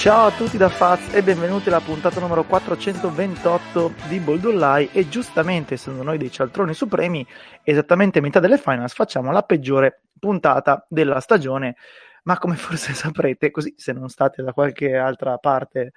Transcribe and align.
Ciao 0.00 0.28
a 0.28 0.30
tutti 0.30 0.56
da 0.56 0.70
Faz 0.70 1.12
e 1.12 1.22
benvenuti 1.22 1.68
alla 1.68 1.82
puntata 1.82 2.20
numero 2.20 2.42
428 2.44 3.92
di 4.08 4.18
Boldollai 4.18 4.88
e 4.92 5.10
giustamente 5.10 5.74
essendo 5.74 6.02
noi 6.02 6.16
dei 6.16 6.30
cialtroni 6.30 6.72
supremi, 6.72 7.24
esattamente 7.62 8.18
a 8.18 8.22
metà 8.22 8.40
delle 8.40 8.56
finals 8.56 8.94
facciamo 8.94 9.30
la 9.30 9.42
peggiore 9.42 10.04
puntata 10.18 10.86
della 10.88 11.20
stagione, 11.20 11.76
ma 12.22 12.38
come 12.38 12.56
forse 12.56 12.94
saprete, 12.96 13.50
così 13.50 13.74
se 13.76 13.92
non 13.92 14.08
state 14.08 14.42
da 14.42 14.54
qualche 14.54 14.96
altra 14.96 15.36
parte 15.36 15.92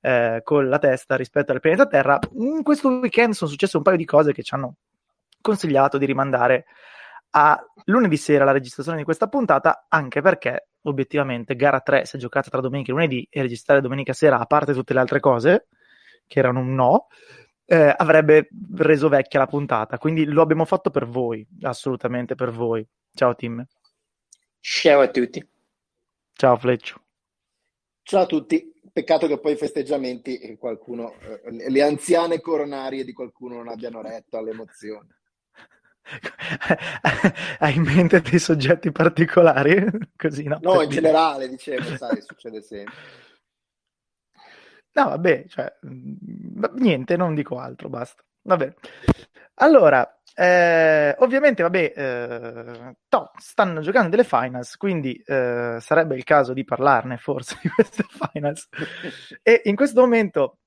eh, 0.00 0.42
con 0.44 0.68
la 0.68 0.78
testa 0.78 1.16
rispetto 1.16 1.50
al 1.50 1.58
pianeta 1.58 1.88
Terra, 1.88 2.20
in 2.34 2.62
questo 2.62 2.88
weekend 2.88 3.32
sono 3.32 3.50
successe 3.50 3.76
un 3.76 3.82
paio 3.82 3.96
di 3.96 4.04
cose 4.04 4.32
che 4.32 4.44
ci 4.44 4.54
hanno 4.54 4.76
consigliato 5.40 5.98
di 5.98 6.06
rimandare 6.06 6.66
a 7.30 7.60
lunedì 7.86 8.16
sera 8.16 8.44
la 8.44 8.52
registrazione 8.52 8.98
di 8.98 9.04
questa 9.04 9.26
puntata, 9.26 9.86
anche 9.88 10.20
perché 10.20 10.68
obiettivamente 10.82 11.56
gara 11.56 11.80
3 11.80 12.04
si 12.04 12.16
è 12.16 12.18
giocata 12.18 12.50
tra 12.50 12.60
domenica 12.60 12.90
e 12.90 12.94
lunedì 12.94 13.26
e 13.30 13.42
registrare 13.42 13.80
domenica 13.80 14.12
sera, 14.12 14.38
a 14.38 14.46
parte 14.46 14.72
tutte 14.72 14.94
le 14.94 15.00
altre 15.00 15.20
cose, 15.20 15.66
che 16.26 16.38
erano 16.38 16.60
un 16.60 16.74
no, 16.74 17.08
eh, 17.64 17.94
avrebbe 17.96 18.48
reso 18.76 19.08
vecchia 19.08 19.38
la 19.38 19.46
puntata. 19.46 19.98
Quindi 19.98 20.24
lo 20.24 20.42
abbiamo 20.42 20.64
fatto 20.64 20.90
per 20.90 21.06
voi, 21.06 21.46
assolutamente 21.62 22.34
per 22.34 22.50
voi. 22.50 22.86
Ciao 23.14 23.34
Tim. 23.34 23.64
Ciao 24.58 25.00
a 25.00 25.08
tutti. 25.08 25.48
Ciao 26.32 26.56
Fleccio. 26.56 27.02
Ciao 28.02 28.22
a 28.22 28.26
tutti. 28.26 28.72
Peccato 28.92 29.28
che 29.28 29.38
poi 29.38 29.52
i 29.52 29.56
festeggiamenti 29.56 30.56
qualcuno, 30.58 31.14
eh, 31.20 31.70
le 31.70 31.82
anziane 31.82 32.40
coronarie 32.40 33.04
di 33.04 33.12
qualcuno 33.12 33.56
non 33.56 33.68
abbiano 33.68 34.02
retto 34.02 34.36
all'emozione. 34.36 35.19
Hai 37.58 37.74
in 37.74 37.82
mente 37.82 38.20
dei 38.20 38.38
soggetti 38.38 38.90
particolari? 38.90 39.84
Così, 40.16 40.44
no, 40.44 40.58
no 40.62 40.82
in 40.82 40.88
dire. 40.88 41.02
generale, 41.02 41.48
dicevo, 41.48 41.84
sai, 41.96 42.20
succede 42.22 42.62
sempre. 42.62 42.94
No, 44.92 45.04
vabbè, 45.10 45.44
cioè, 45.46 45.72
niente, 46.74 47.16
non 47.16 47.34
dico 47.34 47.58
altro, 47.58 47.88
basta. 47.88 48.22
Vabbè. 48.42 48.74
Allora, 49.54 50.20
eh, 50.34 51.14
ovviamente, 51.18 51.62
vabbè, 51.62 51.92
eh, 51.94 52.96
to, 53.08 53.30
stanno 53.38 53.80
giocando 53.82 54.08
delle 54.08 54.24
finals, 54.24 54.76
quindi 54.76 55.14
eh, 55.24 55.76
sarebbe 55.80 56.16
il 56.16 56.24
caso 56.24 56.52
di 56.52 56.64
parlarne 56.64 57.18
forse 57.18 57.58
di 57.62 57.68
queste 57.68 58.04
finals. 58.08 58.68
e 59.42 59.62
in 59.64 59.76
questo 59.76 60.00
momento 60.00 60.58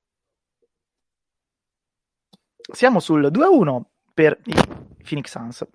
siamo 2.71 2.99
sul 2.99 3.29
2-1 3.31 3.81
per 4.13 4.39
i 4.45 4.53
Phoenix 5.03 5.31
Suns. 5.31 5.65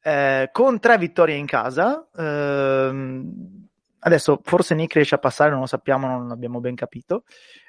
Eh, 0.00 0.48
con 0.52 0.78
tre 0.78 0.96
vittorie 0.98 1.34
in 1.34 1.46
casa, 1.46 2.08
ehm, 2.16 3.66
adesso 4.00 4.40
forse 4.42 4.74
Nick 4.74 4.94
riesce 4.94 5.14
a 5.16 5.18
passare, 5.18 5.50
non 5.50 5.60
lo 5.60 5.66
sappiamo, 5.66 6.06
non 6.06 6.28
l'abbiamo 6.28 6.60
ben 6.60 6.74
capito. 6.74 7.24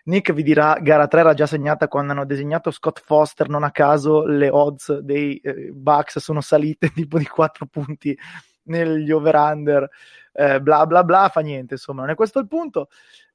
Nick 0.06 0.32
vi 0.34 0.44
dirà, 0.44 0.78
gara 0.80 1.08
3 1.08 1.20
era 1.20 1.34
già 1.34 1.48
segnata 1.48 1.88
quando 1.88 2.12
hanno 2.12 2.26
disegnato 2.26 2.72
Scott 2.72 3.02
Foster, 3.04 3.50
non 3.50 3.64
a 3.64 3.72
caso 3.72 4.26
le 4.26 4.50
odds 4.50 5.00
dei 5.00 5.38
eh, 5.38 5.72
Bucks 5.72 6.20
sono 6.20 6.42
salite 6.42 6.90
tipo 6.94 7.18
di 7.18 7.26
4 7.26 7.66
punti 7.66 8.18
negli 8.64 9.12
over-under, 9.12 9.90
eh, 10.34 10.62
bla 10.62 10.86
bla 10.86 11.04
bla, 11.04 11.30
fa 11.30 11.42
niente, 11.42 11.74
insomma, 11.74 12.02
non 12.02 12.12
è 12.12 12.16
questo 12.16 12.40
il 12.40 12.48
punto. 12.48 12.90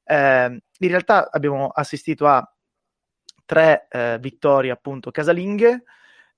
Eh, 0.05 0.62
in 0.78 0.88
realtà 0.88 1.31
abbiamo 1.31 1.69
assistito 1.69 2.26
a 2.26 2.49
tre 3.44 3.87
eh, 3.91 4.19
vittorie 4.21 4.71
appunto 4.71 5.11
casalinghe, 5.11 5.84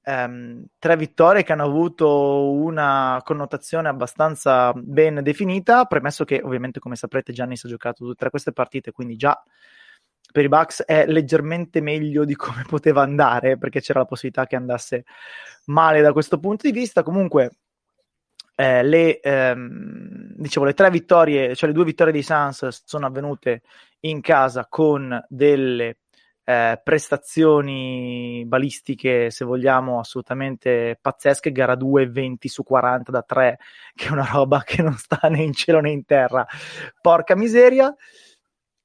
ehm, 0.07 0.65
tre 0.79 0.97
vittorie 0.97 1.43
che 1.43 1.53
hanno 1.53 1.65
avuto 1.65 2.53
una 2.53 3.21
connotazione 3.25 3.89
abbastanza 3.89 4.73
ben 4.75 5.21
definita, 5.23 5.85
premesso 5.85 6.25
che 6.25 6.41
ovviamente 6.43 6.79
come 6.79 6.95
saprete 6.95 7.33
Giannis 7.33 7.65
ha 7.65 7.69
giocato 7.69 8.05
tutte 8.05 8.31
queste 8.31 8.53
partite, 8.53 8.93
quindi 8.93 9.17
già 9.17 9.43
per 10.31 10.45
i 10.45 10.49
Bucks 10.49 10.85
è 10.85 11.07
leggermente 11.07 11.81
meglio 11.81 12.25
di 12.25 12.37
come 12.37 12.63
poteva 12.69 13.03
andare, 13.03 13.59
perché 13.59 13.81
c'era 13.81 14.01
la 14.01 14.07
possibilità 14.07 14.47
che 14.47 14.57
andasse 14.57 15.05
male 15.67 16.01
da 16.03 16.13
questo 16.13 16.39
punto 16.39 16.69
di 16.71 16.79
vista. 16.79 17.03
Comunque 17.03 17.57
eh, 18.55 18.83
le, 18.85 19.19
ehm, 19.21 20.35
dicevo, 20.37 20.67
le 20.67 20.75
tre 20.75 20.91
vittorie, 20.91 21.57
cioè 21.57 21.69
le 21.69 21.75
due 21.75 21.85
vittorie 21.85 22.13
dei 22.13 22.23
Suns 22.23 22.69
sono 22.85 23.07
avvenute 23.07 23.63
in 24.01 24.21
casa 24.21 24.67
con 24.69 25.25
delle 25.29 25.99
eh, 26.49 26.81
prestazioni 26.81 28.45
balistiche, 28.47 29.31
se 29.31 29.45
vogliamo, 29.45 29.99
assolutamente 29.99 30.97
pazzesche. 31.01 31.51
Gara 31.51 31.75
2, 31.75 32.09
20 32.09 32.49
su 32.49 32.63
40 32.63 33.11
da 33.11 33.23
3, 33.23 33.59
che 33.95 34.07
è 34.07 34.13
una 34.13 34.29
roba 34.31 34.63
che 34.63 34.81
non 34.81 34.97
sta 34.97 35.29
né 35.29 35.43
in 35.43 35.53
cielo 35.53 35.81
né 35.81 35.91
in 35.91 36.05
terra. 36.05 36.47
Porca 37.01 37.35
miseria. 37.35 37.93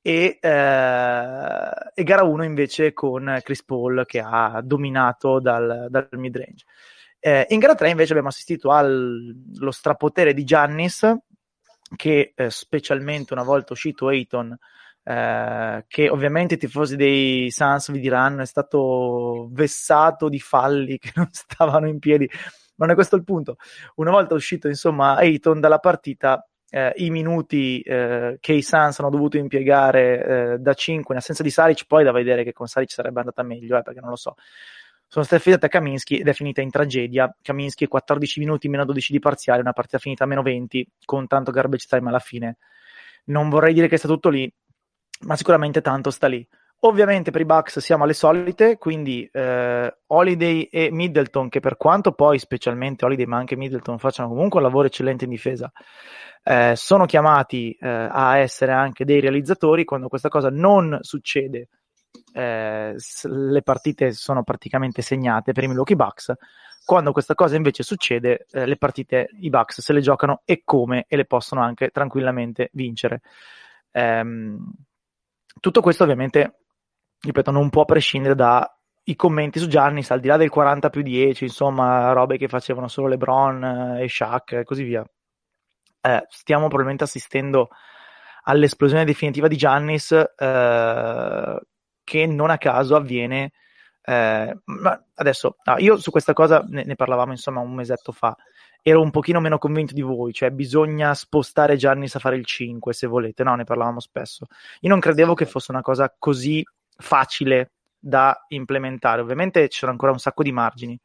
E, 0.03 0.39
eh, 0.41 1.69
e 1.93 2.03
gara 2.03 2.23
1 2.23 2.43
invece 2.43 2.91
con 2.93 3.39
Chris 3.43 3.63
Paul 3.63 4.03
che 4.07 4.19
ha 4.19 4.59
dominato 4.63 5.39
dal, 5.39 5.85
dal 5.89 6.09
mid 6.13 6.35
range. 6.35 6.65
Eh, 7.19 7.45
in 7.49 7.59
gara 7.59 7.75
3 7.75 7.91
invece 7.91 8.09
abbiamo 8.09 8.29
assistito 8.29 8.71
allo 8.71 9.69
strapotere 9.69 10.33
di 10.33 10.43
Giannis 10.43 11.15
che 11.95 12.33
eh, 12.35 12.49
specialmente 12.49 13.33
una 13.33 13.43
volta 13.43 13.73
uscito 13.73 14.07
Ayton 14.07 14.57
eh, 15.03 15.85
che 15.87 16.09
ovviamente 16.09 16.55
i 16.55 16.57
tifosi 16.57 16.95
dei 16.95 17.49
Suns 17.51 17.91
vi 17.91 17.99
diranno 17.99 18.41
è 18.41 18.45
stato 18.45 19.49
vessato 19.51 20.29
di 20.29 20.39
falli 20.39 20.97
che 20.99 21.11
non 21.15 21.27
stavano 21.31 21.87
in 21.87 21.99
piedi, 21.99 22.29
non 22.75 22.89
è 22.89 22.93
questo 22.93 23.15
il 23.15 23.23
punto. 23.23 23.57
Una 23.95 24.11
volta 24.11 24.33
uscito 24.33 24.67
insomma 24.67 25.15
Ayton 25.15 25.59
dalla 25.59 25.79
partita, 25.79 26.45
eh, 26.69 26.93
i 26.97 27.09
minuti 27.09 27.81
eh, 27.81 28.37
che 28.39 28.53
i 28.53 28.61
Suns 28.61 28.99
hanno 28.99 29.09
dovuto 29.09 29.37
impiegare 29.37 30.53
eh, 30.53 30.57
da 30.59 30.73
5 30.73 31.13
in 31.13 31.19
assenza 31.19 31.43
di 31.43 31.49
Saric, 31.49 31.85
poi 31.85 32.03
da 32.03 32.11
vedere 32.11 32.43
che 32.43 32.53
con 32.53 32.67
Saric 32.67 32.91
sarebbe 32.91 33.19
andata 33.19 33.43
meglio, 33.43 33.77
eh, 33.77 33.81
perché 33.81 33.99
non 33.99 34.09
lo 34.09 34.15
so. 34.15 34.35
Sono 35.07 35.25
state 35.25 35.41
affidate 35.41 35.65
a 35.65 35.69
Kaminsky 35.69 36.19
ed 36.19 36.27
è 36.29 36.33
finita 36.33 36.61
in 36.61 36.71
tragedia. 36.71 37.35
Kaminsky 37.41 37.87
14 37.87 38.39
minuti 38.39 38.69
meno 38.69 38.85
12 38.85 39.11
di 39.11 39.19
parziale, 39.19 39.59
una 39.59 39.73
partita 39.73 39.97
finita 39.97 40.23
a 40.23 40.27
meno 40.27 40.41
20 40.41 40.87
con 41.03 41.27
tanto 41.27 41.51
garbage 41.51 41.85
time 41.89 42.07
alla 42.07 42.19
fine. 42.19 42.57
Non 43.25 43.49
vorrei 43.49 43.73
dire 43.73 43.89
che 43.89 43.97
sta 43.97 44.07
tutto 44.07 44.29
lì, 44.29 44.51
ma 45.25 45.35
sicuramente 45.35 45.81
tanto 45.81 46.11
sta 46.11 46.27
lì. 46.27 46.45
Ovviamente 46.83 47.29
per 47.29 47.41
i 47.41 47.45
Bucks 47.45 47.77
siamo 47.77 48.05
alle 48.05 48.13
solite, 48.13 48.79
quindi 48.79 49.29
eh, 49.31 49.97
Holiday 50.07 50.63
e 50.63 50.89
Middleton, 50.91 51.47
che 51.47 51.59
per 51.59 51.77
quanto 51.77 52.13
poi 52.13 52.39
specialmente 52.39 53.05
Holiday 53.05 53.25
ma 53.25 53.37
anche 53.37 53.55
Middleton 53.55 53.99
facciano 53.99 54.29
comunque 54.29 54.59
un 54.59 54.65
lavoro 54.65 54.87
eccellente 54.87 55.25
in 55.25 55.29
difesa, 55.29 55.71
eh, 56.43 56.73
sono 56.75 57.05
chiamati 57.05 57.71
eh, 57.79 57.87
a 57.87 58.39
essere 58.39 58.71
anche 58.71 59.05
dei 59.05 59.19
realizzatori. 59.19 59.85
Quando 59.85 60.07
questa 60.07 60.29
cosa 60.29 60.49
non 60.49 60.97
succede, 61.01 61.67
eh, 62.33 62.95
le 63.23 63.61
partite 63.61 64.11
sono 64.13 64.43
praticamente 64.43 65.03
segnate 65.03 65.51
per 65.51 65.63
i 65.63 65.67
Milwaukee 65.67 65.95
Bucks. 65.95 66.33
Quando 66.83 67.11
questa 67.11 67.35
cosa 67.35 67.55
invece 67.55 67.83
succede, 67.83 68.47
eh, 68.51 68.65
le 68.65 68.77
partite 68.77 69.29
i 69.41 69.51
Bucks 69.51 69.81
se 69.81 69.93
le 69.93 70.01
giocano 70.01 70.41
e 70.45 70.63
come 70.65 71.05
e 71.07 71.15
le 71.15 71.25
possono 71.25 71.61
anche 71.61 71.89
tranquillamente 71.89 72.69
vincere. 72.73 73.21
Um, 73.91 74.73
tutto 75.59 75.81
questo 75.81 76.03
ovviamente, 76.03 76.59
ripeto, 77.19 77.51
non 77.51 77.69
può 77.69 77.85
prescindere 77.85 78.35
dai 78.35 79.15
commenti 79.15 79.59
su 79.59 79.67
Giannis, 79.67 80.11
al 80.11 80.19
di 80.19 80.27
là 80.27 80.37
del 80.37 80.49
40 80.49 80.89
più 80.89 81.01
10, 81.01 81.43
insomma, 81.43 82.11
robe 82.13 82.37
che 82.37 82.47
facevano 82.47 82.87
solo 82.87 83.07
LeBron 83.07 83.97
e 83.99 84.07
Shaq 84.07 84.53
e 84.53 84.63
così 84.63 84.83
via. 84.83 85.03
Eh, 86.03 86.25
stiamo 86.29 86.65
probabilmente 86.67 87.03
assistendo 87.03 87.69
all'esplosione 88.43 89.05
definitiva 89.05 89.47
di 89.47 89.57
Giannis, 89.57 90.11
eh, 90.11 91.59
che 92.03 92.25
non 92.25 92.49
a 92.49 92.57
caso 92.57 92.95
avviene. 92.95 93.51
Eh, 94.03 94.57
ma 94.63 95.05
adesso, 95.15 95.57
no, 95.63 95.77
io 95.77 95.97
su 95.97 96.09
questa 96.09 96.33
cosa 96.33 96.63
ne, 96.67 96.83
ne 96.83 96.95
parlavamo 96.95 97.31
insomma 97.31 97.59
un 97.59 97.73
mesetto 97.75 98.11
fa 98.11 98.35
ero 98.81 99.01
un 99.01 99.11
pochino 99.11 99.39
meno 99.39 99.57
convinto 99.57 99.93
di 99.93 100.01
voi, 100.01 100.33
cioè 100.33 100.49
bisogna 100.49 101.13
spostare 101.13 101.75
Giannis 101.75 102.15
a 102.15 102.19
fare 102.19 102.35
il 102.35 102.45
5 102.45 102.93
se 102.93 103.07
volete, 103.07 103.43
no, 103.43 103.55
ne 103.55 103.63
parlavamo 103.63 103.99
spesso. 103.99 104.47
Io 104.81 104.89
non 104.89 104.99
credevo 104.99 105.33
che 105.33 105.45
fosse 105.45 105.71
una 105.71 105.81
cosa 105.81 106.13
così 106.17 106.63
facile 106.97 107.71
da 107.99 108.45
implementare, 108.49 109.21
ovviamente 109.21 109.67
c'era 109.67 109.91
ancora 109.91 110.11
un 110.11 110.19
sacco 110.19 110.41
di 110.41 110.51
margini, 110.51 110.99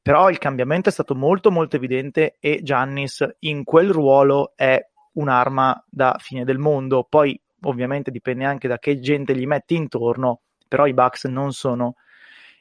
però 0.00 0.30
il 0.30 0.38
cambiamento 0.38 0.88
è 0.88 0.92
stato 0.92 1.14
molto 1.14 1.50
molto 1.50 1.76
evidente 1.76 2.36
e 2.40 2.60
Giannis 2.62 3.24
in 3.40 3.64
quel 3.64 3.90
ruolo 3.90 4.52
è 4.56 4.80
un'arma 5.12 5.84
da 5.88 6.16
fine 6.18 6.44
del 6.44 6.58
mondo, 6.58 7.04
poi 7.08 7.38
ovviamente 7.64 8.10
dipende 8.10 8.44
anche 8.44 8.66
da 8.66 8.78
che 8.78 8.98
gente 8.98 9.36
gli 9.36 9.46
metti 9.46 9.74
intorno, 9.74 10.40
però 10.66 10.86
i 10.86 10.94
Bucks 10.94 11.26
non 11.26 11.52
sono 11.52 11.96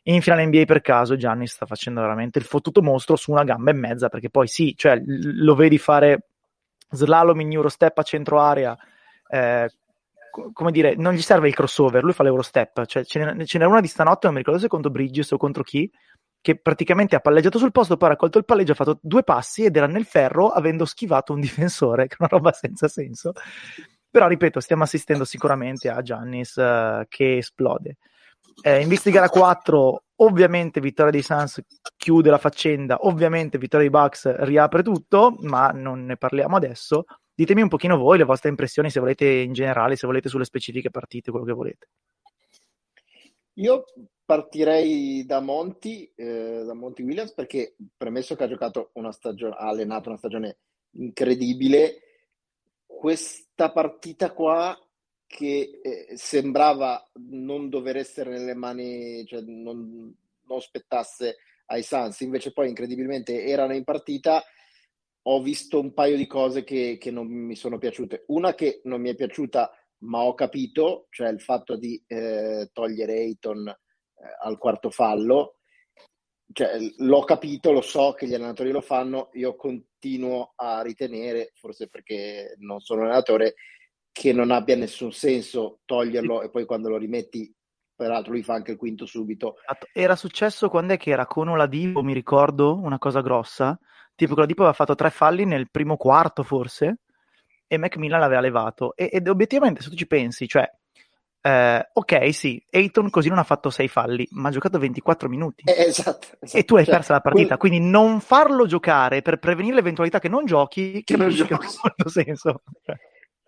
in 0.04 0.22
finale 0.22 0.46
NBA 0.46 0.64
per 0.66 0.82
caso 0.82 1.16
Gianni 1.16 1.48
sta 1.48 1.66
facendo 1.66 2.02
veramente 2.02 2.40
il 2.40 2.46
fottuto 2.46 2.82
mostro 2.82 3.16
su 3.16 3.32
una 3.32 3.44
gamba 3.44 3.72
e 3.72 3.76
mezza, 3.76 4.10
perché 4.10 4.30
poi 4.30 4.48
sì, 4.48 4.74
cioè, 4.76 5.02
lo 5.06 5.56
vedi 5.56 5.78
fare 5.78 6.28
slalom 6.90 7.40
in 7.42 7.52
Eurostep 7.52 7.98
a 7.98 8.04
centro 8.04 8.40
area, 8.40 8.78
eh, 9.30 9.70
come 10.54 10.72
dire, 10.72 10.96
non 10.96 11.14
gli 11.14 11.22
serve 11.22 11.48
il 11.48 11.54
crossover, 11.54 12.04
lui 12.04 12.14
fa 12.14 12.24
l'Eurostep, 12.24 12.86
cioè, 12.86 13.04
ce, 13.04 13.46
ce 13.46 13.58
n'era 13.58 13.70
una 13.70 13.82
di 13.82 13.88
stanotte, 13.88 14.26
non 14.26 14.34
mi 14.34 14.40
ricordo 14.40 14.60
se 14.60 14.68
contro 14.68 14.90
Bridges 14.90 15.32
o 15.32 15.38
contro 15.38 15.62
chi, 15.62 15.92
che 16.42 16.58
praticamente 16.58 17.16
ha 17.16 17.20
palleggiato 17.20 17.60
sul 17.60 17.72
posto, 17.72 17.98
poi 17.98 18.10
ha 18.10 18.12
raccolto 18.14 18.40
il 18.40 18.46
palleggio, 18.46 18.72
ha 18.72 18.76
fatto 18.76 19.00
due 19.02 19.24
passi 19.24 19.64
ed 19.64 19.76
era 19.76 19.86
nel 19.86 20.06
ferro 20.06 20.50
avendo 20.50 20.86
schivato 20.86 21.34
un 21.34 21.40
difensore, 21.40 22.08
che 22.10 22.16
è 22.16 22.18
una 22.20 22.30
roba 22.30 22.52
senza 22.52 22.88
senso. 22.88 23.34
Però, 24.10 24.28
ripeto, 24.28 24.60
stiamo 24.60 24.84
assistendo 24.84 25.24
sicuramente 25.24 25.90
a 25.90 26.02
Giannis 26.02 26.56
uh, 26.56 27.06
che 27.08 27.38
esplode. 27.38 27.98
Eh, 28.62 28.82
in 28.82 28.88
vista 28.88 29.10
di 29.10 29.16
gara 29.16 29.30
4, 29.30 30.04
ovviamente 30.18 30.80
vittoria 30.80 31.12
dei 31.12 31.22
Suns 31.22 31.62
chiude 31.96 32.30
la 32.30 32.38
faccenda, 32.38 32.98
ovviamente 33.02 33.58
vittoria 33.58 33.90
dei 33.90 34.00
Bucks 34.00 34.36
riapre 34.38 34.84
tutto, 34.84 35.36
ma 35.40 35.70
non 35.70 36.06
ne 36.06 36.18
parliamo 36.18 36.56
adesso. 36.56 37.06
Ditemi 37.34 37.62
un 37.62 37.70
pochino 37.70 37.98
voi 37.98 38.18
le 38.18 38.24
vostre 38.24 38.50
impressioni, 38.50 38.90
se 38.90 39.00
volete 39.00 39.28
in 39.28 39.54
generale, 39.54 39.96
se 39.96 40.06
volete 40.06 40.30
sulle 40.30 40.46
specifiche 40.46 40.92
partite, 40.92 41.32
quello 41.32 41.46
che 41.46 41.54
volete. 41.54 41.88
Io 43.56 43.86
partirei 44.24 45.26
da 45.26 45.40
Monty, 45.40 46.12
eh, 46.16 46.64
da 46.66 46.74
Monty 46.74 47.04
Williams, 47.04 47.34
perché 47.34 47.76
premesso 47.98 48.36
che 48.36 48.44
ha 48.44 48.48
giocato 48.48 48.92
una 48.94 49.12
stagione, 49.12 49.56
ha 49.56 49.68
allenato 49.68 50.10
una 50.10 50.18
stagione 50.18 50.58
incredibile, 50.92 52.00
questa 52.86 53.72
partita 53.72 54.32
qua 54.32 54.78
che 55.32 55.80
eh, 55.82 56.18
sembrava 56.18 57.10
non 57.30 57.70
dover 57.70 57.96
essere 57.96 58.32
nelle 58.32 58.54
mani, 58.54 59.26
cioè 59.26 59.40
non, 59.42 60.14
non 60.46 60.62
spettasse 60.62 61.38
ai 61.68 61.84
Suns, 61.84 62.20
invece 62.20 62.52
poi 62.52 62.68
incredibilmente 62.68 63.46
erano 63.46 63.74
in 63.74 63.86
partita, 63.86 64.44
ho 65.24 65.42
visto 65.42 65.80
un 65.80 65.94
paio 65.94 66.18
di 66.18 66.28
cose 66.28 66.66
che, 66.66 66.98
che 67.00 67.12
non 67.12 67.28
mi 67.28 67.56
sono 67.56 67.78
piaciute. 67.78 68.26
Una 68.28 68.54
che 68.56 68.82
non 68.84 69.00
mi 69.00 69.10
è 69.10 69.16
piaciuta, 69.16 69.72
ma 70.00 70.20
ho 70.20 70.34
capito, 70.34 71.08
cioè 71.12 71.30
il 71.30 71.40
fatto 71.40 71.78
di 71.78 72.04
eh, 72.08 72.70
togliere 72.74 73.14
Ayton 73.14 73.70
eh, 73.70 73.76
al 74.42 74.58
quarto 74.58 74.90
fallo, 74.90 75.60
cioè, 76.52 76.78
l'ho 76.98 77.24
capito, 77.24 77.72
lo 77.72 77.80
so 77.80 78.12
che 78.12 78.28
gli 78.28 78.34
allenatori 78.34 78.72
lo 78.72 78.82
fanno, 78.82 79.30
io 79.34 79.56
continuo 79.56 80.52
a 80.58 80.82
ritenere, 80.82 81.54
forse 81.56 81.88
perché 81.88 82.56
non 82.58 82.82
sono 82.82 83.04
allenatore, 83.04 83.54
che 84.12 84.34
non 84.34 84.52
abbia 84.52 84.76
nessun 84.76 85.12
senso 85.12 85.80
toglierlo 85.86 86.42
e 86.42 86.50
poi 86.50 86.66
quando 86.66 86.90
lo 86.90 86.98
rimetti, 86.98 87.54
peraltro 87.96 88.34
lui 88.34 88.44
fa 88.44 88.54
anche 88.54 88.72
il 88.72 88.78
quinto 88.78 89.06
subito. 89.06 89.56
Esatto. 89.58 89.88
Era 89.94 90.16
successo 90.16 90.70
quando 90.70 90.94
è 90.94 90.98
che 90.98 91.12
era 91.12 91.26
con 91.26 91.48
Oladipo, 91.48 92.04
mi 92.04 92.14
ricordo, 92.14 92.78
una 92.78 92.98
cosa 92.98 93.22
grossa, 93.22 93.80
tipo 94.16 94.34
che 94.34 94.40
Oladipo 94.40 94.62
aveva 94.62 94.76
fatto 94.76 94.96
tre 94.96 95.10
falli 95.10 95.46
nel 95.46 95.70
primo 95.70 95.98
quarto 95.98 96.44
forse 96.44 97.00
e 97.68 97.78
Macmillan 97.78 98.20
l'aveva 98.20 98.42
levato 98.42 98.96
e, 98.96 99.10
ed 99.12 99.28
obiettivamente 99.28 99.82
se 99.82 99.90
tu 99.90 99.96
ci 99.96 100.08
pensi, 100.08 100.48
cioè 100.48 100.70
eh, 101.44 101.90
ok, 101.92 102.34
sì, 102.34 102.64
Ayton 102.70 103.10
così 103.10 103.30
non 103.30 103.40
ha 103.40 103.44
fatto 103.44 103.72
sei 103.72 103.88
falli, 103.88 104.28
ma 104.32 104.50
ha 104.50 104.52
giocato 104.52 104.78
24 104.78 105.28
minuti. 105.28 105.64
Eh, 105.66 105.86
esatto, 105.88 106.28
esatto, 106.40 106.58
E 106.58 106.64
tu 106.66 106.76
hai 106.76 106.86
cioè, 106.86 106.94
perso 106.94 107.14
la 107.14 107.20
partita, 107.20 107.58
quel... 107.58 107.72
quindi 107.72 107.90
non 107.90 108.20
farlo 108.20 108.68
giocare 108.68 109.24
per 109.24 109.40
prevenire 109.40 109.76
l'eventualità 109.76 110.20
che 110.20 110.30
non 110.30 110.46
giochi, 110.46 111.04
che 111.04 111.18
non 111.18 111.30
giochi. 111.34 111.54
ha 111.54 111.60
molto 111.82 112.10
senso. 112.10 112.62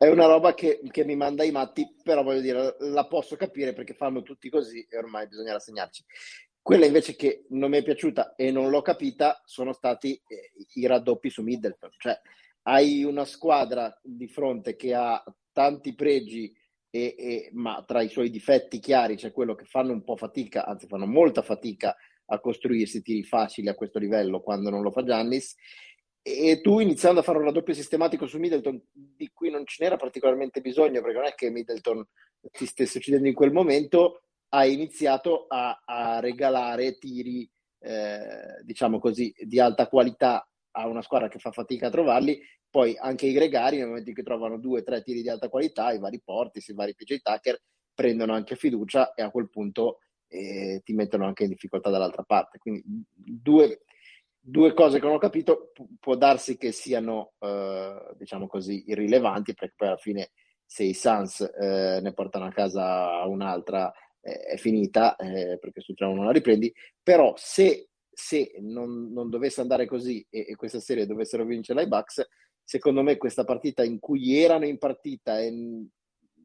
Cioè 0.04 0.12
è 0.12 0.14
una 0.14 0.26
roba 0.26 0.54
che, 0.54 0.82
che, 0.92 1.06
mi 1.06 1.16
manda 1.16 1.46
i 1.46 1.52
matti, 1.52 1.96
però 2.04 2.24
voglio 2.24 2.42
dire, 2.42 2.76
la 2.80 3.08
posso 3.08 3.38
capire 3.38 3.72
perché 3.72 3.94
fanno 3.94 4.22
tutti 4.22 4.50
così 4.50 4.86
e 4.90 4.98
ormai 4.98 5.28
bisogna 5.28 5.54
rassegnarci. 5.54 6.04
Quella 6.62 6.86
invece 6.86 7.16
che 7.16 7.46
non 7.52 7.70
mi 7.70 7.78
è 7.78 7.84
piaciuta 7.84 8.36
e 8.36 8.52
non 8.52 8.70
l'ho 8.70 8.82
capita 8.82 9.42
sono 9.46 9.72
stati 9.72 10.22
eh, 10.28 10.52
i 10.74 10.86
raddoppi 10.88 11.30
su 11.30 11.42
Middleton. 11.42 11.90
Cioè, 11.98 12.20
hai 12.64 13.06
una 13.06 13.24
squadra 13.24 13.98
di 14.04 14.28
fronte 14.28 14.76
che 14.76 14.94
ha 14.94 15.24
tanti 15.54 15.96
pregi, 15.96 16.54
e, 16.90 17.16
e, 17.18 17.50
ma 17.54 17.82
tra 17.88 18.02
i 18.02 18.10
suoi 18.10 18.30
difetti 18.30 18.80
chiari 18.80 19.16
c'è 19.16 19.32
quello 19.32 19.56
che 19.56 19.64
fanno 19.64 19.94
un 19.94 20.04
po' 20.04 20.18
fatica, 20.18 20.66
anzi 20.66 20.86
fanno 20.86 21.06
molta 21.06 21.42
fatica 21.42 21.96
a 22.26 22.40
costruirsi 22.40 23.02
tiri 23.02 23.24
facili 23.24 23.70
a 23.70 23.76
questo 23.76 24.00
livello 24.00 24.42
quando 24.42 24.70
non 24.70 24.82
lo 24.82 24.92
fa 24.92 25.04
Giannis 25.04 25.56
e 26.26 26.62
tu 26.62 26.80
iniziando 26.80 27.20
a 27.20 27.24
fare 27.24 27.38
un 27.38 27.44
raddoppio 27.44 27.74
sistematico 27.74 28.26
su 28.26 28.40
Middleton 28.40 28.82
di 28.92 29.30
cui 29.34 29.50
non 29.50 29.66
ce 29.66 29.84
n'era 29.84 29.98
particolarmente 29.98 30.62
bisogno 30.62 31.02
perché 31.02 31.18
non 31.18 31.28
è 31.28 31.36
che 31.36 31.50
Middleton 31.50 32.08
ti 32.50 32.66
stesse 32.66 33.00
uccidendo 33.00 33.28
in 33.28 33.34
quel 33.34 33.52
momento 33.52 34.22
hai 34.50 34.74
iniziato 34.74 35.48
a, 35.48 35.84
a 35.86 36.20
regalare 36.22 36.98
tiri 36.98 37.50
eh, 37.80 38.64
diciamo 38.64 39.00
così 39.00 39.34
di 39.38 39.60
alta 39.60 39.88
qualità 39.88 40.48
a 40.76 40.88
una 40.88 41.02
squadra 41.02 41.28
che 41.28 41.40
fa 41.40 41.52
fatica 41.52 41.88
a 41.88 41.92
trovarli. 41.92 42.40
Poi 42.70 42.96
anche 42.98 43.28
i 43.28 43.34
gregari 43.34 43.78
nel 43.78 43.88
momento 43.88 44.10
in 44.10 44.16
cui 44.16 44.24
trovano 44.24 44.58
due 44.58 44.80
o 44.80 44.84
tre 44.84 45.04
tiri 45.04 45.22
di 45.22 45.30
alta 45.30 45.50
qualità 45.50 45.92
i 45.92 46.00
vari 46.00 46.22
Portis, 46.24 46.68
i 46.70 46.74
vari 46.74 46.96
PJ 46.96 47.22
Tucker 47.22 47.62
prendono 47.94 48.34
anche 48.34 48.56
fiducia 48.56 49.14
e 49.14 49.22
a 49.22 49.30
quel 49.30 49.50
punto 49.50 50.00
eh, 50.28 50.82
ti 50.84 50.94
mettono 50.94 51.26
anche 51.26 51.44
in 51.44 51.50
difficoltà 51.50 51.90
dall'altra 51.90 52.24
parte. 52.24 52.58
Quindi 52.58 52.84
due 53.14 53.82
due 54.46 54.74
cose 54.74 55.00
che 55.00 55.06
non 55.06 55.16
ho 55.16 55.20
capito, 55.20 55.72
può 56.00 56.16
darsi 56.16 56.58
che 56.58 56.74
siano, 56.74 57.34
eh, 57.40 58.14
diciamo 58.18 58.48
così, 58.48 58.84
irrilevanti, 58.88 59.54
perché 59.54 59.74
poi 59.78 59.88
alla 59.88 59.98
fine 59.98 60.32
se 60.66 60.84
i 60.84 60.94
Suns 60.94 61.40
eh, 61.42 62.00
ne 62.02 62.14
portano 62.14 62.46
a 62.46 62.52
casa 62.52 63.24
un'altra 63.26 63.92
eh, 64.20 64.40
è 64.40 64.58
finita, 64.58 65.16
eh, 65.16 65.58
perché 65.60 65.80
sul 65.80 65.96
treno 65.96 66.16
non 66.16 66.26
la 66.26 66.32
riprendi, 66.32 66.74
però 67.02 67.34
se, 67.38 67.90
se 68.12 68.56
non, 68.60 69.14
non, 69.14 69.30
dovesse 69.30 69.62
andare 69.62 69.86
così 69.86 70.26
e, 70.30 70.46
e, 70.50 70.56
questa 70.56 70.80
serie 70.82 71.06
dovessero 71.06 71.46
vincere 71.46 71.84
i 71.84 71.88
Bucks, 71.88 72.28
secondo 72.64 73.02
me 73.02 73.18
questa 73.18 73.46
partita 73.46 73.84
in 73.84 74.00
cui 74.00 74.38
erano 74.38 74.66
in 74.66 74.78
partita 74.78 75.40
e 75.40 75.88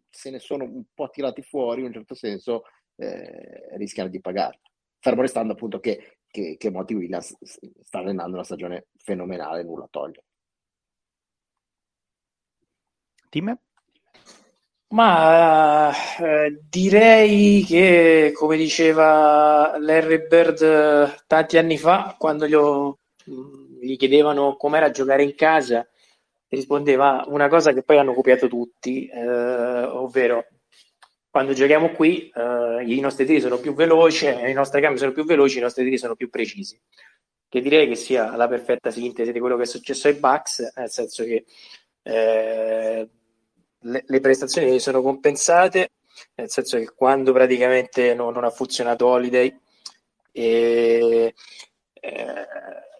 se 0.09 0.31
ne 0.31 0.39
sono 0.39 0.65
un 0.65 0.85
po' 0.95 1.09
tirati 1.11 1.43
fuori, 1.43 1.81
in 1.81 1.87
un 1.87 1.93
certo 1.93 2.15
senso, 2.15 2.62
eh, 2.97 3.77
rischiano 3.77 4.09
di 4.09 4.21
pagare. 4.21 4.61
Fermo 5.00 5.23
restando 5.23 5.53
appunto 5.53 5.81
che 5.81 6.18
che, 6.31 6.57
che 6.59 6.71
Monty 6.71 6.95
Williams 6.95 7.37
sta 7.83 7.99
allenando 7.99 8.35
una 8.35 8.45
stagione 8.45 8.87
fenomenale, 8.97 9.63
nulla 9.63 9.89
toglie. 9.91 10.25
Tim? 13.29 13.59
Ma 14.91 15.93
eh, 16.19 16.62
direi 16.69 17.62
che, 17.64 18.33
come 18.35 18.57
diceva 18.57 19.76
Larry 19.79 20.26
Bird 20.26 21.26
tanti 21.26 21.59
anni 21.59 21.76
fa, 21.76 22.17
quando 22.19 22.47
gli, 22.47 22.55
ho, 22.55 22.99
gli 23.81 23.97
chiedevano 23.97 24.57
com'era 24.57 24.91
giocare 24.91 25.23
in 25.23 25.35
casa, 25.35 25.87
rispondeva 26.49 27.25
una 27.26 27.49
cosa 27.49 27.75
che 27.75 27.83
poi 27.83 27.99
hanno 27.99 28.14
copiato 28.14 28.49
tutti, 28.49 29.07
eh, 29.09 29.29
ovvero 29.85 30.47
quando 31.30 31.52
giochiamo 31.52 31.90
qui 31.90 32.30
eh, 32.35 32.85
i 32.87 33.00
nostri 33.00 33.26
tiri 33.26 33.40
sono 33.40 33.58
più 33.58 33.75
veloci, 33.75 34.26
i 34.26 34.52
nostri 34.52 34.80
cambi 34.80 34.99
sono 34.99 35.12
più 35.12 35.25
veloci, 35.25 35.58
i 35.58 35.62
nostri 35.62 35.85
tiri 35.85 35.99
sono 35.99 36.16
più 36.16 36.30
precisi. 36.30 36.80
Che 37.49 37.61
direi 37.61 37.88
che 37.88 37.94
sia 37.94 38.37
la 38.37 38.49
perfetta 38.49 38.90
sintesi 38.90 39.32
di 39.32 39.40
quello 39.40 39.56
che 39.56 39.62
è 39.62 39.66
successo 39.66 40.08
ai 40.08 40.14
Bucks, 40.14 40.73
nel 40.76 40.90
senso 40.90 41.25
che 41.25 41.44
eh, 42.02 43.08
le, 43.78 44.04
le, 44.06 44.20
prestazioni 44.20 44.78
sono 44.80 45.00
compensate, 45.00 45.92
nel 46.35 46.50
senso 46.50 46.78
che 46.78 46.92
quando 46.94 47.32
praticamente 47.32 48.14
non, 48.14 48.32
non 48.35 48.44
ha 48.44 48.50
funzionato 48.50 49.06
Holiday 49.06 49.56
e, 50.32 51.35
eh, 51.94 52.47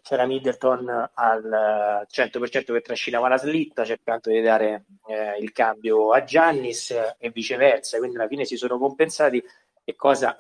c'era 0.09 0.25
Middleton 0.25 1.11
al 1.13 2.07
100% 2.11 2.73
che 2.73 2.81
trascinava 2.81 3.29
la 3.29 3.37
slitta 3.37 3.85
cercando 3.85 4.31
di 4.31 4.41
dare 4.41 4.87
eh, 5.07 5.37
il 5.39 5.53
cambio 5.53 6.13
a 6.13 6.25
Giannis 6.25 6.95
e 7.19 7.29
viceversa, 7.29 7.99
quindi 7.99 8.17
alla 8.17 8.27
fine 8.27 8.47
si 8.47 8.57
sono 8.57 8.79
compensati 8.79 9.45
e 9.85 9.95
cosa 9.97 10.35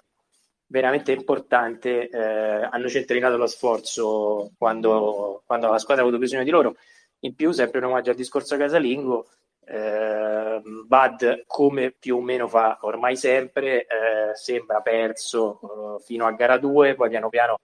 veramente 0.68 1.12
importante, 1.12 2.08
eh, 2.08 2.18
hanno 2.18 2.88
centrinato 2.88 3.36
lo 3.36 3.46
sforzo 3.46 4.52
quando, 4.56 5.42
quando, 5.44 5.70
la 5.70 5.78
squadra 5.78 6.02
ha 6.02 6.06
avuto 6.06 6.18
bisogno 6.18 6.44
di 6.44 6.50
loro. 6.50 6.76
In 7.20 7.34
più, 7.34 7.50
sempre 7.50 7.80
in 7.80 7.84
omaggio 7.84 8.08
al 8.08 8.16
discorso 8.16 8.56
casalingo, 8.56 9.28
eh, 9.66 10.62
Bud, 10.86 11.44
come 11.46 11.90
più 11.90 12.16
o 12.16 12.22
meno 12.22 12.48
fa 12.48 12.78
ormai 12.80 13.16
sempre, 13.16 13.82
eh, 13.82 14.34
sembra 14.34 14.80
perso 14.80 15.98
eh, 15.98 16.02
fino 16.04 16.24
a 16.24 16.32
gara 16.32 16.56
2, 16.56 16.94
poi 16.94 17.10
piano 17.10 17.28
piano 17.28 17.58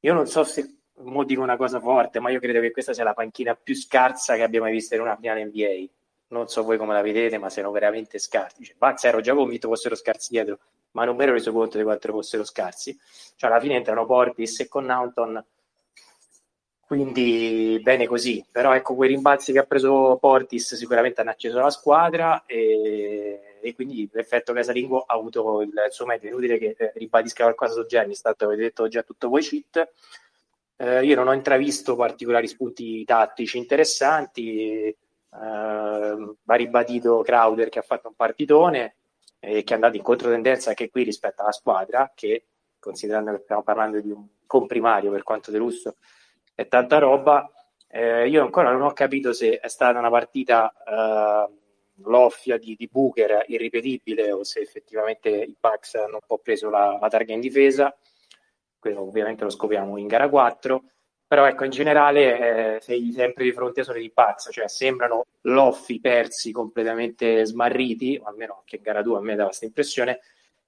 io 0.00 0.14
non 0.14 0.26
so 0.26 0.44
se 0.44 0.77
mo 1.02 1.24
dico 1.24 1.42
una 1.42 1.56
cosa 1.56 1.80
forte, 1.80 2.20
ma 2.20 2.30
io 2.30 2.40
credo 2.40 2.60
che 2.60 2.70
questa 2.70 2.92
sia 2.92 3.04
la 3.04 3.14
panchina 3.14 3.54
più 3.54 3.74
scarsa 3.74 4.34
che 4.36 4.42
abbiamo 4.42 4.66
mai 4.66 4.74
visto 4.74 4.94
in 4.94 5.00
una 5.00 5.16
finale 5.16 5.44
NBA. 5.44 5.86
Non 6.28 6.48
so 6.48 6.62
voi 6.62 6.76
come 6.76 6.92
la 6.92 7.02
vedete, 7.02 7.38
ma 7.38 7.48
sono 7.48 7.70
veramente 7.70 8.18
scarsi. 8.18 8.64
Cioè, 8.64 8.76
Bucks 8.76 9.04
ero 9.04 9.20
già 9.20 9.34
convinto 9.34 9.68
fossero 9.68 9.94
scarsi 9.94 10.28
dietro, 10.30 10.58
ma 10.92 11.04
non 11.04 11.16
mi 11.16 11.22
ero 11.22 11.32
reso 11.32 11.52
conto 11.52 11.78
di 11.78 11.84
quanto 11.84 12.10
fossero 12.12 12.44
scarsi. 12.44 12.98
Cioè, 13.36 13.50
alla 13.50 13.60
fine 13.60 13.76
entrano 13.76 14.04
Portis 14.04 14.60
e 14.60 14.68
con 14.68 14.84
Naughton, 14.84 15.42
quindi 16.80 17.78
bene 17.82 18.06
così. 18.06 18.44
Però 18.50 18.74
ecco, 18.74 18.94
quei 18.94 19.10
rimbalzi 19.10 19.52
che 19.52 19.58
ha 19.58 19.64
preso 19.64 20.18
Portis 20.20 20.74
sicuramente 20.74 21.20
hanno 21.20 21.30
acceso 21.30 21.58
la 21.58 21.70
squadra 21.70 22.44
e, 22.46 23.58
e 23.60 23.74
quindi 23.74 24.08
l'effetto 24.12 24.52
casalingo 24.52 25.00
ha 25.06 25.14
avuto 25.14 25.62
il, 25.62 25.72
suo 25.90 26.06
metodo. 26.06 26.28
Inutile 26.28 26.58
che 26.58 26.74
eh, 26.78 26.92
ribadisca 26.96 27.44
qualcosa 27.44 27.74
su 27.74 27.86
Gianni, 27.86 28.14
stato 28.14 28.44
avete 28.44 28.62
detto 28.62 28.88
già 28.88 29.02
tutto 29.02 29.28
voi 29.28 29.42
cheat 29.42 29.90
eh, 30.80 31.04
io 31.04 31.16
non 31.16 31.28
ho 31.28 31.32
intravisto 31.32 31.96
particolari 31.96 32.46
spunti 32.46 33.04
tattici 33.04 33.58
interessanti. 33.58 34.84
Eh, 34.84 34.96
va 35.30 36.54
ribadito 36.54 37.20
Crowder 37.22 37.68
che 37.68 37.80
ha 37.80 37.82
fatto 37.82 38.08
un 38.08 38.14
partitone 38.14 38.94
e 39.40 39.64
che 39.64 39.72
è 39.72 39.74
andato 39.74 39.96
in 39.96 40.02
controtendenza 40.02 40.70
anche 40.70 40.88
qui 40.88 41.02
rispetto 41.02 41.42
alla 41.42 41.52
squadra, 41.52 42.12
che 42.14 42.44
considerando 42.78 43.32
che 43.32 43.42
stiamo 43.42 43.62
parlando 43.62 44.00
di 44.00 44.10
un 44.10 44.24
comprimario 44.46 45.10
per 45.10 45.24
quanto 45.24 45.50
delusso 45.50 45.96
è 46.54 46.66
tanta 46.68 46.98
roba. 46.98 47.50
Eh, 47.88 48.28
io 48.28 48.42
ancora 48.42 48.70
non 48.70 48.82
ho 48.82 48.92
capito 48.92 49.32
se 49.32 49.58
è 49.58 49.68
stata 49.68 49.98
una 49.98 50.10
partita 50.10 50.72
eh, 50.86 51.52
l'offia 52.04 52.58
di, 52.58 52.76
di 52.76 52.88
Booker 52.90 53.44
irripetibile 53.48 54.30
o 54.30 54.44
se 54.44 54.60
effettivamente 54.60 55.28
i 55.30 55.56
Bucks 55.58 55.94
hanno 55.94 56.14
un 56.14 56.26
po' 56.26 56.38
preso 56.38 56.70
la, 56.70 56.98
la 57.00 57.08
targa 57.08 57.32
in 57.32 57.40
difesa. 57.40 57.94
Quello 58.78 59.02
ovviamente 59.02 59.44
lo 59.44 59.50
scopriamo 59.50 59.96
in 59.98 60.06
gara 60.06 60.28
4. 60.28 60.82
Però 61.26 61.46
ecco, 61.46 61.64
in 61.64 61.70
generale 61.70 62.76
eh, 62.76 62.80
sei 62.80 63.12
sempre 63.12 63.44
di 63.44 63.52
fronte 63.52 63.80
a 63.80 63.84
soli 63.84 64.00
di 64.00 64.12
Bucks, 64.14 64.48
cioè 64.50 64.66
sembrano 64.66 65.26
loffi 65.42 66.00
persi 66.00 66.52
completamente 66.52 67.44
smarriti, 67.44 68.18
o 68.22 68.26
almeno 68.28 68.56
anche 68.60 68.76
in 68.76 68.82
gara 68.82 69.02
2 69.02 69.18
a 69.18 69.20
me 69.20 69.34
dava 69.34 69.48
questa 69.48 69.66
impressione. 69.66 70.20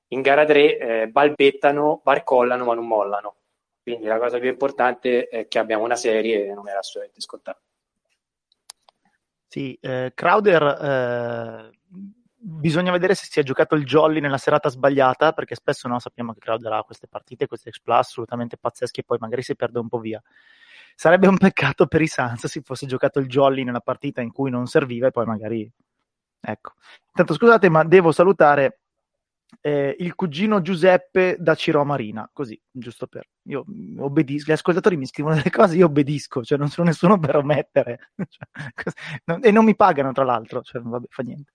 In 0.09 0.21
gara 0.21 0.45
3 0.45 0.79
eh, 0.79 1.09
balbettano, 1.09 2.01
barcollano 2.05 2.65
ma 2.65 2.75
non 2.75 2.87
mollano. 2.87 3.37
Quindi 3.83 4.07
la 4.07 4.19
cosa 4.19 4.39
più 4.39 4.51
importante 4.51 5.29
è 5.29 5.49
che 5.49 5.59
abbiamo 5.59 5.85
una 5.85 5.97
serie 5.97 6.47
e 6.47 6.53
non 6.53 6.69
era 6.69 6.81
assolutamente 6.81 7.23
scontato. 7.23 7.61
Sì, 9.47 9.77
eh, 9.81 10.13
Crowder 10.15 10.63
eh, 10.63 11.79
bisogna 12.43 12.91
vedere 12.91 13.15
se 13.15 13.27
si 13.29 13.39
è 13.39 13.43
giocato 13.43 13.75
il 13.75 13.85
jolly 13.85 14.21
nella 14.21 14.39
serata 14.39 14.71
sbagliata, 14.71 15.33
perché 15.33 15.55
spesso 15.55 15.87
no, 15.89 15.99
sappiamo 15.99 16.33
che 16.33 16.41
Crowder 16.41 16.83
queste 16.85 17.07
partite, 17.07 17.47
queste 17.47 17.69
exploit 17.69 18.01
assolutamente 18.01 18.57
pazzesche 18.57 19.01
e 19.01 19.05
poi 19.05 19.19
magari 19.21 19.43
si 19.43 19.55
perde 19.55 19.79
un 19.79 19.89
po' 19.89 19.99
via. 19.99 20.23
Sarebbe 20.95 21.29
un 21.29 21.37
peccato 21.37 21.87
per 21.87 22.01
i 22.01 22.07
Suns 22.07 22.47
se 22.47 22.63
fosse 22.63 22.87
giocato 22.87 23.19
il 23.19 23.27
jolly 23.27 23.63
nella 23.63 23.81
partita 23.81 24.21
in 24.21 24.33
cui 24.33 24.51
non 24.51 24.67
serviva 24.67 25.07
e 25.09 25.11
poi 25.11 25.27
magari... 25.27 25.71
Ecco. 26.43 26.73
Intanto 27.09 27.35
scusate, 27.35 27.69
ma 27.69 27.85
devo 27.85 28.13
salutare 28.13 28.81
eh, 29.61 29.95
il 29.99 30.15
cugino 30.15 30.63
Giuseppe 30.63 31.37
da 31.39 31.55
Ciro 31.55 31.85
Marina, 31.85 32.29
così, 32.33 32.61
giusto 32.71 33.07
per... 33.07 33.29
Io 33.45 33.65
obbedisco, 33.99 34.51
gli 34.51 34.55
ascoltatori 34.55 34.97
mi 34.97 35.07
scrivono 35.07 35.35
delle 35.35 35.51
cose, 35.51 35.77
io 35.77 35.87
obbedisco, 35.87 36.43
cioè 36.43 36.59
non 36.59 36.69
sono 36.69 36.89
nessuno 36.89 37.19
per 37.19 37.37
omettere, 37.37 38.13
cioè, 38.29 39.39
e 39.41 39.51
non 39.51 39.65
mi 39.65 39.77
pagano 39.77 40.13
tra 40.13 40.25
l'altro, 40.25 40.63
cioè 40.63 40.81
vabbè, 40.81 41.07
fa 41.11 41.23
niente. 41.23 41.53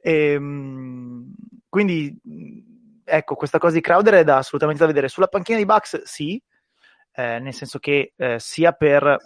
E, 0.00 0.32
ehm, 0.32 1.34
quindi, 1.68 2.18
ecco, 3.04 3.34
questa 3.34 3.58
cosa 3.58 3.74
di 3.74 3.80
Crowder 3.80 4.14
è 4.14 4.24
da, 4.24 4.38
assolutamente 4.38 4.80
da 4.82 4.88
vedere. 4.88 5.08
Sulla 5.08 5.28
panchina 5.28 5.58
di 5.58 5.64
Bucks, 5.64 6.02
sì, 6.02 6.40
eh, 7.12 7.38
nel 7.38 7.54
senso 7.54 7.78
che 7.78 8.12
eh, 8.16 8.38
sia 8.38 8.72
per 8.72 9.16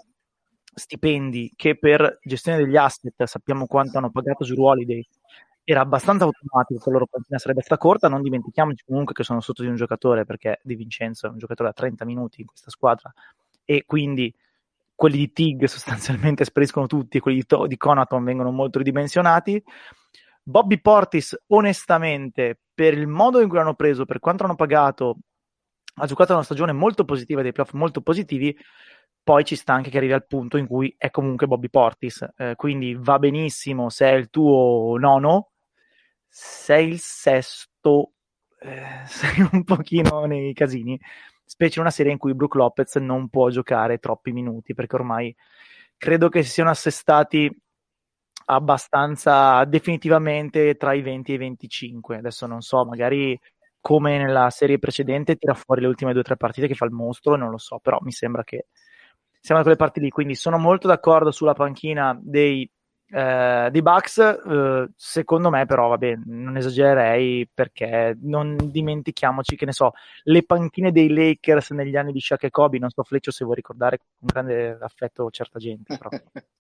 stipendi 0.73 1.53
che 1.57 1.77
per 1.79 2.19
gestione 2.23 2.59
degli 2.59 2.77
asset, 2.77 3.25
sappiamo 3.25 3.67
quanto 3.67 3.99
hanno 3.99 4.11
pagato 4.11 4.45
su 4.45 4.55
Holiday, 4.61 5.05
era 5.65 5.81
abbastanza 5.81 6.25
automatico 6.25 6.81
che 6.81 6.87
la 6.91 6.93
loro 6.93 7.07
panchina 7.11 7.39
sarebbe 7.39 7.63
stata 7.63 7.81
corta, 7.81 8.09
non 8.09 8.23
dimentichiamoci 8.23 8.85
comunque 8.85 9.15
che 9.15 9.23
sono 9.25 9.41
sotto 9.41 9.63
di 9.63 9.69
un 9.69 9.75
giocatore, 9.77 10.25
perché 10.25 10.61
Di 10.63 10.75
Vincenzo 10.75 11.27
è 11.27 11.31
un 11.31 11.39
giocatore 11.39 11.69
da 11.71 11.75
30 11.75 12.05
minuti 12.05 12.41
in 12.41 12.47
questa 12.47 12.71
squadra, 12.71 13.13
e 13.65 13.85
quindi 13.87 14.35
quelli 14.95 15.17
di 15.19 15.33
Tig 15.33 15.65
sostanzialmente 15.65 16.45
spariscono 16.47 16.87
tutti 16.87 17.19
e 17.19 17.21
quelli 17.21 17.39
di, 17.39 17.47
to- 17.47 17.67
di 17.67 17.77
Conaton 17.77 18.25
vengono 18.25 18.51
molto 18.51 18.79
ridimensionati. 18.79 19.63
Bobby 20.43 20.81
Portis, 20.81 21.37
onestamente, 21.49 22.61
per 22.75 22.95
il 22.95 23.07
modo 23.07 23.41
in 23.41 23.49
cui 23.49 23.59
l'hanno 23.59 23.75
preso, 23.75 24.05
per 24.05 24.19
quanto 24.19 24.45
hanno 24.45 24.55
pagato, 24.55 25.19
ha 25.97 26.07
giocato 26.07 26.33
una 26.33 26.43
stagione 26.43 26.73
molto 26.73 27.05
positiva, 27.05 27.43
dei 27.43 27.53
playoff 27.53 27.73
molto 27.73 28.01
positivi, 28.01 28.57
poi 29.23 29.45
ci 29.45 29.57
sta 29.57 29.75
anche 29.75 29.91
che 29.91 29.99
arrivi 29.99 30.13
al 30.13 30.27
punto 30.27 30.57
in 30.57 30.67
cui 30.67 30.95
è 30.97 31.11
comunque 31.11 31.47
Bobby 31.47 31.69
Portis, 31.69 32.27
eh, 32.37 32.55
quindi 32.57 32.97
va 32.99 33.19
benissimo 33.19 33.91
se 33.91 34.11
è 34.11 34.15
il 34.15 34.31
tuo 34.31 34.97
nono, 34.99 35.51
sei 36.27 36.89
il 36.89 36.99
sesto, 37.01 38.13
eh, 38.61 39.05
sei 39.07 39.49
un 39.53 39.65
pochino 39.65 40.25
nei 40.25 40.53
casini, 40.55 40.99
specie 41.45 41.75
in 41.77 41.83
una 41.83 41.91
serie 41.91 42.13
in 42.13 42.19
cui 42.19 42.35
Brook 42.35 42.55
Lopez 42.55 42.97
non 42.97 43.29
può 43.29 43.51
giocare 43.51 43.99
troppi 43.99 44.33
minuti, 44.33 44.75
perché 44.75 44.97
ormai 44.97 45.35
credo 45.97 46.29
che 46.29 46.43
si 46.43 46.51
siano 46.51 46.71
assestati 46.71 47.55
abbastanza 48.51 49.65
definitivamente 49.65 50.77
tra 50.77 50.93
i 50.93 51.03
20 51.03 51.33
e 51.33 51.35
i 51.35 51.39
25. 51.39 52.17
Adesso 52.17 52.47
non 52.47 52.61
so, 52.61 52.85
magari 52.85 53.39
come 53.81 54.19
nella 54.19 54.51
serie 54.51 54.79
precedente 54.79 55.37
tira 55.37 55.55
fuori 55.55 55.81
le 55.81 55.87
ultime 55.87 56.13
due 56.13 56.21
o 56.21 56.25
tre 56.25 56.37
partite 56.37 56.67
che 56.67 56.75
fa 56.75 56.85
il 56.85 56.91
mostro, 56.93 57.37
non 57.37 57.51
lo 57.51 57.59
so, 57.59 57.79
però 57.79 57.99
mi 58.03 58.13
sembra 58.13 58.45
che 58.45 58.67
siamo 59.41 59.63
da 59.63 59.67
quelle 59.67 59.77
parti 59.77 60.01
lì, 60.01 60.11
quindi 60.11 60.35
sono 60.35 60.59
molto 60.59 60.87
d'accordo 60.87 61.31
sulla 61.31 61.55
panchina 61.55 62.19
dei, 62.21 62.69
eh, 63.09 63.69
dei 63.71 63.83
Bucks, 63.83 64.19
eh, 64.19 64.91
secondo 64.97 65.49
me 65.49 65.65
però 65.65 65.89
vabbè, 65.89 66.19
non 66.27 66.57
esagererei 66.59 67.49
perché 67.53 68.17
non 68.21 68.57
dimentichiamoci 68.71 69.57
che 69.57 69.65
ne 69.65 69.73
so, 69.73 69.93
le 70.25 70.45
panchine 70.45 70.93
dei 70.93 71.09
Lakers 71.09 71.71
negli 71.71 71.97
anni 71.97 72.13
di 72.13 72.21
Shaq 72.21 72.45
e 72.45 72.51
Kobe, 72.51 72.79
non 72.79 72.91
so 72.91 73.03
Fleccio 73.03 73.31
se 73.31 73.45
vuoi 73.45 73.57
ricordare 73.57 73.99
con 73.99 74.29
grande 74.31 74.77
affetto 74.81 75.31
certa 75.31 75.59
gente, 75.59 75.97
però. 75.97 76.11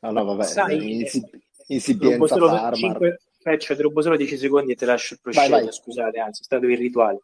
no, 0.00 0.10
no, 0.10 0.24
vabbè, 0.24 0.44
Sai, 0.44 1.00
insi- 1.00 1.24
eh, 1.30 1.40
insipienza 1.68 2.26
solo 2.26 2.48
Farmar. 2.48 2.74
5, 2.74 3.20
Fleccio, 3.40 3.76
ti 3.76 3.82
rubo 3.82 4.00
solo 4.00 4.16
10 4.16 4.36
secondi 4.36 4.72
e 4.72 4.74
te 4.74 4.86
lascio 4.86 5.14
il 5.14 5.20
vai. 5.34 5.70
scusate, 5.70 6.18
anzi, 6.18 6.40
è 6.40 6.44
stato 6.44 6.66
irrituale. 6.66 7.20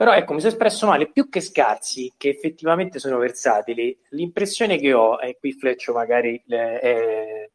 Però 0.00 0.14
ecco, 0.14 0.32
mi 0.32 0.40
sono 0.40 0.52
espresso 0.52 0.86
male, 0.86 1.10
più 1.10 1.28
che 1.28 1.42
scarsi, 1.42 2.10
che 2.16 2.30
effettivamente 2.30 2.98
sono 2.98 3.18
versatili, 3.18 3.94
l'impressione 4.10 4.78
che 4.78 4.94
ho, 4.94 5.18
e 5.20 5.36
qui 5.38 5.52
Fleccio 5.52 5.92
magari 5.92 6.42
eh, 6.48 6.80
eh, 6.82 7.50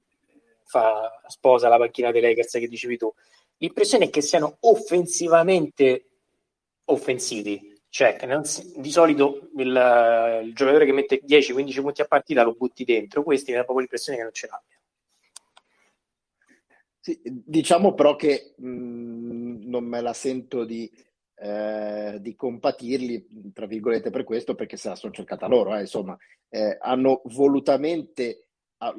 fa, 0.63 1.11
sposa 1.25 1.69
la 1.69 1.77
panchina 1.77 2.11
dei 2.11 2.21
Lakers 2.21 2.51
che 2.51 2.67
dicevi 2.67 2.97
tu, 2.97 3.11
l'impressione 3.57 4.05
è 4.05 4.09
che 4.11 4.21
siano 4.21 4.57
offensivamente 4.59 6.05
offensivi, 6.85 7.74
cioè 7.95 8.17
di 8.75 8.91
solito 8.91 9.47
il, 9.55 10.41
il 10.43 10.53
giocatore 10.53 10.85
che 10.85 10.91
mette 10.91 11.21
10-15 11.23 11.79
punti 11.81 12.01
a 12.01 12.05
partita 12.05 12.43
lo 12.43 12.53
butti 12.53 12.83
dentro, 12.83 13.23
questi 13.23 13.51
mi 13.51 13.55
dà 13.55 13.63
proprio 13.63 13.85
l'impressione 13.85 14.17
che 14.17 14.23
non 14.25 14.33
ce 14.33 14.47
l'abbia. 14.47 14.77
Sì, 16.99 17.21
diciamo 17.23 17.93
però 17.93 18.17
che 18.17 18.53
mh, 18.57 19.69
non 19.69 19.85
me 19.85 20.01
la 20.01 20.11
sento 20.11 20.65
di, 20.65 20.91
eh, 21.35 22.17
di 22.19 22.35
compatirli, 22.35 23.51
tra 23.53 23.65
virgolette, 23.65 24.09
per 24.09 24.25
questo, 24.25 24.55
perché 24.55 24.75
se 24.75 24.89
la 24.89 24.95
sono 24.95 25.13
cercata 25.13 25.47
loro, 25.47 25.73
eh, 25.73 25.79
insomma, 25.81 26.17
Eh, 26.49 26.77
hanno 26.81 27.21
volutamente, 27.25 28.47
ah, 28.79 28.93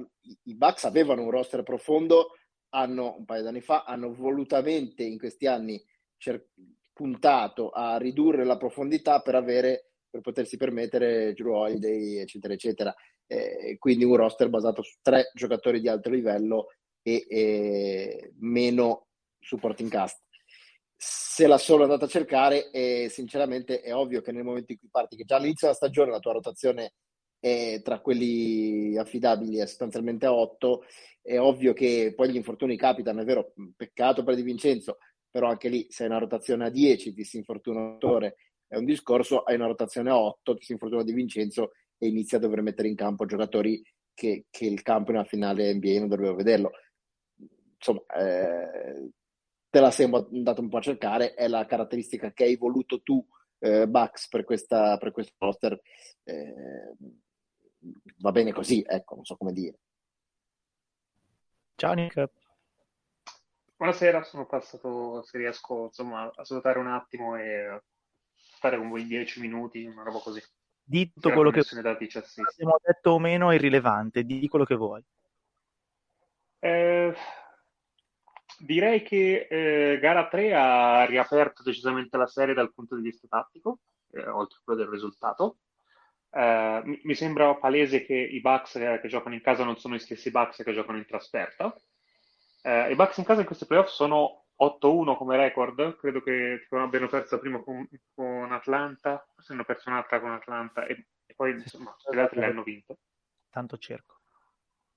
i 0.45 0.55
Bucks 0.55 0.85
avevano 0.85 1.23
un 1.23 1.31
roster 1.31 1.63
profondo, 1.63 2.31
hanno, 2.71 3.15
un 3.19 3.27
paio 3.27 3.43
d'anni 3.43 3.61
fa, 3.61 3.85
hanno 3.85 4.15
volutamente 4.15 5.03
in 5.05 5.19
questi 5.19 5.47
anni 5.47 5.83
cer- 6.17 6.49
puntato 6.97 7.69
a 7.69 7.99
ridurre 7.99 8.43
la 8.47 8.57
profondità 8.57 9.21
per 9.21 9.35
avere, 9.35 9.91
per 10.09 10.23
potersi 10.23 10.57
permettere 10.57 11.35
Drew 11.35 11.53
Holiday, 11.53 12.17
eccetera, 12.17 12.55
eccetera. 12.55 12.95
Eh, 13.27 13.77
quindi 13.79 14.05
un 14.05 14.17
roster 14.17 14.49
basato 14.49 14.81
su 14.81 14.97
tre 15.03 15.31
giocatori 15.35 15.81
di 15.81 15.89
alto 15.89 16.09
livello 16.09 16.69
e, 17.03 17.27
e 17.29 18.33
meno 18.39 19.09
supporting 19.39 19.91
cast. 19.91 20.23
Se 20.97 21.47
la 21.47 21.59
sono 21.59 21.83
andata 21.83 22.07
a 22.07 22.09
cercare, 22.09 22.71
e 22.71 23.09
sinceramente 23.11 23.83
è 23.83 23.95
ovvio 23.95 24.23
che 24.23 24.33
nel 24.33 24.45
momento 24.45 24.73
in 24.73 24.79
cui 24.79 24.89
parti, 24.91 25.17
che 25.17 25.25
già 25.25 25.37
all'inizio 25.37 25.67
della 25.67 25.79
stagione 25.79 26.11
la 26.11 26.19
tua 26.19 26.33
rotazione 26.33 26.95
è 27.39 27.83
tra 27.85 28.01
quelli 28.01 28.97
affidabili 28.97 29.59
è 29.59 29.67
sostanzialmente 29.67 30.25
a 30.25 30.33
8, 30.33 30.83
è 31.21 31.39
ovvio 31.39 31.75
che 31.75 32.15
poi 32.17 32.31
gli 32.31 32.37
infortuni 32.37 32.79
capitano, 32.79 33.21
è 33.21 33.25
vero, 33.27 33.53
peccato 33.77 34.25
per 34.25 34.35
Di 34.35 34.43
Vincenzo, 34.43 34.97
però 35.37 35.51
anche 35.51 35.69
lì 35.69 35.87
se 35.91 36.05
hai 36.05 36.09
una 36.09 36.19
rotazione 36.19 36.65
a 36.65 36.71
10 36.71 37.13
ti 37.13 37.23
si 37.23 37.37
infortuna 37.37 37.81
un 37.81 37.93
autore, 37.93 38.37
è 38.67 38.79
un 38.79 38.87
discorso, 38.87 39.43
hai 39.43 39.57
una 39.57 39.67
rotazione 39.67 40.09
a 40.09 40.19
8, 40.19 40.55
ti 40.55 40.65
si 40.65 40.73
infortuna 40.73 41.03
Di 41.03 41.13
Vincenzo 41.13 41.73
e 41.99 42.07
inizi 42.07 42.37
a 42.37 42.39
dover 42.39 42.63
mettere 42.63 42.89
in 42.89 42.95
campo 42.95 43.27
giocatori 43.27 43.83
che, 44.15 44.47
che 44.49 44.65
il 44.65 44.81
campo 44.81 45.11
in 45.11 45.19
una 45.19 45.27
finale 45.27 45.75
NBA 45.75 45.99
non 45.99 46.09
doveva 46.09 46.33
vederlo. 46.33 46.71
Insomma, 47.75 48.01
eh, 48.17 49.11
te 49.69 49.79
la 49.79 49.91
sei 49.91 50.11
andato 50.11 50.63
un 50.63 50.71
po' 50.71 50.79
a 50.79 50.81
cercare, 50.81 51.35
è 51.35 51.49
la 51.49 51.67
caratteristica 51.67 52.33
che 52.33 52.45
hai 52.45 52.57
voluto 52.57 53.03
tu, 53.03 53.23
eh, 53.59 53.87
Bucks, 53.87 54.29
per, 54.29 54.43
per 54.47 55.11
questo 55.13 55.35
roster. 55.37 55.79
Eh, 56.23 56.95
va 58.21 58.33
bene 58.33 58.53
così, 58.55 58.83
ecco, 58.89 59.17
non 59.17 59.25
so 59.27 59.37
come 59.37 59.53
dire. 59.53 59.79
Ciao 61.75 61.93
Nick. 61.93 62.27
Buonasera, 63.79 64.23
sono 64.23 64.47
passato, 64.47 65.23
se 65.23 65.37
riesco 65.37 65.85
insomma, 65.85 66.33
a 66.35 66.45
salutare 66.45 66.79
un 66.79 66.87
attimo 66.87 67.37
e 67.37 67.83
stare 68.35 68.79
con 68.79 68.89
voi 68.89 69.05
10 69.05 69.39
minuti, 69.41 69.85
una 69.85 70.03
roba 70.03 70.19
così. 70.19 70.43
Di 70.83 71.13
tutto 71.13 71.31
quello 71.31 71.51
che 71.51 71.63
dati 71.83 72.09
ci 72.09 72.17
assiste. 72.17 72.63
abbiamo 72.63 72.79
detto 72.83 73.11
o 73.11 73.19
meno 73.19 73.51
è 73.51 73.57
irrilevante, 73.57 74.25
di 74.25 74.49
quello 74.49 74.65
che 74.65 74.77
vuoi. 74.77 75.05
Eh, 76.59 77.15
direi 78.61 79.03
che 79.03 79.47
eh, 79.51 79.99
gara 79.99 80.27
3 80.27 80.55
ha 80.55 81.05
riaperto 81.05 81.63
decisamente 81.63 82.17
la 82.17 82.27
serie 82.27 82.55
dal 82.55 82.73
punto 82.73 82.97
di 82.97 83.03
vista 83.03 83.27
tattico, 83.29 83.81
eh, 84.13 84.27
oltre 84.27 84.57
a 84.59 84.63
quello 84.65 84.81
del 84.81 84.89
risultato. 84.89 85.59
Eh, 86.31 86.81
mi, 86.83 86.99
mi 87.03 87.15
sembra 87.15 87.55
palese 87.57 88.07
che 88.07 88.15
i 88.15 88.41
Bucks 88.41 88.77
eh, 88.77 89.01
che 89.03 89.09
giocano 89.09 89.35
in 89.35 89.43
casa 89.43 89.65
non 89.65 89.77
sono 89.77 89.97
gli 89.97 89.99
stessi 89.99 90.31
Bucks 90.31 90.63
che 90.63 90.73
giocano 90.73 90.97
in 90.97 91.05
trasferta. 91.05 91.77
Eh, 92.67 92.91
I 92.91 92.97
Bucks 92.97 93.19
in 93.19 93.25
casa 93.25 93.43
in 93.43 93.47
questi 93.47 93.65
playoff 93.65 93.91
sono 93.91 94.47
8-1 94.57 95.17
come 95.17 95.37
record, 95.37 95.97
credo 95.99 96.21
che 96.21 96.67
abbiano 96.71 97.07
perso 97.07 97.39
prima 97.39 97.61
con, 97.61 97.89
con 98.13 98.51
Atlanta, 98.51 99.25
forse 99.33 99.53
hanno 99.53 99.65
perso 99.65 99.89
un'altra 99.89 100.19
con 100.19 100.33
Atlanta 100.33 100.85
e, 100.85 101.07
e 101.27 101.35
poi 101.37 101.53
insomma 101.53 101.95
le 102.11 102.21
altre 102.21 102.41
le 102.41 102.47
hanno 102.47 102.65
vinte. 102.65 102.99
Tanto 103.51 103.79
cerco. 103.79 104.19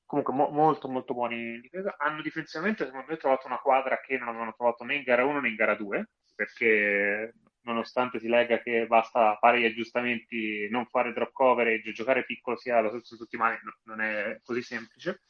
comunque 0.03 0.33
mo- 0.33 0.49
molto 0.49 0.87
molto 0.87 1.13
buoni 1.13 1.35
in 1.35 1.61
difesa. 1.61 1.93
Hanno 1.99 2.23
difensivamente, 2.23 2.85
secondo 2.85 3.05
me, 3.07 3.17
trovato 3.17 3.45
una 3.45 3.59
quadra 3.59 3.99
che 3.99 4.17
non 4.17 4.29
avevano 4.29 4.55
trovato 4.55 4.83
né 4.83 4.95
in 4.95 5.03
gara 5.03 5.23
1 5.23 5.39
né 5.39 5.49
in 5.49 5.55
gara 5.55 5.75
2, 5.75 6.09
perché 6.33 7.35
nonostante 7.61 8.19
si 8.19 8.27
legga 8.27 8.63
che 8.63 8.87
basta 8.87 9.37
fare 9.39 9.59
gli 9.59 9.65
aggiustamenti, 9.65 10.67
non 10.71 10.87
fare 10.87 11.13
drop 11.13 11.31
coverage, 11.33 11.91
giocare 11.91 12.25
piccolo 12.25 12.57
sia 12.57 12.81
lo 12.81 12.89
stesso 12.89 13.15
tutti 13.15 13.35
i 13.35 13.37
mani, 13.37 13.59
non 13.83 14.01
è 14.01 14.39
così 14.43 14.63
semplice. 14.63 15.21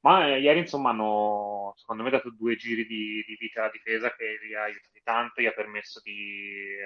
Ma 0.00 0.28
eh, 0.28 0.40
ieri, 0.40 0.60
insomma, 0.60 0.90
hanno, 0.90 1.72
secondo 1.76 2.02
me, 2.02 2.10
dato 2.10 2.30
due 2.30 2.56
giri 2.56 2.86
di, 2.86 3.24
di 3.26 3.36
vita 3.38 3.62
alla 3.62 3.70
difesa 3.70 4.14
che 4.14 4.38
li 4.42 4.54
ha 4.54 4.62
aiutati 4.62 5.00
tanto, 5.02 5.40
gli 5.40 5.46
ha 5.46 5.52
permesso 5.52 6.00
di 6.02 6.76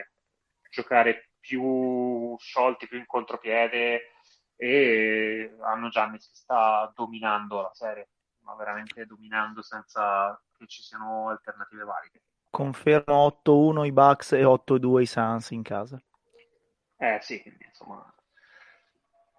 giocare 0.70 1.30
più 1.40 2.36
sciolti, 2.38 2.86
più 2.86 2.98
in 2.98 3.06
contropiede 3.06 4.12
e 4.56 5.56
hanno 5.60 5.88
Giannis 5.88 6.28
che 6.28 6.36
sta 6.36 6.92
dominando 6.94 7.62
la 7.62 7.70
serie, 7.72 8.10
ma 8.42 8.54
veramente 8.54 9.06
dominando 9.06 9.62
senza 9.62 10.38
che 10.56 10.66
ci 10.66 10.82
siano 10.82 11.30
alternative 11.30 11.84
valide. 11.84 12.22
Confermo 12.50 13.40
8-1 13.44 13.86
i 13.86 13.92
Bucks 13.92 14.32
e 14.32 14.42
8-2 14.42 15.00
i 15.00 15.06
Suns 15.06 15.50
in 15.50 15.62
casa. 15.62 16.00
Eh 16.98 17.18
sì, 17.22 17.42
insomma, 17.66 18.14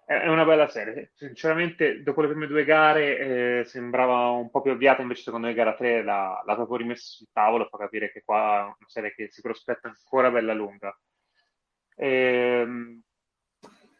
è 0.04 0.28
una 0.28 0.44
bella 0.44 0.68
serie. 0.68 1.12
Sinceramente, 1.14 2.02
dopo 2.02 2.20
le 2.20 2.28
prime 2.28 2.46
due 2.46 2.64
gare 2.64 3.60
eh, 3.60 3.64
sembrava 3.64 4.30
un 4.30 4.50
po' 4.50 4.60
più 4.60 4.72
avviata, 4.72 5.02
invece 5.02 5.22
secondo 5.22 5.46
me 5.46 5.54
gara 5.54 5.74
3 5.74 6.02
l'ha, 6.02 6.42
l'ha 6.44 6.54
proprio 6.54 6.76
rimessa 6.78 7.04
sul 7.04 7.28
tavolo, 7.32 7.68
fa 7.70 7.78
capire 7.78 8.10
che 8.12 8.22
qua 8.24 8.60
è 8.60 8.62
una 8.62 8.76
serie 8.86 9.14
che 9.14 9.28
si 9.30 9.40
prospetta 9.40 9.88
ancora 9.88 10.30
bella 10.30 10.52
lunga. 10.54 10.96
E, 11.94 12.06
ehm, 12.08 13.02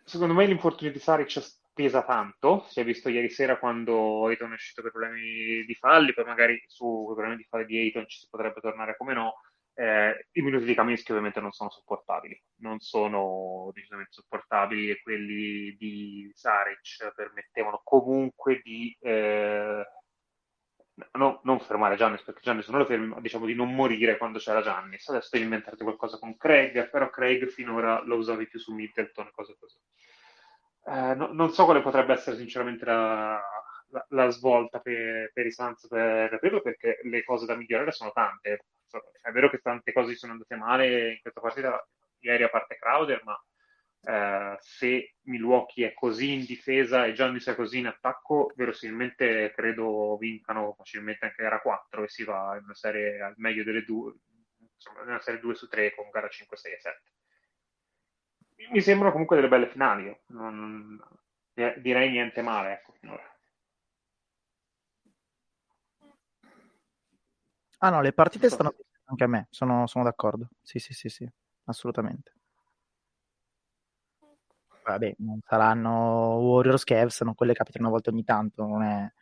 secondo 0.05 0.35
me 0.35 0.47
l'infortunio 0.47 0.93
di 0.93 0.99
Saric 0.99 1.61
pesa 1.73 2.03
tanto, 2.03 2.67
si 2.69 2.81
è 2.81 2.85
visto 2.85 3.09
ieri 3.09 3.31
sera 3.31 3.59
quando 3.59 4.27
Ayton 4.27 4.51
è 4.51 4.55
uscito 4.55 4.83
per 4.83 4.91
problemi 4.91 5.65
di 5.65 5.75
falli, 5.75 6.13
poi 6.13 6.25
magari 6.25 6.63
su 6.67 7.05
problemi 7.15 7.37
di 7.37 7.47
falli 7.49 7.65
di 7.65 7.79
Ayton 7.79 8.07
ci 8.09 8.19
si 8.19 8.29
potrebbe 8.29 8.61
tornare 8.61 8.97
come 8.97 9.15
no, 9.15 9.41
eh, 9.75 10.27
I 10.33 10.43
minuti 10.43 10.65
di 10.65 10.75
Kaminsky 10.75 11.11
ovviamente 11.11 11.41
non 11.41 11.53
sono 11.53 11.71
sopportabili, 11.71 12.41
non 12.57 12.81
sono 12.81 13.71
decisamente 13.73 14.13
sopportabili 14.13 14.91
e 14.91 15.01
quelli 15.03 15.75
di 15.77 16.31
Saric 16.35 17.13
permettevano 17.15 17.81
comunque 17.83 18.61
di 18.63 18.97
eh, 19.01 19.87
no, 21.13 21.41
non 21.45 21.61
fermare 21.61 21.97
Giannis 21.97 22.23
perché 22.23 22.41
Giannis 22.43 22.69
non 22.69 22.81
lo 22.81 22.87
fermi, 22.87 23.07
ma 23.07 23.21
diciamo 23.21 23.47
di 23.47 23.55
non 23.55 23.75
morire 23.75 24.19
quando 24.19 24.39
c'era 24.39 24.63
Giannis. 24.63 25.09
Adesso 25.09 25.29
devi 25.33 25.45
inventarti 25.45 25.83
qualcosa 25.83 26.19
con 26.19 26.37
Craig, 26.37 26.91
però 26.91 27.09
Craig 27.09 27.49
finora 27.49 28.03
lo 28.05 28.17
usavi 28.17 28.47
più 28.49 28.59
su 28.59 28.75
Middleton 28.75 29.27
e 29.27 29.33
cose 29.33 29.57
così. 29.59 29.79
Eh, 30.85 31.15
no, 31.15 31.33
non 31.33 31.51
so 31.51 31.65
quale 31.65 31.81
potrebbe 31.81 32.13
essere 32.13 32.37
sinceramente 32.37 32.85
la, 32.85 33.41
la, 33.93 34.05
la 34.11 34.31
svolta 34.31 34.81
per, 34.81 35.31
per, 35.33 35.47
i 35.47 35.53
Suns 35.53 35.87
per 35.87 36.31
capirlo 36.31 36.61
perché 36.61 37.01
le 37.05 37.23
cose 37.25 37.47
da 37.47 37.55
migliorare 37.55 37.93
sono 37.93 38.13
tante. 38.13 38.65
È 39.21 39.31
vero 39.31 39.49
che 39.49 39.59
tante 39.59 39.93
cose 39.93 40.15
sono 40.17 40.33
andate 40.33 40.57
male 40.57 41.13
in 41.13 41.21
questa 41.21 41.41
partita, 41.41 41.89
ieri 42.21 42.43
a 42.43 42.49
parte 42.49 42.77
Crowder, 42.77 43.23
ma 43.25 43.41
eh, 44.05 44.57
se 44.61 45.15
Milwaukee 45.23 45.89
è 45.89 45.95
così 45.95 46.33
in 46.33 46.45
difesa 46.45 47.07
e 47.07 47.13
Giannis 47.13 47.47
è 47.49 47.55
così 47.55 47.79
in 47.79 47.87
attacco, 47.87 48.53
verosimilmente 48.57 49.53
credo 49.55 50.17
vincano 50.19 50.75
facilmente 50.75 51.27
anche 51.27 51.43
gara 51.43 51.61
4 51.61 52.03
e 52.03 52.09
si 52.09 52.25
va 52.25 52.57
in 52.57 52.65
una 52.65 52.75
serie 52.75 53.21
al 53.23 53.35
meglio 53.37 53.65
delle 53.65 53.85
due, 53.85 54.15
insomma, 54.75 55.03
in 55.03 55.09
una 55.09 55.21
serie 55.21 55.41
2 55.41 55.55
su 55.55 55.69
3 55.69 55.95
con 55.95 56.11
gara 56.11 56.29
5, 56.29 56.57
6 56.57 56.73
e 56.73 56.81
7. 56.81 57.01
Mi 58.71 58.81
sembrano 58.81 59.11
comunque 59.13 59.37
delle 59.37 59.49
belle 59.49 59.69
finali, 59.69 60.17
non, 60.27 61.01
direi 61.79 62.11
niente 62.11 62.43
male, 62.43 62.75
ecco, 62.75 62.93
finora. 62.93 63.32
Ah 67.85 67.91
no, 67.91 68.01
le 68.01 68.13
partite 68.13 68.49
stanno 68.49 68.75
anche 69.07 69.25
a 69.25 69.27
me, 69.27 69.49
sono, 69.51 69.89
sono 69.89 70.05
d'accordo. 70.05 70.49
Sì, 70.63 70.79
sì, 70.79 70.93
sì, 70.93 71.09
sì, 71.09 71.29
assolutamente. 71.65 72.33
Vabbè, 74.85 75.15
non 75.19 75.41
saranno 75.45 76.39
Warriors 76.39 76.85
Cavs, 76.85 77.17
sono 77.17 77.35
quelle 77.35 77.53
che 77.53 77.59
capitano 77.59 77.87
una 77.87 77.95
volta 77.95 78.11
ogni 78.11 78.23
tanto, 78.23 78.65
non 78.65 78.83
è... 78.83 79.13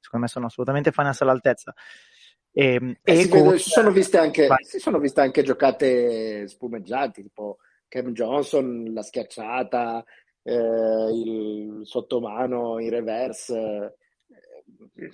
secondo 0.00 0.26
me 0.26 0.30
sono 0.30 0.46
assolutamente 0.46 0.92
finals 0.92 1.20
all'altezza. 1.22 1.74
Ehm, 2.52 2.94
e, 3.02 3.12
eh, 3.12 3.20
e 3.20 3.22
si, 3.22 3.28
con... 3.30 3.58
si, 3.58 3.70
sono 3.70 3.90
viste 3.90 4.18
anche, 4.18 4.48
si 4.60 4.78
sono 4.78 4.98
viste 4.98 5.22
anche 5.22 5.42
giocate 5.42 6.46
spumeggianti, 6.46 7.22
tipo 7.22 7.56
Cam 7.88 8.12
Johnson, 8.12 8.92
la 8.92 9.02
schiacciata, 9.02 10.04
eh, 10.42 11.10
il 11.10 11.80
sottomano 11.84 12.78
in 12.80 12.90
reverse 12.90 13.96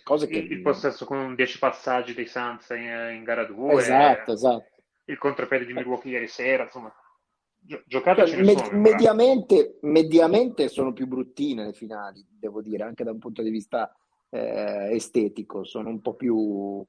cose 0.02 0.26
che... 0.26 0.38
Il 0.38 0.62
possesso 0.62 1.04
con 1.04 1.34
10 1.34 1.58
passaggi 1.58 2.14
dei 2.14 2.26
Suns 2.26 2.68
in, 2.70 3.14
in 3.14 3.24
gara 3.24 3.44
2. 3.44 3.74
Esatto, 3.74 4.32
esatto. 4.32 4.82
Il 5.04 5.18
contropiede 5.18 5.66
di 5.66 5.72
Milwaukee 5.72 6.12
ieri 6.12 6.28
sera, 6.28 6.64
insomma. 6.64 6.92
Gi- 7.58 7.82
giocate 7.86 8.26
cioè, 8.26 8.42
med- 8.42 8.64
sono, 8.64 8.78
mediamente, 8.78 9.78
mediamente, 9.82 10.68
sono 10.68 10.92
più 10.92 11.06
bruttine 11.06 11.64
le 11.66 11.72
finali, 11.72 12.24
devo 12.28 12.62
dire, 12.62 12.84
anche 12.84 13.04
da 13.04 13.12
un 13.12 13.18
punto 13.18 13.42
di 13.42 13.50
vista 13.50 13.92
eh, 14.30 14.90
estetico. 14.92 15.64
Sono 15.64 15.88
un 15.88 16.00
po' 16.00 16.14
più 16.14 16.86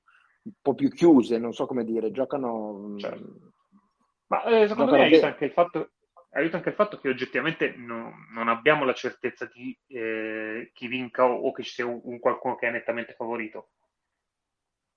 un 0.48 0.54
po' 0.62 0.76
più 0.76 0.90
chiuse, 0.90 1.38
non 1.38 1.54
so 1.54 1.66
come 1.66 1.84
dire, 1.84 2.12
giocano... 2.12 2.96
Certo. 2.98 3.52
Ma 4.28 4.44
eh, 4.44 4.68
secondo 4.68 4.92
me 4.92 5.04
aiuta 5.04 5.28
anche 5.28 5.46
il 5.46 5.52
fatto 5.52 5.92
aiuta 6.38 6.58
anche 6.58 6.70
il 6.70 6.76
fatto 6.76 7.00
che 7.00 7.10
oggettivamente 7.10 7.74
no, 7.76 8.14
non 8.32 8.48
abbiamo 8.48 8.86
la 8.86 8.94
certezza 8.94 9.46
di 9.46 9.78
eh, 9.88 10.72
chi 10.74 10.88
vinca 10.88 11.26
o, 11.26 11.34
o, 11.34 11.52
che 11.52 11.64
ci 11.64 11.72
sia 11.72 11.86
un, 11.86 12.00
un, 12.04 12.20
qualcuno 12.20 12.56
che 12.56 12.68
è 12.68 12.72
nettamente 12.72 13.14
favorito. 13.14 13.72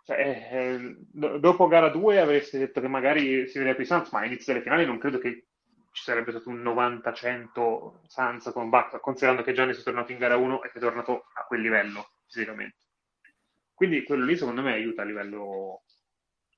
Cioè, 0.04 0.48
eh, 0.52 0.96
do, 0.98 1.38
dopo 1.38 1.66
gara 1.66 1.88
2 1.88 2.20
avreste 2.20 2.58
detto 2.58 2.80
che 2.80 2.88
magari 2.88 3.48
si 3.48 3.58
vedeva 3.58 3.76
più 3.76 3.84
Sans, 3.84 4.10
ma 4.10 4.20
all'inizio 4.20 4.52
delle 4.52 4.64
finali 4.64 4.84
non 4.84 4.98
credo 4.98 5.18
che 5.18 5.46
ci 5.92 6.02
sarebbe 6.02 6.30
stato 6.30 6.50
un 6.50 6.62
90-100 6.62 8.06
Sans 8.06 8.50
con 8.52 8.68
Bucks, 8.68 8.98
considerando 9.00 9.42
che 9.42 9.52
Gianni 9.52 9.72
è 9.72 9.82
tornato 9.82 10.12
in 10.12 10.18
gara 10.18 10.36
1 10.36 10.62
e 10.62 10.70
che 10.70 10.78
è 10.78 10.80
tornato 10.80 11.26
a 11.34 11.44
quel 11.46 11.60
livello 11.62 12.12
fisicamente. 12.26 12.76
Quindi 13.74 14.04
quello 14.04 14.24
lì 14.26 14.36
secondo 14.36 14.60
me 14.60 14.74
aiuta 14.74 15.02
a 15.02 15.06
livello 15.06 15.84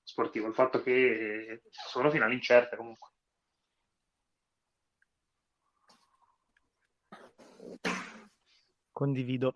sportivo, 0.03 0.49
il 0.49 0.55
fatto 0.55 0.83
che 0.83 1.63
sono 1.71 2.11
finali 2.11 2.35
incerte 2.35 2.77
comunque. 2.77 3.12
Condivido. 9.03 9.53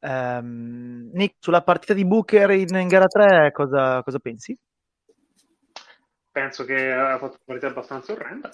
Um, 0.00 1.10
Nick, 1.12 1.36
sulla 1.38 1.62
partita 1.62 1.94
di 1.94 2.04
Booker 2.04 2.50
in, 2.50 2.74
in 2.74 2.88
gara 2.88 3.06
3 3.06 3.52
cosa, 3.52 4.02
cosa, 4.02 4.18
pensi? 4.18 4.58
Penso 6.32 6.64
che 6.64 6.92
ha 6.92 7.18
fatto 7.18 7.38
una 7.44 7.44
partita 7.44 7.68
abbastanza 7.68 8.12
orrenda, 8.12 8.50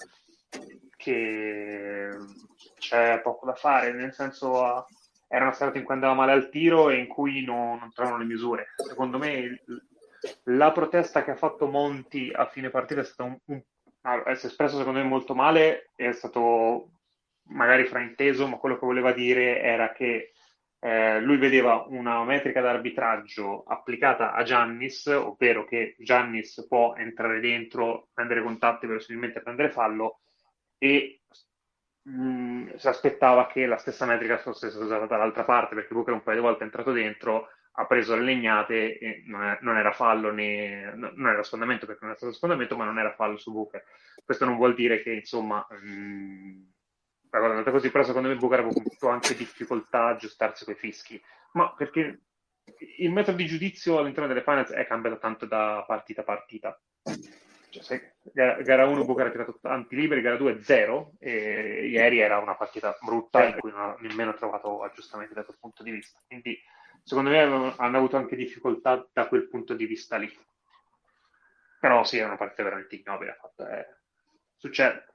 che 0.95 2.09
c'è 2.77 3.19
poco 3.21 3.47
da 3.47 3.55
fare, 3.55 3.93
nel 3.93 4.13
senso 4.13 4.85
era 5.27 5.45
una 5.45 5.53
serata 5.53 5.79
in 5.79 5.83
cui 5.83 5.95
andava 5.95 6.13
male 6.13 6.33
al 6.33 6.49
tiro 6.49 6.91
e 6.91 6.97
in 6.97 7.07
cui 7.07 7.43
non, 7.43 7.79
non 7.79 7.91
trovano 7.91 8.19
le 8.19 8.25
misure. 8.25 8.67
Secondo 8.75 9.17
me 9.17 9.59
la 10.43 10.71
protesta 10.71 11.23
che 11.23 11.31
ha 11.31 11.35
fatto 11.35 11.65
Monti 11.65 12.31
a 12.31 12.45
fine 12.45 12.69
partita 12.69 13.01
è 13.01 13.05
stata 13.05 13.23
un, 13.23 13.37
un 13.45 13.63
si 14.35 14.45
è 14.45 14.49
espresso 14.49 14.77
secondo 14.77 14.99
me 14.99 15.05
molto 15.05 15.33
male, 15.33 15.89
è 15.95 16.11
stato 16.11 16.89
magari 17.47 17.85
frainteso, 17.85 18.47
ma 18.47 18.57
quello 18.57 18.77
che 18.77 18.85
voleva 18.85 19.11
dire 19.11 19.61
era 19.61 19.91
che 19.91 20.31
eh, 20.79 21.19
lui 21.19 21.37
vedeva 21.37 21.85
una 21.87 22.23
metrica 22.23 22.61
d'arbitraggio 22.61 23.63
applicata 23.63 24.33
a 24.33 24.43
Giannis, 24.43 25.07
ovvero 25.07 25.65
che 25.65 25.95
Giannis 25.99 26.65
può 26.67 26.95
entrare 26.95 27.39
dentro, 27.39 28.09
prendere 28.13 28.43
contatti, 28.43 28.85
verosimilmente 28.85 29.41
prendere 29.41 29.71
fallo, 29.71 30.19
e 30.77 31.21
mh, 32.03 32.11
mm, 32.11 32.69
si 32.75 32.87
aspettava 32.87 33.47
che 33.47 33.65
la 33.65 33.77
stessa 33.77 34.05
metrica 34.05 34.37
fosse 34.37 34.67
usata 34.67 35.05
dall'altra 35.05 35.43
parte, 35.43 35.75
perché 35.75 35.93
Booker 35.93 36.13
un 36.13 36.23
paio 36.23 36.37
di 36.37 36.43
volte 36.43 36.61
è 36.61 36.65
entrato 36.65 36.91
dentro, 36.91 37.47
ha 37.77 37.85
preso 37.87 38.15
le 38.15 38.21
legnate 38.21 38.97
e 38.97 39.23
non, 39.25 39.57
non 39.61 39.77
era 39.77 39.91
fallo 39.91 40.31
né 40.31 40.93
non 40.95 41.27
era 41.27 41.43
sfondamento 41.43 41.85
perché 41.85 42.01
non 42.01 42.11
era 42.11 42.19
stato 42.19 42.33
sfondamento, 42.33 42.77
ma 42.77 42.85
non 42.85 42.99
era 42.99 43.13
fallo 43.13 43.37
su 43.37 43.51
Booker. 43.51 43.83
Questo 44.23 44.45
non 44.45 44.55
vuol 44.55 44.75
dire 44.75 45.01
che 45.01 45.11
insomma 45.13 45.65
mh, 45.69 45.89
mm, 45.89 46.61
la 47.39 47.55
cosa 47.55 47.71
così, 47.71 47.91
però 47.91 48.03
secondo 48.03 48.27
me 48.27 48.35
Booker 48.35 48.59
aveva 48.59 48.73
avuto 48.77 49.09
anche 49.09 49.35
difficoltà 49.35 50.05
a 50.05 50.09
aggiustarsi 50.09 50.63
quei 50.63 50.75
fischi, 50.75 51.21
ma 51.53 51.73
perché 51.73 52.21
il 52.97 53.11
metodo 53.11 53.37
di 53.37 53.45
giudizio 53.45 53.97
all'interno 53.97 54.27
delle 54.27 54.41
finals 54.41 54.71
è 54.71 54.85
cambiato 54.87 55.19
tanto 55.19 55.45
da 55.45 55.83
partita 55.87 56.21
a 56.21 56.23
partita. 56.23 56.81
Cioè, 57.69 57.83
se, 57.83 58.15
gara 58.31 58.87
1 58.87 59.03
Booker 59.03 59.27
ha 59.27 59.31
tirato 59.31 59.59
tanti 59.61 59.95
liberi, 59.95 60.21
gara 60.21 60.37
2 60.37 60.63
0, 60.63 61.13
e 61.19 61.87
ieri 61.87 62.19
era 62.19 62.37
una 62.39 62.55
partita 62.55 62.97
brutta 63.01 63.45
in 63.45 63.59
cui 63.59 63.71
non 63.71 63.81
ha 63.81 63.95
nemmeno 63.99 64.33
trovato 64.33 64.81
aggiustamenti 64.81 65.33
da 65.33 65.43
quel 65.43 65.57
punto 65.59 65.83
di 65.83 65.91
vista. 65.91 66.19
Quindi 66.25 66.57
secondo 67.03 67.29
me 67.29 67.41
hanno 67.41 67.97
avuto 67.97 68.15
anche 68.17 68.35
difficoltà 68.35 69.05
da 69.11 69.27
quel 69.27 69.47
punto 69.49 69.73
di 69.73 69.85
vista 69.85 70.17
lì. 70.17 70.33
Però 71.79 72.03
sì, 72.03 72.17
è 72.17 72.25
una 72.25 72.37
partita 72.37 72.63
veramente 72.63 72.95
ignobile. 72.95 73.37
Eh. 73.57 73.87
Succede 74.55 75.14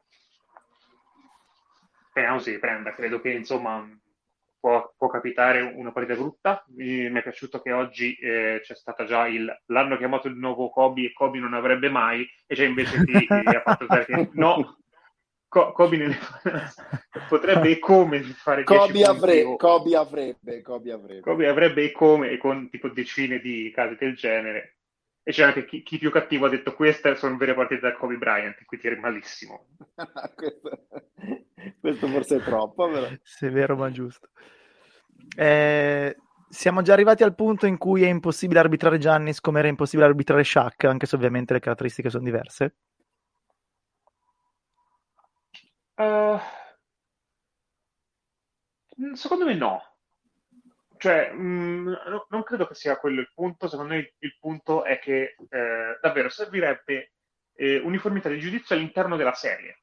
speriamo 2.21 2.39
si 2.39 2.51
riprenda. 2.51 2.93
Credo 2.93 3.21
che 3.21 3.31
insomma 3.31 3.89
può, 4.59 4.93
può, 4.97 5.09
capitare 5.09 5.61
una 5.63 5.91
partita 5.93 6.15
brutta. 6.15 6.65
Mi, 6.77 7.09
mi 7.09 7.19
è 7.19 7.23
piaciuto 7.23 7.61
che 7.63 7.73
oggi 7.73 8.15
eh, 8.17 8.61
c'è 8.63 8.75
stata 8.75 9.05
già 9.05 9.27
il 9.27 9.51
l'hanno 9.67 9.97
chiamato 9.97 10.29
il 10.29 10.37
nuovo 10.37 10.71
Kobe 10.71 11.07
e 11.07 11.13
Kobe 11.13 11.39
non 11.39 11.55
avrebbe 11.55 11.89
mai, 11.89 12.29
e 12.47 12.55
c'è 12.55 12.67
invece 12.67 13.05
chi, 13.05 13.27
ha 13.29 13.63
fatto 13.63 13.87
che 13.87 14.29
no, 14.35 14.77
Co- 15.49 15.73
Kobe 15.73 15.97
ne 15.97 16.17
potrebbe 17.29 17.71
e 17.71 17.79
come 17.81 18.23
fare 18.23 18.63
Kobe, 18.63 19.03
avre- 19.03 19.57
Kobe 19.57 19.97
avrebbe 19.97 20.63
Kobe 20.63 20.93
avrebbe 20.93 21.21
Kobe 21.21 21.49
avrebbe 21.49 21.85
e 21.85 21.93
come 21.93 22.31
e 22.31 22.39
con 22.39 22.71
tipo 22.71 22.89
decine 22.89 23.41
di 23.41 23.73
casi 23.75 23.97
del 23.99 24.15
genere 24.15 24.77
e 25.23 25.33
c'è 25.33 25.45
anche 25.45 25.65
chi, 25.67 25.83
chi, 25.83 25.99
più 25.99 26.11
cattivo 26.11 26.47
ha 26.47 26.49
detto 26.49 26.75
queste 26.75 27.15
sono 27.15 27.37
vere 27.37 27.55
partite 27.55 27.81
da 27.81 27.95
Kobe 27.95 28.17
Bryant, 28.17 28.65
quindi 28.65 28.87
eri 28.87 28.99
malissimo. 28.99 29.67
questo, 30.35 30.87
questo, 31.81 32.07
forse 32.09 32.37
è 32.37 32.41
troppo, 32.43 32.89
però. 32.91 33.09
Severo 33.23 33.77
ma 33.77 33.91
giusto. 33.91 34.31
Eh, 35.37 36.17
siamo 36.49 36.83
già 36.83 36.95
arrivati 36.95 37.23
al 37.23 37.35
punto 37.35 37.67
in 37.67 37.79
cui 37.79 38.03
è 38.03 38.09
impossibile 38.09 38.61
arbitrare 38.61 38.99
Giannis 38.99 39.41
come 39.41 39.61
era 39.61 39.69
impossibile 39.69 40.09
arbitrare 40.09 40.43
Shaq, 40.43 40.85
anche 40.85 41.07
se 41.07 41.17
ovviamente 41.17 41.53
le 41.53 41.61
caratteristiche 41.61 42.11
sono 42.11 42.25
diverse. 42.25 42.75
Uh, 45.97 46.39
secondo 49.13 49.45
me 49.45 49.55
no. 49.55 49.90
Cioè, 51.01 51.33
mh, 51.33 51.41
mm, 51.41 51.95
non 52.29 52.43
credo 52.43 52.67
che 52.67 52.75
sia 52.75 52.99
quello 52.99 53.21
il 53.23 53.33
punto, 53.35 53.69
secondo 53.69 53.95
me 53.95 54.13
il 54.19 54.37
punto 54.39 54.85
è 54.85 54.99
che 54.99 55.35
eh, 55.49 55.99
davvero 55.99 56.29
servirebbe 56.29 57.13
eh, 57.55 57.79
uniformità 57.79 58.29
di 58.29 58.39
giudizio 58.39 58.75
all'interno 58.75 59.17
della 59.17 59.33
serie. 59.33 59.79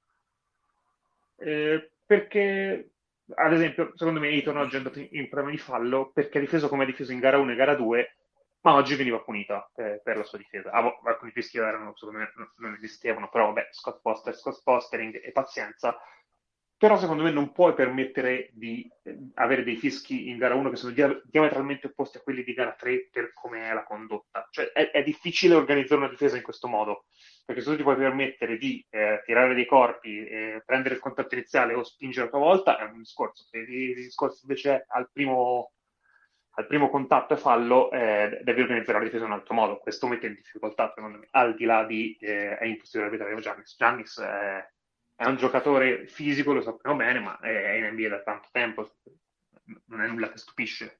Eh, 1.37 1.91
perché, 2.05 2.91
ad 3.33 3.51
esempio, 3.51 3.93
secondo 3.95 4.19
me 4.19 4.27
Eiton 4.27 4.57
oggi 4.57 4.75
è 4.75 4.77
andato 4.77 4.99
in, 4.99 5.07
in 5.09 5.27
problema 5.27 5.55
di 5.55 5.61
fallo 5.61 6.11
perché 6.11 6.37
ha 6.37 6.41
difeso 6.41 6.69
come 6.69 6.83
ha 6.83 6.85
difeso 6.85 7.11
in 7.11 7.19
gara 7.19 7.39
1 7.39 7.51
e 7.51 7.55
gara 7.55 7.73
2, 7.73 8.15
ma 8.61 8.75
oggi 8.75 8.93
veniva 8.95 9.19
punita 9.19 9.71
eh, 9.75 9.99
per 10.03 10.17
la 10.17 10.23
sua 10.23 10.37
difesa. 10.37 10.69
Ah, 10.69 10.99
alcuni 11.03 11.31
fischi 11.31 11.57
erano, 11.57 11.95
secondo 11.95 12.19
me, 12.19 12.31
non 12.57 12.73
esistevano, 12.73 13.27
però 13.29 13.47
vabbè, 13.47 13.69
Scott 13.71 14.01
Foster, 14.01 14.35
Scott 14.35 14.61
Fostering 14.61 15.19
e 15.23 15.31
pazienza 15.31 15.97
però 16.77 16.95
secondo 16.99 17.23
me 17.23 17.31
non 17.31 17.51
puoi 17.51 17.73
permettere 17.73 18.51
di 18.53 18.87
eh, 19.03 19.17
avere 19.35 19.63
dei 19.63 19.77
fischi 19.77 20.29
in 20.29 20.37
gara 20.37 20.53
1 20.53 20.69
che 20.69 20.75
sono 20.75 20.93
dia- 20.93 21.19
diametralmente 21.25 21.87
opposti 21.87 22.17
a 22.17 22.21
quelli 22.21 22.43
di 22.43 22.53
gara 22.53 22.73
3 22.73 23.09
per 23.11 23.33
come 23.33 23.67
è 23.67 23.73
la 23.73 23.83
condotta. 23.83 24.47
Cioè 24.51 24.71
è, 24.71 24.91
è, 24.91 25.03
difficile 25.03 25.55
organizzare 25.55 26.01
una 26.01 26.09
difesa 26.09 26.37
in 26.37 26.43
questo 26.43 26.67
modo, 26.67 27.05
perché 27.45 27.61
se 27.61 27.71
tu 27.71 27.77
ti 27.77 27.83
puoi 27.83 27.95
permettere 27.95 28.57
di 28.57 28.85
eh, 28.91 29.23
tirare 29.25 29.55
dei 29.55 29.65
corpi, 29.65 30.23
eh, 30.23 30.61
prendere 30.63 30.93
il 30.93 31.01
contatto 31.01 31.33
iniziale 31.33 31.73
o 31.73 31.83
spingere 31.83 32.27
a 32.27 32.29
tua 32.29 32.39
volta, 32.39 32.77
è 32.77 32.83
un 32.83 32.99
discorso. 32.99 33.43
Se 33.49 33.57
il 33.57 33.95
discorso 33.95 34.41
invece 34.43 34.75
è 34.75 34.85
al 34.89 35.09
primo, 35.11 35.71
al 36.57 36.67
primo 36.67 36.89
contatto 36.91 37.33
e 37.33 37.37
fallo, 37.37 37.89
eh, 37.89 38.39
devi 38.43 38.61
organizzare 38.61 38.99
la 38.99 39.03
difesa 39.05 39.25
in 39.25 39.31
un 39.31 39.37
altro 39.37 39.55
modo. 39.55 39.79
Questo 39.79 40.05
mette 40.05 40.27
in 40.27 40.35
difficoltà, 40.35 40.91
secondo 40.93 41.17
me, 41.17 41.27
al 41.31 41.55
di 41.55 41.65
là 41.65 41.85
di 41.85 42.15
eh, 42.19 42.55
è 42.55 42.65
impossibile 42.65 43.09
arbitrare 43.09 43.41
Giannis. 43.41 43.75
Giannis 43.75 44.19
è 44.19 44.63
è 45.17 45.25
un 45.25 45.35
giocatore 45.35 46.05
fisico, 46.05 46.53
lo 46.53 46.61
sappiamo 46.61 46.97
bene, 46.97 47.19
ma 47.19 47.39
è 47.39 47.77
in 47.77 47.91
NBA 47.91 48.07
da 48.07 48.21
tanto 48.21 48.49
tempo, 48.51 48.87
non 49.85 50.01
è 50.01 50.07
nulla 50.07 50.29
che 50.29 50.37
stupisce. 50.37 50.99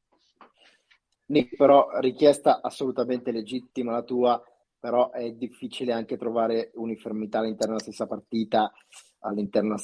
Nick, 1.27 1.55
però 1.55 1.87
richiesta 1.99 2.61
assolutamente 2.61 3.31
legittima 3.31 3.91
la 3.91 4.01
tua, 4.01 4.41
però 4.79 5.11
è 5.11 5.31
difficile 5.33 5.93
anche 5.93 6.17
trovare 6.17 6.71
uniformità 6.75 7.39
all'interno 7.39 7.73
della 7.73 7.83
stessa 7.83 8.07
partita, 8.07 8.71
all'interno 9.19 9.75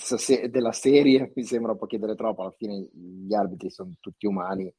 della 0.49 0.71
serie, 0.71 1.31
mi 1.35 1.43
sembra 1.43 1.73
un 1.73 1.77
po' 1.77 1.85
chiedere 1.85 2.15
troppo, 2.15 2.41
alla 2.41 2.55
fine 2.57 2.89
gli 2.91 3.35
arbitri 3.35 3.69
sono 3.69 3.91
tutti 3.99 4.25
umani 4.25 4.73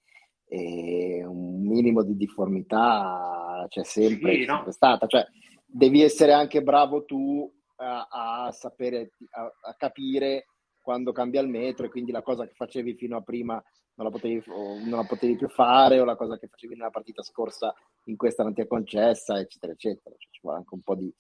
e 0.47 1.25
un 1.25 1.65
minimo 1.65 2.03
di 2.03 2.17
difformità 2.17 3.67
c'è 3.69 3.85
sempre, 3.85 4.35
sì, 4.35 4.45
no? 4.47 4.55
sempre 4.57 4.73
stata, 4.73 5.07
cioè 5.07 5.25
devi 5.65 6.03
essere 6.03 6.33
anche 6.33 6.61
bravo 6.61 7.05
tu 7.05 7.51
a, 7.77 8.07
a 8.47 8.53
sapere, 8.53 9.13
a, 9.31 9.53
a, 9.63 9.75
capire 9.75 10.47
quando 10.81 11.13
cambia 11.13 11.41
il 11.41 11.49
metro 11.49 11.87
e 11.87 11.89
quindi 11.89 12.13
la 12.13 12.23
cosa 12.23 12.47
che 12.47 12.53
facevi 12.55 12.95
fino 12.95 13.17
a 13.17 13.23
prima 13.23 13.63
non 13.97 14.07
la 14.07 14.11
potevi, 14.11 14.43
non 14.47 14.99
la 14.99 15.07
potevi 15.07 15.37
più 15.37 15.49
fare 15.49 16.01
o 16.01 16.05
la 16.05 16.17
cosa 16.17 16.39
che 16.39 16.49
facevi 16.49 16.75
nella 16.75 16.91
partita 16.91 17.23
scorsa 17.23 17.73
in 18.05 18.17
questa 18.17 18.43
non 18.43 18.55
ti 18.55 18.61
è 18.61 18.67
concessa, 18.67 19.39
eccetera, 19.39 19.73
eccetera. 19.73 20.15
Cioè, 20.19 20.31
ci 20.31 20.41
vuole 20.43 20.59
anche 20.59 20.75
un 20.75 20.83
po' 20.83 20.95
di... 20.95 21.13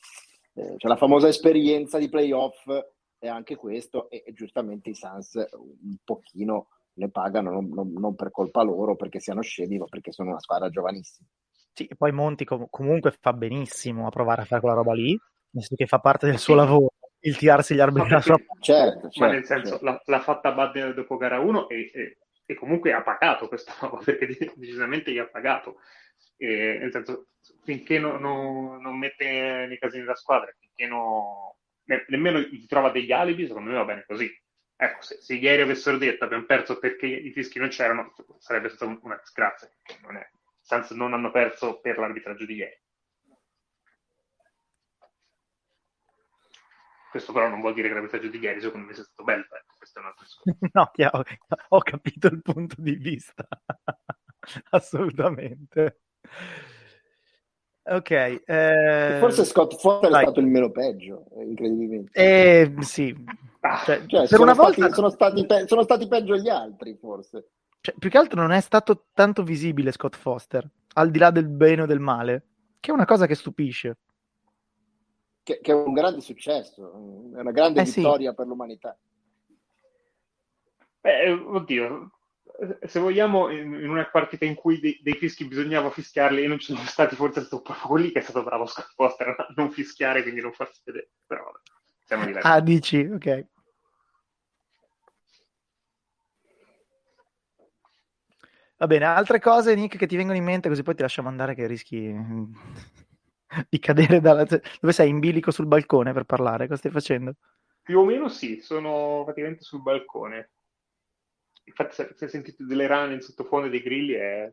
Eh, 0.55 0.75
cioè 0.77 0.91
la 0.91 0.97
famosa 0.97 1.29
esperienza 1.29 1.99
di 1.99 2.09
playoff 2.09 2.69
è 3.19 3.29
anche 3.29 3.57
questo 3.57 4.09
e, 4.11 4.23
e 4.27 4.33
giustamente 4.33 4.91
i 4.91 4.95
Suns 4.95 5.35
un 5.53 5.97
pochino 6.05 6.69
ne 6.95 7.11
pagano 7.11 7.51
non, 7.51 7.69
non, 7.71 7.93
non, 7.93 8.15
per 8.15 8.31
colpa 8.31 8.63
loro 8.63 8.95
perché 8.95 9.19
siano 9.19 9.41
scemi 9.41 9.79
ma 9.79 9.87
perché 9.87 10.13
sono 10.13 10.31
una 10.31 10.41
squadra 10.41 10.69
giovanissima. 10.69 11.27
Sì, 11.73 11.87
e 11.87 11.97
poi 11.97 12.13
Monti 12.13 12.45
com- 12.45 12.69
comunque 12.71 13.17
fa 13.19 13.33
benissimo 13.33 14.07
a 14.07 14.11
provare 14.11 14.43
a 14.43 14.45
fare 14.45 14.61
quella 14.61 14.77
roba 14.77 14.93
lì 14.93 15.19
visto 15.55 15.77
che 15.77 15.87
fa 15.87 15.99
parte 15.99 16.27
del 16.27 16.39
suo 16.39 16.55
lavoro, 16.55 16.93
il 17.21 17.37
tirarsi 17.37 17.75
gli 17.75 17.81
arbitri 17.81 18.11
no, 18.11 18.21
sua... 18.21 18.37
certo, 18.61 19.09
certo, 19.09 19.21
ma 19.21 19.29
nel 19.29 19.45
senso 19.45 19.71
certo. 19.71 19.85
l'ha, 19.85 20.03
l'ha, 20.05 20.21
fatta 20.21 20.53
Bad 20.53 20.95
dopo 20.95 21.17
gara 21.17 21.39
1 21.39 21.69
e, 21.69 21.91
e, 21.95 22.19
e, 22.45 22.55
comunque 22.55 22.93
ha 22.93 23.03
pagato 23.03 23.49
questa 23.49 23.75
roba 23.81 23.99
perché 24.05 24.27
decisamente 24.55 25.13
gli 25.13 25.19
ha 25.19 25.27
pagato. 25.27 25.77
E, 26.37 26.79
nel 26.81 26.91
senso 26.91 27.29
finché 27.63 27.99
no, 27.99 28.19
no, 28.19 28.79
non 28.79 28.99
mette 28.99 29.67
nei 29.69 29.79
casini 29.79 30.03
della 30.03 30.17
squadra 30.17 30.53
finché 30.59 30.87
no, 30.87 31.57
ne, 31.85 32.05
nemmeno 32.09 32.41
gli 32.41 32.67
trova 32.67 32.91
degli 32.91 33.13
alibi 33.13 33.47
secondo 33.47 33.71
me 33.71 33.77
va 33.77 33.85
bene 33.85 34.05
così. 34.07 34.31
Ecco 34.77 35.03
se, 35.03 35.21
se 35.21 35.35
ieri 35.35 35.63
avessero 35.63 35.97
detto 35.97 36.25
abbiamo 36.25 36.45
perso 36.45 36.79
perché 36.79 37.07
i 37.07 37.31
fischi 37.31 37.61
non 37.61 37.69
c'erano 37.69 38.13
sarebbe 38.39 38.69
stata 38.69 38.99
una 39.03 39.17
disgrazia 39.17 39.71
non 40.03 40.17
è, 40.17 40.29
senso 40.61 40.97
non 40.97 41.15
hanno 41.15 41.31
perso 41.31 41.79
per 41.79 41.97
l'arbitraggio 41.97 42.45
di 42.45 42.55
ieri 42.55 42.77
Questo 47.15 47.33
però 47.33 47.49
non 47.49 47.61
vuol 47.61 47.75
dire 47.75 47.87
che 47.87 47.95
l'arbitraggio 47.95 48.27
di 48.27 48.41
ieri 48.41 48.61
secondo 48.61 48.89
me 48.89 48.93
sia 48.93 49.05
stato 49.05 49.23
bello, 49.23 49.45
ecco, 49.45 49.75
questo 49.79 50.01
è 50.01 50.03
un 50.03 50.09
altro 50.09 50.25
discorso. 50.25 50.59
no, 50.75 50.91
chiaro, 50.93 51.23
ho 51.69 51.79
capito 51.79 52.27
il 52.27 52.43
punto 52.43 52.75
di 52.79 52.97
vista, 52.97 53.47
assolutamente. 54.71 56.01
Ok. 57.85 58.11
Eh... 58.11 59.17
Forse 59.21 59.45
Scott 59.45 59.77
Foster 59.77 60.11
è 60.11 60.23
stato 60.23 60.41
il 60.41 60.47
meno 60.47 60.73
peggio, 60.73 61.27
incredibilmente. 61.37 62.11
Eh, 62.15 62.75
sì. 62.81 63.17
Ah, 63.61 63.81
cioè, 63.85 64.05
cioè, 64.07 64.27
per 64.27 64.41
una 64.41 64.55
stati, 64.55 64.81
volta... 64.81 64.95
Sono 64.97 65.11
stati, 65.11 65.47
pe- 65.47 65.69
sono 65.69 65.83
stati 65.85 66.09
peggio 66.09 66.37
gli 66.37 66.49
altri, 66.49 66.97
forse. 67.01 67.51
Cioè, 67.81 67.95
più 67.97 68.11
che 68.11 68.19
altro 68.19 68.41
non 68.41 68.51
è 68.51 68.61
stato 68.61 69.07
tanto 69.15 69.45
visibile 69.45 69.93
Scott 69.93 70.17
Foster, 70.17 70.69
al 70.95 71.13
di 71.13 71.21
là 71.21 71.31
del 71.31 71.47
bene 71.47 71.83
o 71.83 71.87
del 71.87 72.01
male, 72.01 72.47
che 72.81 72.91
è 72.91 72.93
una 72.93 73.05
cosa 73.05 73.29
che 73.29 73.37
stupisce 73.37 73.99
che, 75.45 75.61
che, 75.61 75.71
è 75.71 75.75
un 75.75 75.93
grande 75.93 76.21
successo, 76.21 76.91
è 77.37 77.41
una 77.41 77.53
grande 77.53 77.83
eh 77.83 77.85
vittoria 77.85 78.31
sì. 78.31 78.37
per 78.37 78.47
l'umanità. 78.47 78.99
Beh, 81.01 81.31
oddio, 81.31 82.11
se 82.87 82.99
vogliamo, 82.99 83.51
in, 83.51 83.75
in 83.75 83.91
una 83.91 84.09
partita 84.11 84.47
in 84.47 84.55
cui 84.55 84.81
dei, 84.81 84.99
dei, 85.03 85.15
fischi 85.15 85.47
bisognava 85.47 85.91
fischiarli 85.91 86.43
e 86.43 86.47
non 86.47 86.59
ci 86.59 86.73
sono 86.75 86.87
stati, 86.87 87.15
forse 87.15 87.41
è 87.41 87.45
stato 87.45 87.63
proprio 87.63 87.87
quelli 87.87 88.11
che 88.11 88.21
è 88.21 88.23
stato 88.23 88.43
bravo 88.43 88.67
Scott 88.67 88.93
Foster 88.95 89.29
a 89.29 89.53
non 89.55 89.71
fischiare, 89.71 90.23
quindi 90.23 90.41
non 90.41 90.53
farsi 90.53 90.81
vedere. 90.85 91.11
Però 91.27 91.45
siamo 92.05 92.25
diversi. 92.25 92.49
Ah, 92.49 92.61
dici, 92.61 92.99
ok. 93.01 93.47
Va 98.77 98.87
bene, 98.87 99.05
altre 99.05 99.41
cose, 99.41 99.75
Nick, 99.75 99.97
che 99.97 100.07
ti 100.07 100.17
vengono 100.17 100.39
in 100.39 100.45
mente, 100.45 100.69
così 100.69 100.83
poi 100.83 100.95
ti 100.95 101.03
lasciamo 101.03 101.29
andare 101.29 101.55
che 101.55 101.67
rischi 101.67 102.13
di 103.69 103.79
cadere 103.79 104.21
dalla... 104.21 104.45
dove 104.45 104.93
sei 104.93 105.09
in 105.09 105.19
bilico 105.19 105.51
sul 105.51 105.67
balcone 105.67 106.13
per 106.13 106.25
parlare? 106.25 106.67
Cosa 106.67 106.79
stai 106.79 106.91
facendo? 106.91 107.35
Più 107.83 107.99
o 107.99 108.05
meno 108.05 108.29
sì, 108.29 108.61
sono 108.61 109.23
praticamente 109.25 109.63
sul 109.63 109.83
balcone. 109.83 110.51
Infatti, 111.65 111.95
se, 111.95 112.13
se 112.15 112.29
sentite 112.29 112.65
delle 112.65 112.87
rane 112.87 113.15
in 113.15 113.21
sottofondo 113.21 113.69
dei 113.69 113.83
grilli, 113.83 114.13
è, 114.13 114.53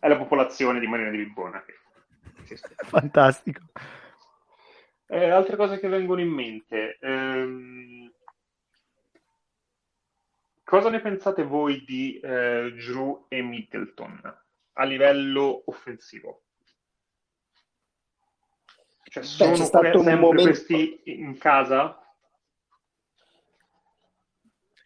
è 0.00 0.08
la 0.08 0.16
popolazione 0.16 0.80
di 0.80 0.86
Marina 0.86 1.10
di 1.10 1.18
Bibbona. 1.18 1.62
Fantastico. 2.86 3.60
Eh, 5.06 5.28
altre 5.28 5.56
cose 5.56 5.78
che 5.78 5.88
vengono 5.88 6.20
in 6.20 6.30
mente. 6.30 6.98
Ehm... 7.00 8.10
Cosa 10.64 10.88
ne 10.88 11.00
pensate 11.00 11.44
voi 11.44 11.84
di 11.84 12.18
eh, 12.18 12.72
Drew 12.74 13.26
e 13.28 13.42
Middleton 13.42 14.20
a 14.72 14.84
livello 14.84 15.64
offensivo? 15.66 16.44
Cioè, 19.12 19.22
sono 19.24 19.50
Beh, 19.50 19.56
stato 19.56 19.98
un 20.00 20.18
momento... 20.18 20.42
questi 20.42 21.02
in 21.04 21.36
casa? 21.36 22.00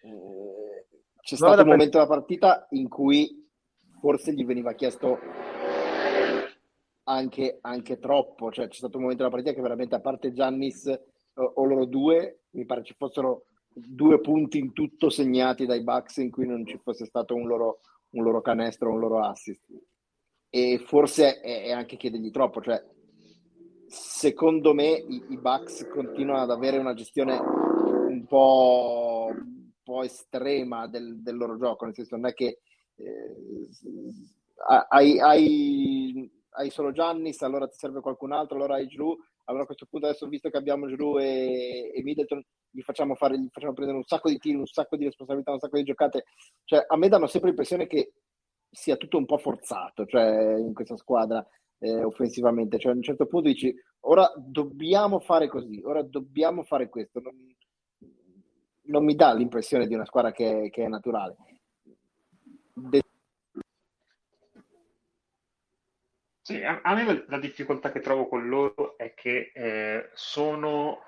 Eh, 0.02 0.86
c'è 1.20 1.36
stato 1.36 1.62
un 1.62 1.68
momento 1.68 1.98
della 1.98 2.08
partita 2.08 2.66
in 2.70 2.88
cui 2.88 3.48
forse 4.00 4.32
gli 4.32 4.44
veniva 4.44 4.72
chiesto 4.72 5.16
anche, 7.04 7.58
anche, 7.60 8.00
troppo, 8.00 8.50
cioè 8.50 8.66
c'è 8.66 8.74
stato 8.74 8.96
un 8.96 9.02
momento 9.02 9.22
della 9.22 9.32
partita 9.32 9.54
che 9.54 9.62
veramente 9.62 9.94
a 9.94 10.00
parte 10.00 10.32
Giannis 10.32 10.86
o, 11.34 11.44
o 11.44 11.64
loro 11.64 11.84
due, 11.84 12.46
mi 12.50 12.66
pare 12.66 12.82
ci 12.82 12.94
fossero 12.98 13.44
due 13.68 14.20
punti 14.20 14.58
in 14.58 14.72
tutto 14.72 15.08
segnati 15.08 15.66
dai 15.66 15.84
Bucks 15.84 16.16
in 16.16 16.32
cui 16.32 16.48
non 16.48 16.66
ci 16.66 16.80
fosse 16.82 17.04
stato 17.04 17.36
un 17.36 17.46
loro, 17.46 17.78
un 18.10 18.24
loro 18.24 18.40
canestro, 18.40 18.90
un 18.90 18.98
loro 18.98 19.20
assist. 19.24 19.70
E 20.50 20.82
forse 20.84 21.38
è, 21.40 21.66
è 21.66 21.70
anche 21.70 21.96
chiedergli 21.96 22.32
troppo, 22.32 22.60
cioè 22.60 22.82
secondo 23.88 24.74
me 24.74 24.90
i, 24.90 25.24
i 25.28 25.38
Bucks 25.38 25.86
continuano 25.88 26.42
ad 26.42 26.50
avere 26.50 26.78
una 26.78 26.94
gestione 26.94 27.38
un 27.38 28.24
po', 28.26 29.28
un 29.30 29.70
po 29.82 30.02
estrema 30.02 30.86
del, 30.88 31.22
del, 31.22 31.36
loro 31.36 31.56
gioco, 31.56 31.84
nel 31.84 31.94
senso 31.94 32.16
non 32.16 32.26
è 32.26 32.34
che 32.34 32.58
eh, 32.96 33.36
hai, 34.88 35.20
hai, 35.20 36.30
hai, 36.50 36.70
solo 36.70 36.92
Giannis, 36.92 37.42
allora 37.42 37.68
ti 37.68 37.76
serve 37.76 38.00
qualcun 38.00 38.32
altro, 38.32 38.56
allora 38.56 38.74
hai 38.74 38.86
Drew, 38.86 39.16
allora 39.44 39.62
a 39.62 39.66
questo 39.66 39.86
punto 39.88 40.06
adesso 40.06 40.26
visto 40.26 40.50
che 40.50 40.56
abbiamo 40.56 40.86
Drew 40.86 41.18
e, 41.18 41.92
e 41.94 42.02
Middleton 42.02 42.42
gli 42.70 42.82
facciamo, 42.82 43.14
fare, 43.14 43.38
gli 43.38 43.48
facciamo 43.50 43.72
prendere 43.72 43.98
un 43.98 44.04
sacco 44.04 44.28
di 44.28 44.38
tiri, 44.38 44.56
un 44.56 44.66
sacco 44.66 44.96
di 44.96 45.04
responsabilità, 45.04 45.52
un 45.52 45.60
sacco 45.60 45.76
di 45.76 45.84
giocate, 45.84 46.24
cioè 46.64 46.84
a 46.86 46.96
me 46.96 47.08
danno 47.08 47.26
sempre 47.26 47.50
l'impressione 47.50 47.86
che 47.86 48.12
sia 48.68 48.96
tutto 48.96 49.16
un 49.16 49.24
po' 49.24 49.38
forzato 49.38 50.04
cioè, 50.04 50.56
in 50.58 50.74
questa 50.74 50.96
squadra 50.96 51.46
eh, 51.78 52.02
offensivamente, 52.04 52.78
cioè 52.78 52.92
a 52.92 52.94
un 52.96 53.02
certo 53.02 53.26
punto 53.26 53.48
dici 53.48 53.74
ora 54.00 54.30
dobbiamo 54.36 55.18
fare 55.20 55.48
così, 55.48 55.80
ora 55.84 56.02
dobbiamo 56.02 56.62
fare 56.62 56.88
questo, 56.88 57.20
non, 57.20 57.34
non 58.88 59.04
mi 59.04 59.14
dà 59.14 59.32
l'impressione 59.34 59.86
di 59.86 59.94
una 59.94 60.04
squadra 60.04 60.32
che, 60.32 60.68
che 60.72 60.84
è 60.84 60.88
naturale. 60.88 61.36
De- 62.74 63.02
Sì, 66.40 66.62
a, 66.62 66.80
me 66.94 67.24
la 67.28 67.38
difficoltà 67.38 67.90
che 67.92 68.00
trovo 68.00 68.26
con 68.28 68.48
loro 68.48 68.96
è 68.96 69.12
che 69.14 69.50
eh, 69.52 70.10
sono... 70.14 71.00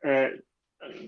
Eh, 0.00 0.44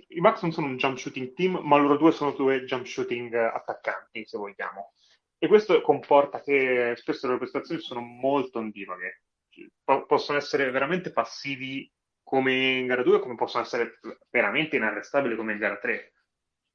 I 0.09 0.21
Bucks 0.21 0.43
non 0.43 0.53
sono 0.53 0.67
un 0.69 0.77
jump 0.77 0.97
shooting 0.97 1.35
team, 1.35 1.61
ma 1.63 1.77
loro 1.77 1.97
due 1.97 2.13
sono 2.13 2.33
due 2.33 2.65
jump 2.65 2.87
shooting 2.87 3.35
attaccanti, 3.35 4.25
se 4.25 4.39
vogliamo. 4.39 4.93
E 5.39 5.49
questo 5.49 5.81
comporta 5.83 6.41
che 6.41 6.95
spesso 6.97 7.31
le 7.31 7.39
prestazioni 7.39 7.81
sono 7.81 8.01
molto 8.01 8.59
ondivaghe. 8.59 9.23
P- 9.49 10.07
possono 10.07 10.39
essere 10.39 10.71
veramente 10.71 11.13
passivi 11.13 11.91
come 12.23 12.79
in 12.79 12.87
gara 12.87 13.03
2, 13.03 13.21
come 13.21 13.35
possono 13.35 13.63
essere 13.63 14.01
veramente 14.31 14.77
inarrestabili 14.77 15.37
come 15.37 15.53
in 15.53 15.59
gara 15.59 15.79
3. 15.79 16.13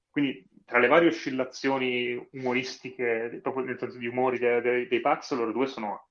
Quindi 0.09 0.47
tra 0.65 0.79
le 0.79 0.87
varie 0.87 1.09
oscillazioni 1.09 2.29
umoristiche, 2.31 3.39
proprio 3.41 3.65
nel 3.65 3.77
senso 3.77 3.97
di 3.97 4.07
umori 4.07 4.37
dei, 4.39 4.61
dei, 4.61 4.87
dei 4.87 4.99
Bucks, 4.99 5.31
loro 5.33 5.51
due 5.51 5.67
sono 5.67 6.09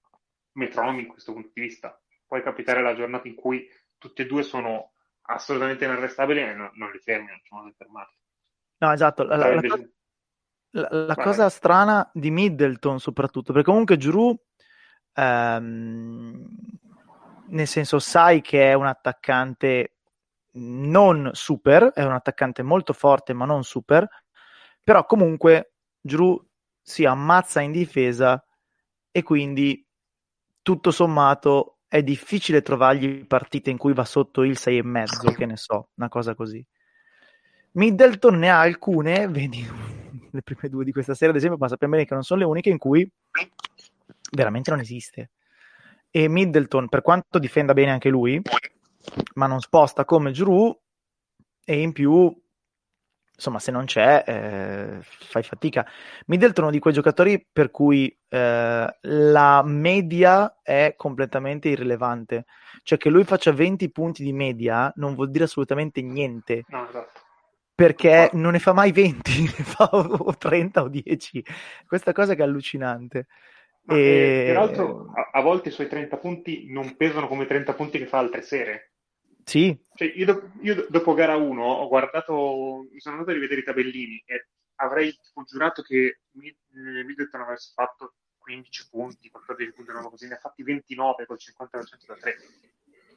metronomi 0.53 1.03
in 1.03 1.09
questo 1.09 1.33
punto 1.33 1.51
di 1.55 1.61
vista. 1.61 1.99
Può 2.27 2.41
capitare 2.43 2.83
la 2.83 2.95
giornata 2.95 3.29
in 3.29 3.35
cui 3.35 3.69
tutti 3.99 4.23
e 4.23 4.27
due 4.27 4.43
sono 4.43 4.93
assolutamente 5.23 5.85
inarrestabili 5.85 6.41
e 6.41 6.55
non, 6.55 6.71
non 6.75 6.91
li 6.91 6.99
fermi, 6.99 7.29
non 7.29 7.41
ci 7.43 7.55
modo 7.55 7.73
fermati. 7.77 8.17
No, 8.79 8.93
esatto. 8.93 9.23
La, 9.25 9.37
la, 9.37 9.53
invece... 9.53 9.93
la, 10.71 10.89
la 10.91 11.15
cosa 11.15 11.49
strana 11.49 12.09
di 12.13 12.31
Middleton 12.31 12.99
soprattutto, 12.99 13.53
perché 13.53 13.71
comunque 13.71 13.97
Giroud, 13.97 14.37
ehm, 15.15 16.47
nel 17.49 17.67
senso, 17.67 17.99
sai 17.99 18.41
che 18.41 18.71
è 18.71 18.75
un 18.75 18.87
attaccante 18.87 19.95
non 20.53 21.31
super, 21.33 21.91
è 21.93 22.03
un 22.03 22.13
attaccante 22.13 22.63
molto 22.63 22.93
forte 22.93 23.33
ma 23.33 23.45
non 23.45 23.65
super, 23.65 24.09
però 24.83 25.05
comunque 25.05 25.73
Giroud 26.01 26.45
si 26.81 27.05
ammazza 27.05 27.61
in 27.61 27.73
difesa 27.73 28.45
e 29.11 29.23
quindi 29.23 29.85
tutto 30.63 30.91
sommato 30.91 31.79
è 31.89 32.03
difficile 32.03 32.63
trovargli 32.63 33.27
partite 33.27 33.71
in 33.71 33.77
cui 33.77 33.93
va 33.93 34.05
sotto 34.05 34.45
il 34.45 34.57
6,5, 34.57 35.35
che 35.35 35.47
ne 35.47 35.57
so, 35.57 35.89
una 35.95 36.09
cosa 36.09 36.35
così. 36.35 36.65
Middleton 37.73 38.39
ne 38.39 38.51
ha 38.51 38.61
alcune, 38.61 39.27
vedi 39.29 39.99
le 40.31 40.43
prime 40.43 40.69
due 40.69 40.85
di 40.85 40.93
questa 40.93 41.15
serie 41.15 41.31
ad 41.31 41.37
esempio, 41.37 41.59
ma 41.59 41.69
sappiamo 41.69 41.95
bene 41.95 42.07
che 42.07 42.15
non 42.15 42.23
sono 42.23 42.41
le 42.41 42.47
uniche 42.47 42.71
in 42.71 42.79
cui 42.79 43.11
veramente 44.33 44.71
non 44.71 44.81
esiste. 44.81 45.31
E 46.11 46.29
Middleton, 46.29 46.89
per 46.89 47.03
quanto 47.03 47.39
difenda 47.39 47.73
bene 47.73 47.91
anche 47.93 48.09
lui, 48.09 48.41
ma 49.35 49.47
non 49.47 49.61
sposta 49.61 50.05
come 50.05 50.33
Drew, 50.33 50.77
e 51.65 51.81
in 51.81 51.93
più 51.93 52.35
insomma, 53.41 53.59
se 53.59 53.71
non 53.71 53.87
c'è, 53.87 54.23
eh, 54.27 54.99
fai 55.01 55.43
fatica. 55.43 55.87
Middleton 56.27 56.65
è 56.65 56.67
uno 56.67 56.77
di 56.77 56.79
quei 56.79 56.93
giocatori 56.93 57.45
per 57.51 57.71
cui 57.71 58.15
eh, 58.29 58.99
la 59.01 59.63
media 59.65 60.59
è 60.63 60.93
completamente 60.95 61.71
irrilevante. 61.71 62.45
Cioè 62.83 62.99
che 62.99 63.09
lui 63.09 63.25
faccia 63.25 63.51
20 63.51 63.91
punti 63.91 64.23
di 64.23 64.35
media 64.35 64.93
non 64.97 65.15
vuol 65.15 65.31
dire 65.31 65.45
assolutamente 65.45 66.03
niente. 66.03 66.65
No, 66.69 66.87
esatto. 66.87 67.21
Perché 67.81 68.29
non 68.35 68.53
ne 68.53 68.59
fa 68.59 68.75
mai 68.75 68.93
20, 68.93 69.41
ne 69.57 69.65
fa 69.65 69.89
o 69.91 70.37
30 70.37 70.83
o 70.83 70.89
10. 70.89 71.43
Questa 71.87 72.13
cosa 72.13 72.35
che 72.35 72.43
è 72.43 72.45
allucinante. 72.45 73.27
Ma 73.85 73.97
e... 73.97 74.43
Peraltro, 74.49 75.11
a, 75.15 75.31
a 75.33 75.41
volte 75.41 75.71
i 75.71 75.73
suoi 75.73 75.89
30 75.89 76.19
punti 76.19 76.71
non 76.71 76.95
pesano 76.97 77.27
come 77.27 77.47
30 77.47 77.73
punti 77.73 77.97
che 77.97 78.07
fa 78.07 78.19
altre 78.19 78.43
sere. 78.43 78.93
Sì. 79.45 79.75
Cioè, 79.95 80.13
io, 80.15 80.27
do- 80.27 80.51
io, 80.61 80.87
dopo 80.91 81.15
gara 81.15 81.37
1 81.37 81.65
ho 81.65 81.89
guardato, 81.89 82.87
mi 82.93 83.01
sono 83.01 83.15
andato 83.15 83.31
a 83.31 83.35
rivedere 83.35 83.63
i 83.63 83.65
tabellini 83.65 84.23
e 84.27 84.49
avrei 84.75 85.17
giurato 85.47 85.81
che 85.81 85.97
eh, 86.05 86.55
Middleton 87.05 87.41
avesse 87.41 87.73
fatto 87.75 88.17
15 88.41 88.89
punti, 88.91 89.31
14 89.31 89.73
punti, 89.73 89.91
non 89.91 90.11
così, 90.11 90.29
ne 90.29 90.35
ha 90.35 90.39
fatti 90.39 90.63
29 90.63 91.25
col 91.25 91.39
50% 91.41 92.07
da 92.07 92.15
3 92.15 92.37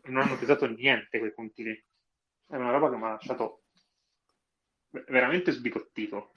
e 0.03 0.09
non 0.09 0.21
hanno 0.21 0.37
pesato 0.37 0.65
niente 0.67 1.19
quei 1.19 1.33
punti 1.33 1.63
lì. 1.63 1.83
È 2.47 2.55
una 2.55 2.71
roba 2.71 2.89
che 2.89 2.95
mi 2.95 3.03
ha 3.03 3.09
lasciato 3.09 3.62
veramente 5.07 5.51
sbigottito. 5.51 6.31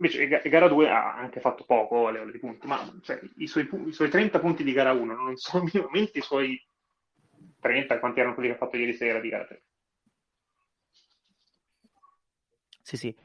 Invece 0.00 0.28
gara 0.48 0.68
2 0.68 0.88
ha 0.88 1.14
anche 1.14 1.40
fatto 1.40 1.64
poco 1.64 2.06
a 2.06 2.12
livello 2.12 2.30
di 2.30 2.38
punti, 2.38 2.66
ma 2.66 2.80
cioè, 3.02 3.20
i, 3.38 3.48
suoi, 3.48 3.68
i, 3.86 3.92
suoi, 3.92 4.08
30 4.08 4.38
punti 4.38 4.62
di 4.62 4.72
gara 4.72 4.92
1 4.92 5.14
non 5.14 5.36
sono 5.36 5.64
minimamente 5.72 6.18
i 6.18 6.22
suoi 6.22 6.60
30, 7.58 7.98
quanti 7.98 8.20
erano 8.20 8.34
quelli 8.34 8.48
che 8.48 8.54
ha 8.54 8.58
fatto 8.58 8.76
ieri 8.76 8.94
sera 8.94 9.18
di 9.18 9.28
gara 9.28 9.44
3. 9.44 9.62
Sì, 12.80 12.96
sì. 12.96 13.16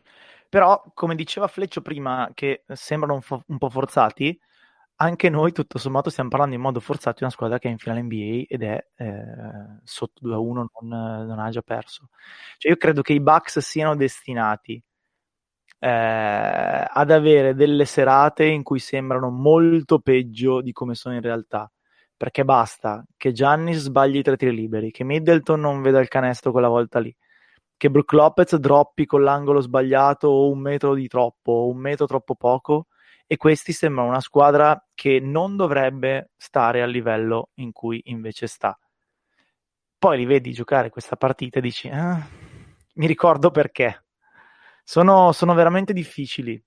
Però, 0.50 0.84
come 0.94 1.16
diceva 1.16 1.48
Fleccio 1.48 1.82
prima, 1.82 2.32
che 2.34 2.64
sembrano 2.68 3.14
un, 3.14 3.22
fo- 3.22 3.44
un 3.48 3.58
po' 3.58 3.70
forzati, 3.70 4.38
anche 4.96 5.30
noi 5.30 5.52
tutto 5.52 5.78
sommato 5.78 6.10
stiamo 6.10 6.30
parlando 6.30 6.56
in 6.56 6.62
modo 6.62 6.80
forzato 6.80 7.18
di 7.18 7.24
una 7.24 7.32
squadra 7.32 7.60
che 7.60 7.68
è 7.68 7.72
in 7.72 7.78
finale 7.78 8.02
NBA 8.04 8.44
ed 8.48 8.64
è 8.64 8.86
eh, 8.96 9.80
sotto 9.84 10.28
2-1, 10.28 10.54
non, 10.54 10.68
non, 11.28 11.40
ha 11.40 11.50
già 11.50 11.62
perso. 11.62 12.10
Cioè 12.58 12.72
io 12.72 12.78
credo 12.78 13.02
che 13.02 13.14
i 13.14 13.22
Bucks 13.22 13.60
siano 13.60 13.96
destinati 13.96 14.82
eh, 15.80 16.88
ad 16.90 17.12
avere 17.12 17.56
delle 17.56 17.86
serate 17.86 18.46
in 18.46 18.64
cui 18.64 18.80
sembrano 18.80 19.30
molto 19.30 20.00
peggio 20.00 20.62
di 20.62 20.72
come 20.72 20.96
sono 20.96 21.16
in 21.16 21.22
realtà 21.22 21.70
perché 22.24 22.46
basta 22.46 23.04
che 23.18 23.34
Giannis 23.34 23.80
sbagli 23.80 24.18
i 24.18 24.24
tre 24.24 24.38
tiri 24.38 24.56
liberi, 24.56 24.92
che 24.92 25.04
Middleton 25.04 25.60
non 25.60 25.82
veda 25.82 26.00
il 26.00 26.08
canestro 26.08 26.52
quella 26.52 26.70
volta 26.70 27.00
lì, 27.00 27.14
che 27.76 27.90
Brook 27.90 28.14
Lopez 28.14 28.56
droppi 28.56 29.06
con 29.06 29.24
l'angolo 29.24 29.60
sbagliato 29.60 30.30
o 30.30 30.50
un 30.50 30.60
metro 30.60 30.94
di 30.94 31.08
troppo 31.08 31.52
o 31.52 31.68
un 31.68 31.78
metro 31.80 32.06
troppo 32.06 32.36
poco 32.36 32.88
e 33.34 33.38
questi 33.38 33.74
sembrano 33.74 34.10
una 34.10 34.20
squadra 34.20 34.80
che 34.94 35.20
non 35.20 35.56
dovrebbe 35.56 36.34
stare 36.38 36.84
al 36.84 36.92
livello 36.92 37.50
in 37.56 37.72
cui 37.72 38.00
invece 38.06 38.46
sta. 38.46 38.78
Poi 39.98 40.18
li 40.18 40.26
vedi 40.26 40.52
giocare 40.52 40.92
questa 40.92 41.16
partita 41.16 41.58
e 41.58 41.62
dici, 41.64 41.90
ah, 41.90 42.24
mi 42.94 43.08
ricordo 43.08 43.50
perché. 43.50 44.06
Sono, 44.84 45.32
sono 45.32 45.56
veramente 45.56 45.94
difficili, 45.94 46.64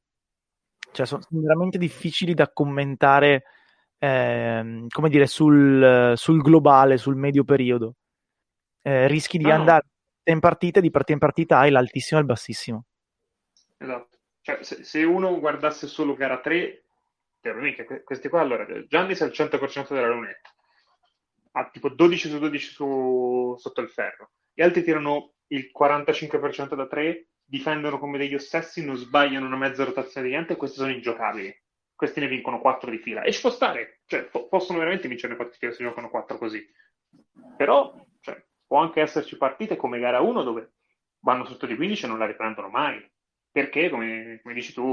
cioè 0.91 1.07
sono 1.07 1.23
veramente 1.29 1.79
difficili 1.79 2.35
da 2.35 2.51
commentare 2.51 3.45
eh, 3.99 4.87
come 4.89 5.09
dire, 5.09 5.29
sul, 5.29 6.15
sul, 6.17 6.43
globale, 6.43 6.97
sul 6.97 7.15
medio 7.15 7.45
periodo. 7.45 7.95
Eh, 8.83 9.07
rischi 9.07 9.39
di 9.39 9.49
ah, 9.49 9.55
andare 9.55 9.87
in 10.25 10.41
partita, 10.41 10.81
di 10.81 10.91
partita 10.91 11.13
in 11.13 11.19
partita 11.21 11.59
hai 11.59 11.71
l'altissimo 11.71 12.19
e 12.19 12.23
il 12.23 12.29
bassissimo. 12.29 12.85
Esatto. 13.77 14.16
Cioè, 14.47 14.63
se, 14.63 14.85
se, 14.85 15.03
uno 15.03 15.41
guardasse 15.41 15.89
solo 15.89 16.15
gara 16.15 16.39
3, 16.39 16.85
mica, 17.57 17.85
questi 18.05 18.29
qua, 18.29 18.43
allora, 18.43 18.65
Giannis 18.87 19.21
è 19.21 19.25
al 19.25 19.31
100% 19.31 19.93
della 19.93 20.07
lunetta, 20.07 20.55
ha 21.51 21.69
tipo 21.69 21.89
12 21.89 22.29
su 22.29 22.39
12 22.39 22.71
su, 22.71 23.57
sotto 23.59 23.81
il 23.81 23.89
ferro, 23.89 24.31
gli 24.55 24.63
altri 24.63 24.85
tirano 24.85 25.33
il 25.49 25.73
45% 25.77 26.77
da 26.77 26.87
3, 26.87 27.27
difendono 27.45 27.99
come 27.99 28.19
degli 28.19 28.37
ossessi, 28.37 28.85
non 28.85 28.95
sbagliano 28.95 29.47
una 29.47 29.57
mezza 29.57 29.83
rotazione 29.83 30.29
di 30.29 30.33
niente 30.35 30.55
questi 30.55 30.77
sono 30.77 30.93
ingiocabili 30.93 31.53
questi 31.97 32.21
ne 32.21 32.29
vincono 32.29 32.61
4 32.61 32.89
di 32.89 32.99
fila. 32.99 33.23
E 33.23 33.33
ci 33.33 33.41
può 33.41 33.51
stare, 33.51 34.03
cioè, 34.07 34.27
po- 34.27 34.47
possono 34.47 34.79
veramente 34.79 35.09
vincere 35.09 35.35
4 35.35 35.53
di 35.53 35.59
fila 35.59 35.73
se 35.73 35.83
giocano 35.83 36.09
4 36.09 36.39
così. 36.39 36.65
Però 37.57 37.93
cioè, 38.21 38.41
può 38.65 38.79
anche 38.79 39.01
esserci 39.01 39.37
partite 39.37 39.75
come 39.77 39.99
gara 39.99 40.21
1 40.21 40.43
dove 40.43 40.75
vanno 41.21 41.45
sotto 41.47 41.67
di 41.67 41.75
15 41.75 42.05
e 42.05 42.09
non 42.09 42.19
la 42.19 42.27
riprendono 42.27 42.69
mai. 42.69 43.05
Perché, 43.57 43.89
come, 43.89 44.39
come 44.43 44.53
dici 44.53 44.75
tu, 44.75 44.85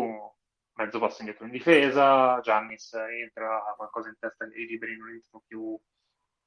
mezzo 0.76 0.97
passo 0.97 1.19
indietro 1.19 1.43
in 1.43 1.52
difesa, 1.52 2.39
Giannis 2.39 2.93
entra 2.93 3.62
qualcosa 3.76 4.08
in 4.08 4.15
testa, 4.17 4.45
i 4.45 4.65
liberi 4.65 4.95
non 4.95 5.10
entrano 5.10 5.43
più 5.45 5.78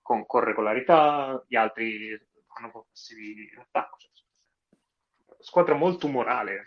con, 0.01 0.25
con 0.25 0.43
regolarità, 0.43 1.45
gli 1.47 1.57
altri 1.57 2.19
fanno 2.47 2.67
un 2.69 2.73
po' 2.73 2.87
passivi 2.89 3.51
in 3.53 3.59
attacco. 3.59 3.99
Cioè, 3.99 4.11
squadra 5.41 5.75
molto 5.75 6.07
umorale, 6.07 6.65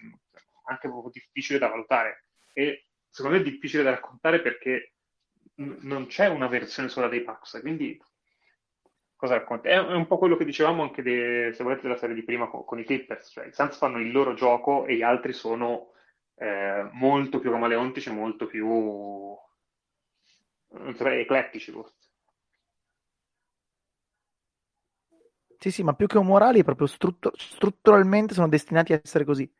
anche 0.66 0.88
proprio 0.88 1.10
difficile 1.12 1.58
da 1.58 1.68
valutare. 1.68 2.26
E 2.54 2.86
secondo 3.10 3.38
me 3.38 3.44
è 3.44 3.50
difficile 3.50 3.82
da 3.82 3.90
raccontare 3.90 4.42
perché 4.44 4.94
n- 5.56 5.80
non 5.82 6.06
c'è 6.06 6.28
una 6.28 6.48
versione 6.48 6.90
sola 6.90 7.08
dei 7.08 7.24
Bucks, 7.24 7.58
quindi 7.62 8.00
cosa 9.20 9.34
racconti? 9.34 9.68
È, 9.68 9.78
un 9.78 10.08
po' 10.08 10.18
quello 10.18 10.38
che 10.38 10.46
dicevamo 10.46 10.82
anche 10.82 11.02
de, 11.02 11.52
se 11.54 11.62
volete 11.62 11.82
della 11.82 11.98
serie 11.98 12.16
di 12.16 12.24
prima 12.24 12.48
con, 12.48 12.64
con, 12.64 12.80
i 12.80 12.86
Clippers, 12.86 13.32
cioè 13.32 13.48
i 13.48 13.52
Suns 13.52 13.76
fanno 13.76 14.00
il 14.00 14.14
loro 14.14 14.34
gioco 14.34 14.86
e 14.86 14.96
gli 14.96 15.02
altri 15.02 15.34
sono 15.34 15.92
eh, 16.36 16.88
molto 16.94 17.40
più 17.40 17.52
camaleontici, 17.52 18.12
molto 18.14 18.46
più 18.46 19.38
so, 20.96 21.06
eclettici 21.06 21.72
forse. 21.72 21.96
Sì, 25.58 25.72
sì, 25.72 25.84
ma 25.84 25.92
più 25.92 26.08
che 26.08 26.18
umorali, 26.18 26.64
proprio 26.64 26.88
struttur- 26.88 27.36
strutturalmente 27.38 28.34
sono 28.34 28.48
destinati 28.48 28.94
a 28.94 29.02
essere 29.04 29.26
così. 29.26 29.52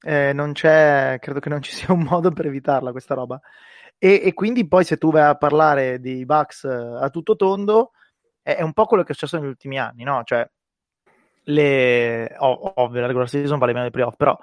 Eh, 0.00 0.32
non 0.32 0.52
c'è, 0.52 1.18
credo 1.20 1.40
che 1.40 1.48
non 1.48 1.60
ci 1.60 1.72
sia 1.72 1.92
un 1.92 2.04
modo 2.04 2.30
per 2.30 2.46
evitarla 2.46 2.92
questa 2.92 3.14
roba. 3.14 3.40
E, 3.98 4.20
e 4.22 4.32
quindi 4.32 4.68
poi 4.68 4.84
se 4.84 4.96
tu 4.96 5.10
vai 5.10 5.22
a 5.22 5.34
parlare 5.34 5.98
di 5.98 6.24
Bucks 6.24 6.62
eh, 6.62 6.98
a 7.00 7.10
tutto 7.10 7.34
tondo, 7.34 7.90
è, 8.46 8.54
è, 8.54 8.62
un 8.62 8.72
po' 8.72 8.84
quello 8.86 9.02
che 9.02 9.10
è 9.10 9.14
successo 9.14 9.38
negli 9.38 9.48
ultimi 9.48 9.76
anni, 9.76 10.04
no? 10.04 10.22
Cioè, 10.22 10.48
le, 11.44 12.36
oh, 12.38 12.72
ovvio, 12.76 13.00
la 13.00 13.06
regular 13.08 13.28
season 13.28 13.58
vale 13.58 13.72
meno 13.72 13.84
dei 13.84 13.92
playoff, 13.92 14.14
però 14.16 14.38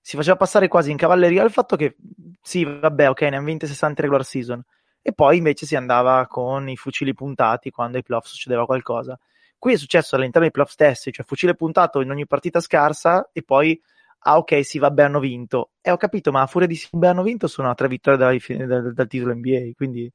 si 0.00 0.16
faceva 0.16 0.36
passare 0.36 0.66
quasi 0.66 0.90
in 0.90 0.96
cavalleria 0.96 1.44
il 1.44 1.52
fatto 1.52 1.76
che, 1.76 1.96
sì, 2.42 2.64
vabbè, 2.64 3.10
ok, 3.10 3.22
ne 3.22 3.36
hanno 3.36 3.44
vinte 3.44 3.68
60 3.68 4.02
regular 4.02 4.24
season, 4.24 4.60
e 5.00 5.12
poi 5.12 5.36
invece 5.36 5.66
si 5.66 5.76
andava 5.76 6.26
con 6.26 6.68
i 6.68 6.76
fucili 6.76 7.14
puntati 7.14 7.70
quando 7.70 7.96
ai 7.96 8.02
playoff 8.02 8.26
succedeva 8.26 8.66
qualcosa. 8.66 9.16
Qui 9.56 9.74
è 9.74 9.76
successo 9.76 10.16
all'interno 10.16 10.42
dei 10.42 10.50
playoff 10.50 10.72
stessi, 10.72 11.12
cioè 11.12 11.24
fucile 11.24 11.54
puntato 11.54 12.00
in 12.00 12.10
ogni 12.10 12.26
partita 12.26 12.58
scarsa 12.58 13.30
e 13.32 13.42
poi, 13.42 13.80
ah 14.26 14.36
ok, 14.36 14.64
sì, 14.64 14.78
vabbè, 14.78 15.04
hanno 15.04 15.20
vinto. 15.20 15.70
E 15.80 15.92
ho 15.92 15.96
capito, 15.96 16.32
ma 16.32 16.42
a 16.42 16.46
furia 16.46 16.66
di 16.66 16.74
sì, 16.74 16.88
vabbè, 16.90 17.06
hanno 17.06 17.22
vinto 17.22 17.46
sono 17.46 17.70
a 17.70 17.74
tre 17.74 17.86
vittorie 17.86 18.18
dal, 18.18 18.66
dal, 18.66 18.92
dal 18.92 19.06
titolo 19.06 19.32
NBA, 19.32 19.70
quindi 19.76 20.12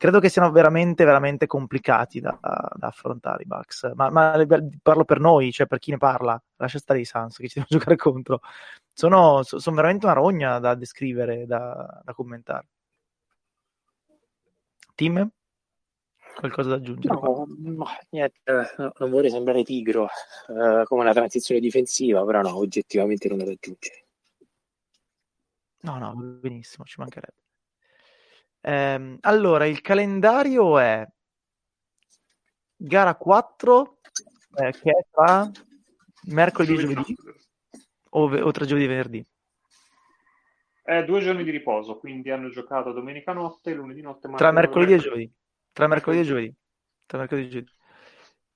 credo 0.00 0.18
che 0.18 0.30
siano 0.30 0.50
veramente, 0.50 1.04
veramente 1.04 1.46
complicati 1.46 2.20
da, 2.20 2.38
da 2.40 2.86
affrontare 2.86 3.42
i 3.42 3.46
Bucks. 3.46 3.92
Ma, 3.94 4.08
ma, 4.08 4.32
parlo 4.80 5.04
per 5.04 5.20
noi, 5.20 5.52
cioè 5.52 5.66
per 5.66 5.78
chi 5.78 5.90
ne 5.90 5.98
parla, 5.98 6.42
lascia 6.56 6.78
stare 6.78 7.00
i 7.00 7.04
Suns 7.04 7.36
che 7.36 7.48
ci 7.48 7.58
devono 7.58 7.68
giocare 7.78 7.96
contro. 7.96 8.40
Sono, 8.94 9.42
sono 9.42 9.76
veramente 9.76 10.06
una 10.06 10.14
rogna 10.14 10.58
da 10.58 10.74
descrivere, 10.74 11.44
da, 11.44 12.00
da 12.02 12.14
commentare. 12.14 12.66
Tim? 14.94 15.30
Qualcosa 16.34 16.70
da 16.70 16.74
aggiungere? 16.76 17.14
No, 17.20 17.46
no 17.58 17.86
niente, 18.08 18.40
no, 18.78 18.92
non 18.96 19.10
vorrei 19.10 19.28
sembrare 19.28 19.64
tigro 19.64 20.04
uh, 20.46 20.82
come 20.84 21.02
una 21.02 21.12
transizione 21.12 21.60
difensiva, 21.60 22.24
però 22.24 22.40
no, 22.40 22.56
oggettivamente 22.56 23.28
non 23.28 23.36
da 23.36 23.44
aggiungere. 23.44 24.06
No, 25.82 25.98
no, 25.98 26.14
benissimo, 26.14 26.86
ci 26.86 26.94
mancherebbe. 26.98 27.49
Eh, 28.60 29.16
allora, 29.20 29.66
il 29.66 29.80
calendario 29.80 30.78
è 30.78 31.06
gara 32.76 33.14
4, 33.14 33.98
eh, 34.56 34.70
che 34.72 34.90
è 34.90 35.06
tra 35.10 35.50
mercoledì 36.26 36.74
e 36.74 36.78
giovedì, 36.78 37.16
o, 38.10 38.22
o 38.24 38.50
tra 38.50 38.64
giovedì 38.64 38.84
e 38.84 38.88
venerdì. 38.88 39.26
È 40.82 41.04
due 41.04 41.20
giorni 41.20 41.44
di 41.44 41.50
riposo, 41.50 41.98
quindi 41.98 42.30
hanno 42.30 42.50
giocato 42.50 42.92
domenica 42.92 43.32
notte, 43.32 43.72
lunedì 43.74 44.00
notte, 44.00 44.28
Tra 44.28 44.50
mercoledì 44.50 44.94
e 44.94 44.98
giovedì. 44.98 45.32
Tra 45.72 45.86
mercoledì 45.86 46.22
e 46.22 46.24
giovedì. 46.24 46.54
Tra 47.06 47.18
mercoledì 47.18 47.46
e 47.46 47.50
giovedì. 47.50 47.72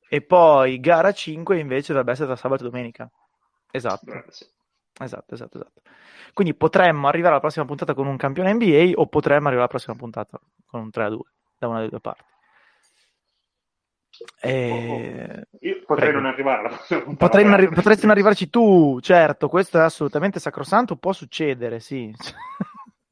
E 0.08 0.22
poi 0.22 0.80
gara 0.80 1.12
5 1.12 1.58
invece 1.58 1.88
dovrebbe 1.88 2.12
essere 2.12 2.28
tra 2.28 2.36
sabato 2.36 2.64
e 2.64 2.70
domenica. 2.70 3.10
Esatto. 3.70 4.12
Eh, 4.12 4.24
sì. 4.28 4.46
Esatto, 5.00 5.34
esatto, 5.34 5.58
esatto. 5.58 5.82
Quindi 6.32 6.54
potremmo 6.54 7.08
arrivare 7.08 7.32
alla 7.32 7.40
prossima 7.40 7.64
puntata 7.64 7.94
con 7.94 8.06
un 8.06 8.16
campione 8.16 8.52
NBA 8.52 8.92
o 8.94 9.06
potremmo 9.06 9.48
arrivare 9.48 9.60
alla 9.60 9.66
prossima 9.68 9.96
puntata 9.96 10.40
con 10.66 10.80
un 10.80 10.90
3-2 10.92 11.18
da 11.58 11.68
una 11.68 11.78
delle 11.78 11.90
due 11.90 12.00
parti. 12.00 12.32
E... 14.40 15.46
Io 15.60 15.82
potrei 15.84 16.10
Prego. 16.10 16.20
non 16.20 16.26
arrivare 16.26 16.60
alla 16.60 16.68
prossima 16.68 17.00
puntata. 17.00 17.26
Potrei 17.26 17.44
non 17.44 17.54
arri- 17.54 17.68
potresti 17.74 18.02
non 18.02 18.10
arrivarci 18.12 18.50
tu, 18.50 19.00
certo, 19.00 19.48
questo 19.48 19.78
è 19.78 19.82
assolutamente 19.82 20.38
sacrosanto, 20.38 20.96
può 20.96 21.12
succedere, 21.12 21.80
sì. 21.80 22.14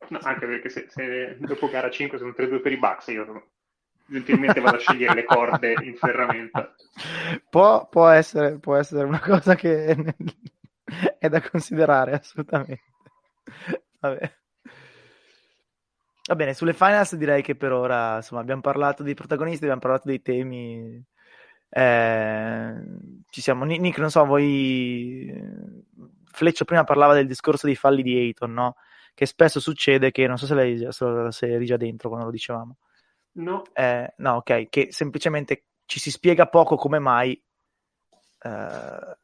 No, 0.08 0.18
anche 0.22 0.46
perché 0.46 0.68
se, 0.68 0.86
se 0.88 1.36
dopo 1.38 1.68
gara 1.68 1.90
5 1.90 2.18
sono 2.18 2.34
3-2 2.36 2.60
per 2.60 2.72
i 2.72 2.78
Bucks, 2.78 3.06
io 3.08 3.24
sono 3.24 3.42
gentilmente 4.06 4.60
vado 4.60 4.76
a 4.76 4.80
scegliere 4.80 5.14
le 5.14 5.24
corde 5.24 5.74
in 5.82 5.96
ferramenta. 5.96 6.74
Può, 7.48 7.88
può, 7.88 8.08
essere, 8.08 8.58
può 8.58 8.76
essere 8.76 9.04
una 9.04 9.20
cosa 9.20 9.54
che 9.54 9.96
è 11.18 11.28
da 11.28 11.40
considerare 11.40 12.12
assolutamente. 12.12 12.82
Vabbè. 14.00 14.32
Va 16.24 16.36
bene, 16.36 16.54
sulle 16.54 16.72
finals 16.72 17.16
direi 17.16 17.42
che 17.42 17.56
per 17.56 17.72
ora 17.72 18.16
insomma, 18.16 18.40
abbiamo 18.40 18.60
parlato 18.60 19.02
dei 19.02 19.14
protagonisti, 19.14 19.64
abbiamo 19.64 19.80
parlato 19.80 20.08
dei 20.08 20.22
temi. 20.22 21.04
Eh, 21.68 22.74
ci 23.28 23.40
siamo. 23.40 23.64
Nick, 23.64 23.98
non 23.98 24.10
so, 24.10 24.24
voi. 24.24 25.32
Fleccio 26.30 26.64
prima 26.64 26.84
parlava 26.84 27.14
del 27.14 27.26
discorso 27.26 27.66
dei 27.66 27.76
falli 27.76 28.02
di 28.02 28.16
Ayton, 28.16 28.52
no? 28.52 28.76
Che 29.14 29.26
spesso 29.26 29.60
succede 29.60 30.10
che 30.10 30.26
non 30.26 30.38
so 30.38 30.46
se, 30.46 30.54
lei, 30.54 30.86
se 30.90 31.52
eri 31.52 31.66
già 31.66 31.76
dentro 31.76 32.08
quando 32.08 32.26
lo 32.26 32.32
dicevamo 32.32 32.78
No. 33.34 33.62
Eh, 33.72 34.12
no, 34.18 34.36
ok, 34.36 34.68
che 34.68 34.88
semplicemente 34.90 35.64
ci 35.86 35.98
si 36.00 36.10
spiega 36.10 36.48
poco 36.48 36.76
come 36.76 36.98
mai 36.98 37.40
eh, 38.42 39.16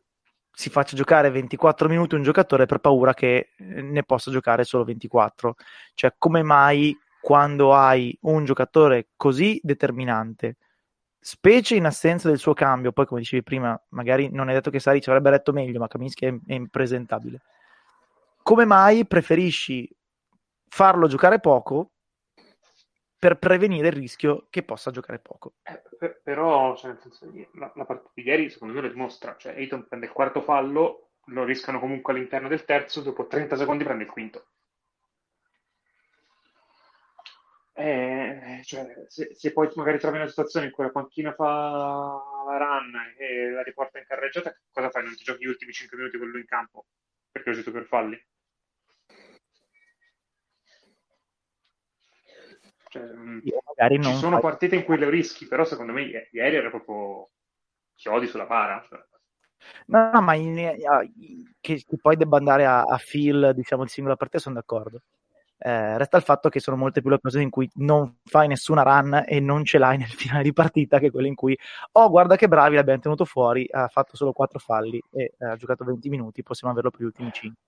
si 0.58 0.70
faccia 0.70 0.96
giocare 0.96 1.30
24 1.30 1.88
minuti 1.88 2.16
un 2.16 2.24
giocatore 2.24 2.66
per 2.66 2.78
paura 2.78 3.14
che 3.14 3.50
eh, 3.56 3.80
ne 3.80 4.02
possa 4.02 4.32
giocare 4.32 4.64
solo 4.64 4.82
24. 4.82 5.54
Cioè, 5.94 6.14
come 6.18 6.42
mai 6.42 6.98
quando 7.20 7.74
hai 7.74 8.18
un 8.22 8.44
giocatore 8.44 9.10
così 9.14 9.60
determinante, 9.62 10.56
specie 11.20 11.76
in 11.76 11.84
assenza 11.84 12.28
del 12.28 12.38
suo 12.38 12.54
cambio, 12.54 12.90
poi 12.90 13.06
come 13.06 13.20
dicevi 13.20 13.44
prima, 13.44 13.80
magari 13.90 14.30
non 14.32 14.50
è 14.50 14.52
detto 14.52 14.70
che 14.70 14.80
Sari 14.80 15.00
ci 15.00 15.08
avrebbe 15.10 15.30
letto 15.30 15.52
meglio, 15.52 15.78
ma 15.78 15.86
Kaminsky 15.86 16.26
è, 16.26 16.34
è 16.48 16.54
impresentabile. 16.54 17.40
Come 18.42 18.64
mai 18.64 19.06
preferisci 19.06 19.88
farlo 20.66 21.06
giocare 21.06 21.38
poco 21.38 21.92
per 23.18 23.38
prevenire 23.38 23.88
il 23.88 23.94
rischio 23.94 24.46
che 24.48 24.62
possa 24.62 24.90
giocare 24.90 25.18
poco. 25.18 25.54
Eh, 25.62 26.20
però, 26.22 26.76
cioè, 26.76 26.92
nel 26.92 27.00
senso, 27.00 27.30
la, 27.54 27.72
la, 27.74 27.84
partita 27.84 28.10
di 28.14 28.22
ieri 28.22 28.50
secondo 28.50 28.74
me 28.74 28.80
lo 28.80 28.88
dimostra. 28.88 29.36
Cioè, 29.36 29.56
Ayton 29.56 29.86
prende 29.88 30.06
il 30.06 30.12
quarto 30.12 30.40
fallo, 30.40 31.10
lo 31.26 31.44
riscano 31.44 31.80
comunque 31.80 32.12
all'interno 32.12 32.48
del 32.48 32.64
terzo, 32.64 33.00
dopo 33.00 33.26
30 33.26 33.56
secondi 33.56 33.84
prende 33.84 34.04
il 34.04 34.10
quinto. 34.10 34.46
Eh, 37.74 38.60
cioè, 38.64 39.04
se, 39.06 39.34
se, 39.34 39.52
poi 39.52 39.70
magari 39.76 39.98
trovi 39.98 40.16
una 40.16 40.26
situazione 40.26 40.66
in 40.66 40.72
cui 40.72 40.84
la 40.84 40.90
panchina 40.90 41.32
fa 41.32 42.20
la 42.46 42.56
run 42.58 42.92
e 43.16 43.50
la 43.50 43.62
riporta 43.62 43.98
in 43.98 44.04
carreggiata, 44.04 44.56
cosa 44.72 44.90
fai? 44.90 45.04
Non 45.04 45.14
ti 45.14 45.22
giochi 45.22 45.44
gli 45.44 45.48
ultimi 45.48 45.72
5 45.72 45.96
minuti 45.96 46.18
quello 46.18 46.38
in 46.38 46.46
campo 46.46 46.86
perché 47.30 47.50
ho 47.50 47.52
uscito 47.52 47.70
per 47.70 47.84
falli? 47.84 48.20
Cioè, 52.98 53.98
mm, 53.98 54.02
ci 54.02 54.14
sono 54.14 54.40
fai... 54.40 54.40
partite 54.40 54.76
in 54.76 54.84
cui 54.84 54.98
le 54.98 55.10
rischi, 55.10 55.46
però 55.46 55.64
secondo 55.64 55.92
me 55.92 56.28
ieri 56.30 56.56
era 56.56 56.70
proprio 56.70 57.30
chiodi 57.94 58.26
sulla 58.26 58.46
para. 58.46 58.84
Cioè. 58.88 58.98
No, 59.86 60.10
no, 60.12 60.20
ma 60.20 60.34
in, 60.34 60.54
che, 61.60 61.82
che, 61.86 61.96
poi 62.00 62.16
debba 62.16 62.36
andare 62.36 62.64
a, 62.64 62.82
a 62.82 62.98
feel, 62.98 63.52
diciamo, 63.54 63.84
di 63.84 63.90
singola 63.90 64.16
partita, 64.16 64.38
sono 64.38 64.54
d'accordo. 64.54 65.02
Eh, 65.60 65.98
resta 65.98 66.16
il 66.16 66.22
fatto 66.22 66.48
che 66.48 66.60
sono 66.60 66.76
molte 66.76 67.00
più 67.00 67.10
le 67.10 67.16
occasioni 67.16 67.44
in 67.44 67.50
cui 67.50 67.68
non 67.74 68.18
fai 68.24 68.46
nessuna 68.46 68.82
run 68.82 69.24
e 69.26 69.40
non 69.40 69.64
ce 69.64 69.78
l'hai 69.78 69.98
nel 69.98 70.06
finale 70.06 70.44
di 70.44 70.52
partita 70.52 71.00
che 71.00 71.10
quelle 71.10 71.26
in 71.26 71.34
cui, 71.34 71.58
oh 71.92 72.08
guarda 72.08 72.36
che 72.36 72.46
bravi, 72.46 72.76
l'abbiamo 72.76 73.00
tenuto 73.00 73.24
fuori, 73.24 73.66
ha 73.68 73.88
fatto 73.88 74.16
solo 74.16 74.32
4 74.32 74.58
falli 74.60 75.02
e 75.10 75.32
ha 75.38 75.56
giocato 75.56 75.84
20 75.84 76.08
minuti, 76.08 76.44
possiamo 76.44 76.72
averlo 76.72 76.90
per 76.90 77.00
gli 77.00 77.04
ultimi 77.04 77.32
5. 77.32 77.62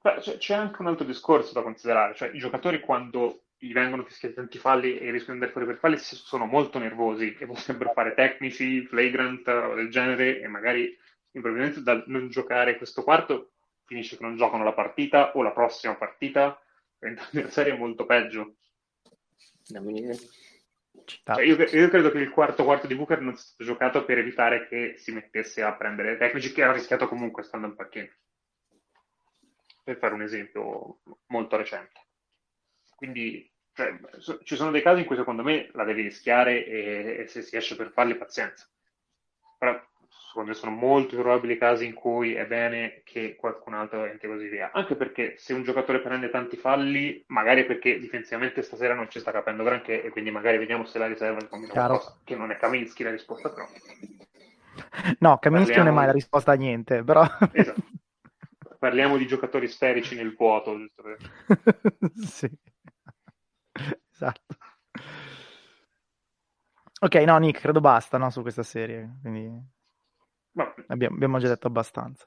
Beh, 0.00 0.38
c'è 0.38 0.54
anche 0.54 0.80
un 0.80 0.88
altro 0.88 1.04
discorso 1.04 1.52
da 1.52 1.62
considerare, 1.62 2.14
cioè 2.14 2.30
i 2.32 2.38
giocatori 2.38 2.80
quando 2.80 3.42
gli 3.64 3.72
vengono 3.72 4.04
fischiati 4.04 4.34
tanti 4.34 4.58
falli 4.58 4.98
e 4.98 5.12
rischiano 5.12 5.38
di 5.38 5.44
andare 5.44 5.52
fuori 5.52 5.66
per 5.66 5.76
falli, 5.76 5.96
sono 5.98 6.46
molto 6.46 6.80
nervosi 6.80 7.36
e 7.38 7.46
potrebbero 7.46 7.92
fare 7.92 8.14
tecnici, 8.14 8.84
flagrant 8.86 9.46
o 9.46 9.74
del 9.74 9.88
genere 9.88 10.40
e 10.40 10.48
magari 10.48 10.98
improvvisamente 11.30 11.82
dal 11.82 12.02
non 12.08 12.28
giocare 12.28 12.76
questo 12.76 13.04
quarto 13.04 13.52
finisce 13.84 14.16
che 14.16 14.24
non 14.24 14.36
giocano 14.36 14.64
la 14.64 14.72
partita 14.72 15.36
o 15.36 15.42
la 15.42 15.52
prossima 15.52 15.94
partita, 15.94 16.60
diventa 16.98 17.28
una 17.32 17.50
serie 17.50 17.76
molto 17.76 18.04
peggio. 18.04 18.56
Cioè, 21.04 21.44
io, 21.44 21.56
io, 21.56 21.88
credo 21.88 22.10
che 22.10 22.18
il 22.18 22.30
quarto 22.30 22.64
quarto 22.64 22.86
di 22.86 22.94
Booker 22.94 23.20
non 23.20 23.36
sia 23.36 23.44
stato 23.44 23.64
giocato 23.64 24.04
per 24.04 24.18
evitare 24.18 24.66
che 24.66 24.94
si 24.96 25.12
mettesse 25.12 25.62
a 25.62 25.74
prendere 25.74 26.16
tecnici 26.16 26.52
che 26.52 26.62
ha 26.62 26.72
rischiato 26.72 27.06
comunque 27.06 27.42
stando 27.42 27.68
in 27.68 27.76
panchina. 27.76 28.10
Per 29.84 29.96
fare 29.98 30.14
un 30.14 30.22
esempio 30.22 31.00
molto 31.26 31.56
recente. 31.56 32.00
Quindi 32.94 33.51
cioè, 33.74 33.98
ci 34.42 34.56
sono 34.56 34.70
dei 34.70 34.82
casi 34.82 35.00
in 35.00 35.06
cui 35.06 35.16
secondo 35.16 35.42
me 35.42 35.70
la 35.72 35.84
devi 35.84 36.02
rischiare 36.02 36.64
e, 36.66 37.16
e, 37.20 37.26
se 37.26 37.42
si 37.42 37.56
esce 37.56 37.76
per 37.76 37.90
farli 37.90 38.16
pazienza. 38.16 38.66
Però 39.58 39.80
secondo 40.08 40.50
me 40.50 40.54
sono 40.54 40.72
molto 40.72 41.16
probabili 41.16 41.56
casi 41.56 41.86
in 41.86 41.94
cui 41.94 42.34
è 42.34 42.46
bene 42.46 43.02
che 43.04 43.34
qualcun 43.36 43.74
altro 43.74 44.04
entri 44.04 44.28
così 44.28 44.48
via. 44.48 44.70
Anche 44.72 44.94
perché 44.94 45.34
se 45.38 45.54
un 45.54 45.62
giocatore 45.62 46.00
prende 46.00 46.30
tanti 46.30 46.56
falli, 46.56 47.22
magari 47.28 47.64
perché 47.64 47.98
difensivamente 47.98 48.62
stasera 48.62 48.94
non 48.94 49.10
ci 49.10 49.20
sta 49.20 49.30
capendo 49.30 49.62
granché 49.62 50.02
e 50.02 50.10
quindi 50.10 50.30
magari 50.30 50.58
vediamo 50.58 50.84
se 50.84 50.98
la 50.98 51.06
riserva 51.06 51.46
combina 51.46 51.72
qualcosa, 51.72 52.18
che 52.24 52.36
non 52.36 52.50
è 52.50 52.56
Kaminsky 52.56 53.04
la 53.04 53.10
risposta 53.10 53.50
però. 53.50 53.66
No, 55.18 55.38
Kaminsky 55.38 55.76
non 55.76 55.88
è 55.88 55.90
mai 55.92 56.06
la 56.06 56.12
risposta 56.12 56.52
a 56.52 56.56
niente, 56.56 57.02
però... 57.02 57.22
Esatto. 57.52 57.80
Parliamo 58.78 59.16
di 59.16 59.28
giocatori 59.28 59.68
sferici 59.68 60.16
nel 60.16 60.34
vuoto, 60.34 60.76
sì. 62.16 62.50
Esatto. 64.22 64.56
Ok, 67.00 67.14
no, 67.16 67.36
Nick, 67.38 67.60
credo 67.60 67.80
basta 67.80 68.18
no, 68.18 68.30
su 68.30 68.42
questa 68.42 68.62
serie. 68.62 69.18
Quindi 69.20 69.50
abbiamo, 70.86 71.14
abbiamo, 71.16 71.38
già 71.38 71.48
detto 71.48 71.66
abbastanza. 71.66 72.24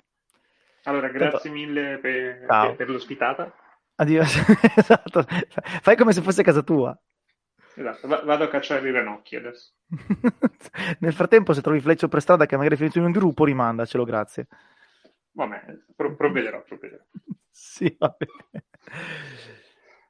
Allora, 0.83 1.07
grazie 1.07 1.49
Tanto... 1.49 1.51
mille 1.51 1.97
per, 1.99 2.45
per, 2.45 2.75
per, 2.75 2.89
l'ospitata. 2.89 3.55
Addio. 3.95 4.21
esatto. 4.75 5.25
Fai 5.81 5.95
come 5.95 6.11
se 6.11 6.21
fosse 6.21 6.43
casa 6.43 6.61
tua. 6.61 6.97
Esatto, 7.77 8.07
v- 8.07 8.25
vado 8.25 8.43
a 8.43 8.49
cacciare 8.49 8.87
i 8.87 8.91
ranocchi 8.91 9.37
adesso. 9.37 9.71
Nel 10.99 11.13
frattempo, 11.13 11.53
se 11.53 11.61
trovi 11.61 11.79
Fleccio 11.79 12.09
per 12.09 12.21
strada 12.21 12.45
che 12.45 12.57
magari 12.57 12.75
è 12.75 12.77
finito 12.77 12.99
in 12.99 13.05
un 13.05 13.11
gruppo, 13.11 13.45
rimandacelo, 13.45 14.03
grazie. 14.03 14.47
Vabbè, 15.31 15.65
pro- 15.95 16.15
provvederò, 16.15 16.61
provvederò. 16.63 17.03
sì, 17.49 17.95
va 17.97 18.13
bene. 18.17 18.65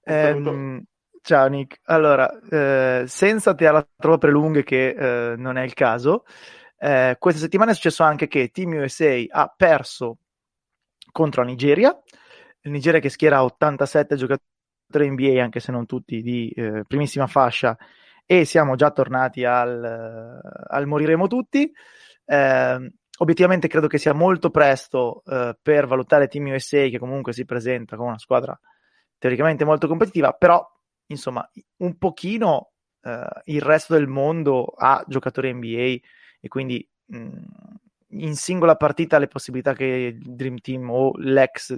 Ehm, 0.03 0.85
Ciao 1.25 1.47
Nick, 1.47 1.79
allora, 1.85 2.39
eh, 2.51 3.05
senza 3.07 3.55
tirare 3.55 3.87
troppo 3.97 4.27
lunghe 4.27 4.61
che 4.61 4.89
eh, 4.89 5.35
non 5.35 5.57
è 5.57 5.63
il 5.63 5.73
caso, 5.73 6.23
eh, 6.77 7.15
questa 7.17 7.41
settimana 7.41 7.71
è 7.71 7.73
successo 7.73 8.03
anche 8.03 8.27
che 8.27 8.49
Team 8.49 8.73
USA 8.73 9.23
ha 9.27 9.51
perso 9.57 10.19
contro 11.11 11.41
la 11.41 11.47
Nigeria, 11.47 11.99
il 12.61 12.69
Nigeria 12.69 12.99
che 12.99 13.09
schiera 13.09 13.43
87 13.43 14.15
giocatori 14.15 15.09
NBA, 15.09 15.41
anche 15.41 15.59
se 15.59 15.71
non 15.71 15.87
tutti, 15.87 16.21
di 16.21 16.47
eh, 16.49 16.83
primissima 16.85 17.25
fascia, 17.25 17.75
e 18.23 18.45
siamo 18.45 18.75
già 18.75 18.91
tornati 18.91 19.43
al, 19.45 20.39
al 20.67 20.85
moriremo 20.85 21.25
tutti. 21.25 21.71
Eh, 22.23 22.93
obiettivamente 23.17 23.67
credo 23.67 23.87
che 23.87 23.97
sia 23.97 24.13
molto 24.13 24.51
presto 24.51 25.23
eh, 25.25 25.57
per 25.59 25.87
valutare 25.87 26.27
Team 26.27 26.53
USA, 26.53 26.87
che 26.87 26.99
comunque 26.99 27.33
si 27.33 27.45
presenta 27.45 27.95
come 27.95 28.09
una 28.09 28.19
squadra 28.19 28.55
teoricamente 29.17 29.65
molto 29.65 29.87
competitiva, 29.87 30.31
però 30.33 30.63
insomma, 31.07 31.49
un 31.77 31.97
pochino 31.97 32.71
eh, 33.01 33.27
il 33.45 33.61
resto 33.61 33.93
del 33.93 34.07
mondo 34.07 34.65
ha 34.65 35.03
giocatori 35.07 35.53
NBA 35.53 36.07
e 36.39 36.47
quindi 36.47 36.87
mh, 37.05 37.37
in 38.09 38.35
singola 38.35 38.75
partita 38.75 39.17
le 39.17 39.27
possibilità 39.27 39.73
che 39.73 39.85
il 39.85 40.35
Dream 40.35 40.57
Team 40.57 40.89
o 40.89 41.11
l'ex, 41.17 41.73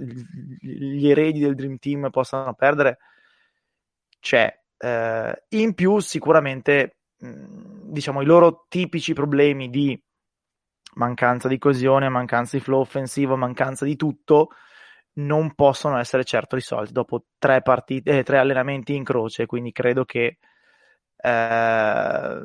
gli 0.60 1.08
eredi 1.08 1.40
del 1.40 1.54
Dream 1.54 1.78
Team 1.78 2.10
possano 2.10 2.54
perdere 2.54 2.98
c'è. 4.20 4.52
Eh, 4.76 5.42
in 5.50 5.74
più, 5.74 5.98
sicuramente, 5.98 6.98
mh, 7.18 7.90
diciamo, 7.90 8.22
i 8.22 8.26
loro 8.26 8.66
tipici 8.68 9.12
problemi 9.12 9.70
di 9.70 10.00
mancanza 10.94 11.48
di 11.48 11.58
coesione, 11.58 12.08
mancanza 12.08 12.56
di 12.56 12.62
flow 12.62 12.80
offensivo, 12.80 13.36
mancanza 13.36 13.84
di 13.84 13.96
tutto, 13.96 14.48
non 15.18 15.54
possono 15.54 15.98
essere 15.98 16.24
certo 16.24 16.56
risolti 16.56 16.92
dopo 16.92 17.24
tre, 17.38 17.62
partite, 17.62 18.18
eh, 18.18 18.22
tre 18.22 18.38
allenamenti 18.38 18.94
in 18.94 19.04
croce, 19.04 19.46
quindi 19.46 19.72
credo 19.72 20.04
che 20.04 20.38
eh, 21.16 22.38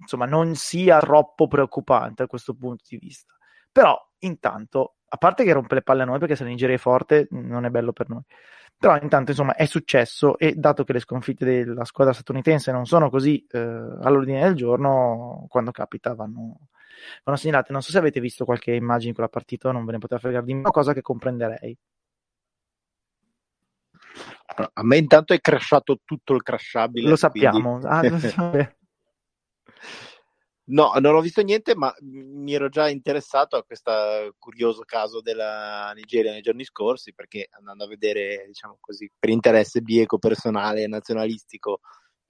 insomma 0.00 0.26
non 0.26 0.54
sia 0.54 1.00
troppo 1.00 1.48
preoccupante 1.48 2.22
da 2.22 2.26
questo 2.26 2.54
punto 2.54 2.84
di 2.88 2.98
vista. 2.98 3.34
Però 3.70 3.96
intanto, 4.20 4.96
a 5.08 5.16
parte 5.16 5.44
che 5.44 5.52
rompe 5.52 5.76
le 5.76 5.82
palle 5.82 6.02
a 6.02 6.04
noi 6.06 6.18
perché 6.18 6.36
se 6.36 6.44
la 6.44 6.50
Nigeria 6.50 6.76
è 6.76 6.78
forte 6.78 7.26
non 7.30 7.64
è 7.64 7.70
bello 7.70 7.92
per 7.92 8.08
noi, 8.08 8.22
però 8.76 8.96
intanto 9.00 9.30
insomma 9.30 9.54
è 9.54 9.64
successo 9.64 10.38
e 10.38 10.54
dato 10.54 10.84
che 10.84 10.92
le 10.92 11.00
sconfitte 11.00 11.44
della 11.44 11.84
squadra 11.84 12.12
statunitense 12.12 12.72
non 12.72 12.84
sono 12.86 13.10
così 13.10 13.44
eh, 13.50 13.58
all'ordine 13.58 14.42
del 14.42 14.54
giorno, 14.54 15.46
quando 15.48 15.70
capita 15.70 16.14
vanno, 16.14 16.68
vanno 17.24 17.38
segnalate. 17.38 17.72
Non 17.72 17.82
so 17.82 17.90
se 17.90 17.98
avete 17.98 18.20
visto 18.20 18.44
qualche 18.44 18.72
immagine 18.72 19.10
di 19.10 19.14
quella 19.14 19.28
partita, 19.28 19.72
non 19.72 19.84
ve 19.84 19.92
ne 19.92 19.98
poteva 19.98 20.20
fregare 20.20 20.44
di 20.44 20.52
una 20.52 20.70
cosa 20.70 20.92
che 20.92 21.02
comprenderei. 21.02 21.76
A 24.74 24.82
me 24.82 24.96
intanto 24.98 25.32
è 25.32 25.40
crashato 25.40 26.00
tutto 26.04 26.34
il 26.34 26.42
crashabile. 26.42 27.08
Lo 27.08 27.16
sappiamo. 27.16 27.78
Quindi... 27.78 28.26
Ah, 28.36 28.74
no, 30.64 30.92
non 31.00 31.14
ho 31.14 31.20
visto 31.20 31.40
niente, 31.42 31.74
ma 31.74 31.94
mi 32.00 32.52
ero 32.52 32.68
già 32.68 32.88
interessato 32.88 33.56
a 33.56 33.64
questo 33.64 34.34
curioso 34.38 34.82
caso 34.84 35.22
della 35.22 35.92
Nigeria 35.94 36.32
nei 36.32 36.42
giorni 36.42 36.64
scorsi, 36.64 37.14
perché 37.14 37.48
andando 37.52 37.84
a 37.84 37.88
vedere, 37.88 38.44
diciamo 38.46 38.76
così, 38.78 39.10
per 39.18 39.30
interesse 39.30 39.80
bieco 39.80 40.18
personale 40.18 40.82
e 40.82 40.88
nazionalistico 40.88 41.80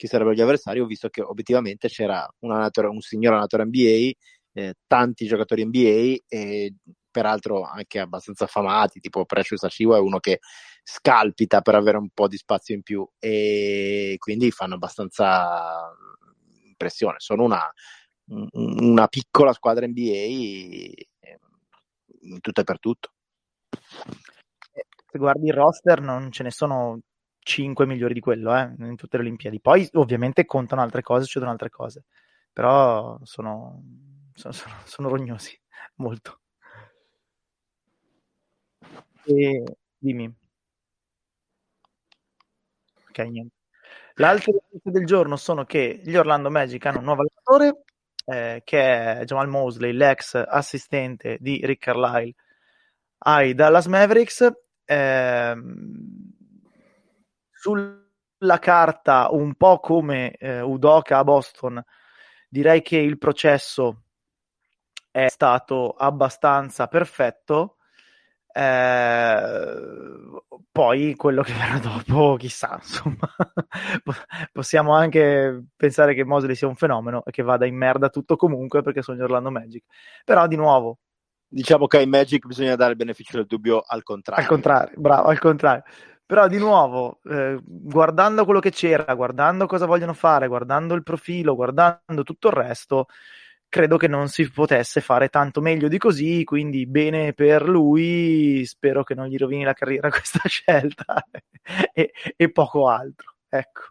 chi 0.03 0.09
sarebbero 0.09 0.35
gli 0.35 0.41
avversari, 0.41 0.81
ho 0.81 0.87
visto 0.87 1.09
che 1.09 1.23
obiettivamente 1.23 1.87
c'era 1.87 2.29
una 2.41 2.69
un 2.75 3.01
signor 3.01 3.35
allenatore 3.35 3.65
NBA 3.67 4.11
eh, 4.53 4.75
tanti 4.87 5.27
giocatori 5.27 5.65
NBA 5.65 6.25
e 6.29 6.75
peraltro 7.11 7.63
anche 7.63 8.01
abbastanza 8.01 8.45
affamati, 8.45 9.01
tipo 9.01 9.25
Precious 9.25 9.63
Ashiwa 9.63 9.97
è 9.97 10.01
uno 10.01 10.19
che 10.19 10.41
scalpita 10.83 11.61
per 11.61 11.75
avere 11.75 11.99
un 11.99 12.09
po' 12.13 12.27
di 12.27 12.37
spazio 12.37 12.75
in 12.75 12.83
più 12.83 13.07
e 13.19 14.17
quindi 14.19 14.51
fanno 14.51 14.75
abbastanza 14.75 15.95
impressione. 16.65 17.17
Sono 17.19 17.45
una, 17.45 17.63
una 18.53 19.07
piccola 19.09 19.53
squadra 19.53 19.87
NBA 19.87 21.05
in 22.23 22.41
tutto 22.41 22.61
e 22.61 22.65
per 22.65 22.79
tutto. 22.79 23.13
Se 25.13 25.19
guardi 25.19 25.49
il 25.49 25.53
roster 25.53 26.01
non 26.01 26.31
ce 26.33 26.43
ne 26.43 26.51
sono 26.51 27.01
5 27.39 27.87
migliori 27.87 28.15
di 28.15 28.21
quello 28.21 28.57
eh, 28.57 28.73
in 28.79 28.97
tutte 28.97 29.17
le 29.17 29.25
Olimpiadi. 29.25 29.61
Poi 29.61 29.89
ovviamente 29.93 30.45
contano 30.47 30.81
altre 30.81 31.03
cose, 31.03 31.25
succedono 31.25 31.51
altre 31.51 31.71
cose, 31.71 32.05
però 32.53 33.19
sono 33.23 33.83
sono, 34.35 34.53
sono, 34.53 34.75
sono 34.85 35.09
rognosi, 35.09 35.59
molto. 35.97 36.41
E 39.25 39.63
dimmi. 39.99 40.35
Ok, 43.09 43.19
niente. 43.19 43.55
Notizia 44.15 44.91
del 44.91 45.07
giorno 45.07 45.37
sono 45.37 45.65
che 45.65 46.01
gli 46.05 46.17
Orlando 46.17 46.51
Magic 46.51 46.85
hanno 46.87 46.99
un 46.99 47.05
nuovo 47.05 47.23
allenatore 47.23 47.85
eh, 48.25 48.63
che 48.65 48.81
è 48.81 49.25
Jamal 49.25 49.49
Mosley, 49.49 49.93
l'ex 49.93 50.35
assistente 50.35 51.39
di 51.41 51.61
Rick 51.65 51.85
Carlisle 51.85 52.35
ai 53.19 53.55
Dallas 53.55 53.87
Mavericks. 53.87 54.51
Eh, 54.85 55.55
sulla 57.51 58.59
carta, 58.59 59.29
un 59.31 59.55
po' 59.55 59.79
come 59.79 60.33
eh, 60.33 60.61
Udoka 60.61 61.19
a 61.19 61.25
Boston, 61.25 61.83
direi 62.49 62.83
che 62.83 62.99
il 62.99 63.19
processo 63.19 64.03
è 65.13 65.29
stato 65.29 65.91
abbastanza 65.91 66.89
perfetto. 66.89 67.77
Eh, 68.55 69.41
poi 70.71 71.15
quello 71.15 71.43
che 71.43 71.53
verrà 71.53 71.79
dopo, 71.79 72.37
chissà, 72.37 72.77
insomma, 72.81 73.29
possiamo 74.53 74.95
anche 74.95 75.65
pensare 75.77 76.15
che 76.15 76.25
Mosley 76.25 76.55
sia 76.55 76.67
un 76.67 76.75
fenomeno 76.77 77.23
e 77.25 77.31
che 77.31 77.43
vada 77.43 77.67
in 77.67 77.77
merda 77.77 78.09
tutto 78.09 78.37
comunque 78.37 78.83
perché 78.83 79.03
sono 79.03 79.19
gli 79.19 79.23
Orlando 79.23 79.51
Magic. 79.51 79.85
Però 80.25 80.47
di 80.47 80.57
nuovo, 80.57 80.99
diciamo 81.47 81.87
che 81.87 81.99
ai 81.99 82.07
Magic 82.07 82.47
bisogna 82.47 82.75
dare 82.75 82.93
il 82.93 82.97
beneficio 82.97 83.37
del 83.37 83.47
dubbio 83.47 83.83
al 83.87 84.03
contrario. 84.03 84.43
Al 84.43 84.49
contrario, 84.51 84.95
bravo, 84.99 85.29
al 85.29 85.39
contrario. 85.39 85.83
Però 86.25 86.49
di 86.49 86.57
nuovo, 86.57 87.21
eh, 87.25 87.59
guardando 87.63 88.45
quello 88.45 88.61
che 88.61 88.71
c'era, 88.71 89.15
guardando 89.15 89.67
cosa 89.67 89.85
vogliono 89.85 90.15
fare, 90.15 90.49
guardando 90.49 90.95
il 90.95 91.03
profilo, 91.03 91.55
guardando 91.55 92.23
tutto 92.23 92.49
il 92.49 92.55
resto, 92.55 93.07
credo 93.73 93.97
che 93.97 94.07
non 94.07 94.29
si 94.29 94.51
potesse 94.51 95.01
fare 95.01 95.31
tanto 95.31 95.63
meglio 95.63 95.89
di 95.89 95.97
così, 95.97 96.45
quindi 96.45 96.87
bene 96.87 97.33
per 97.33 97.67
lui, 97.67 98.67
spero 98.67 99.03
che 99.03 99.15
non 99.15 99.29
gli 99.29 99.39
rovini 99.39 99.65
la 99.65 99.73
carriera 99.73 100.11
questa 100.13 100.47
scelta 100.47 101.27
e, 101.95 102.13
e, 102.37 102.53
poco 102.53 102.91
altro. 102.91 103.37
Ecco. 103.49 103.83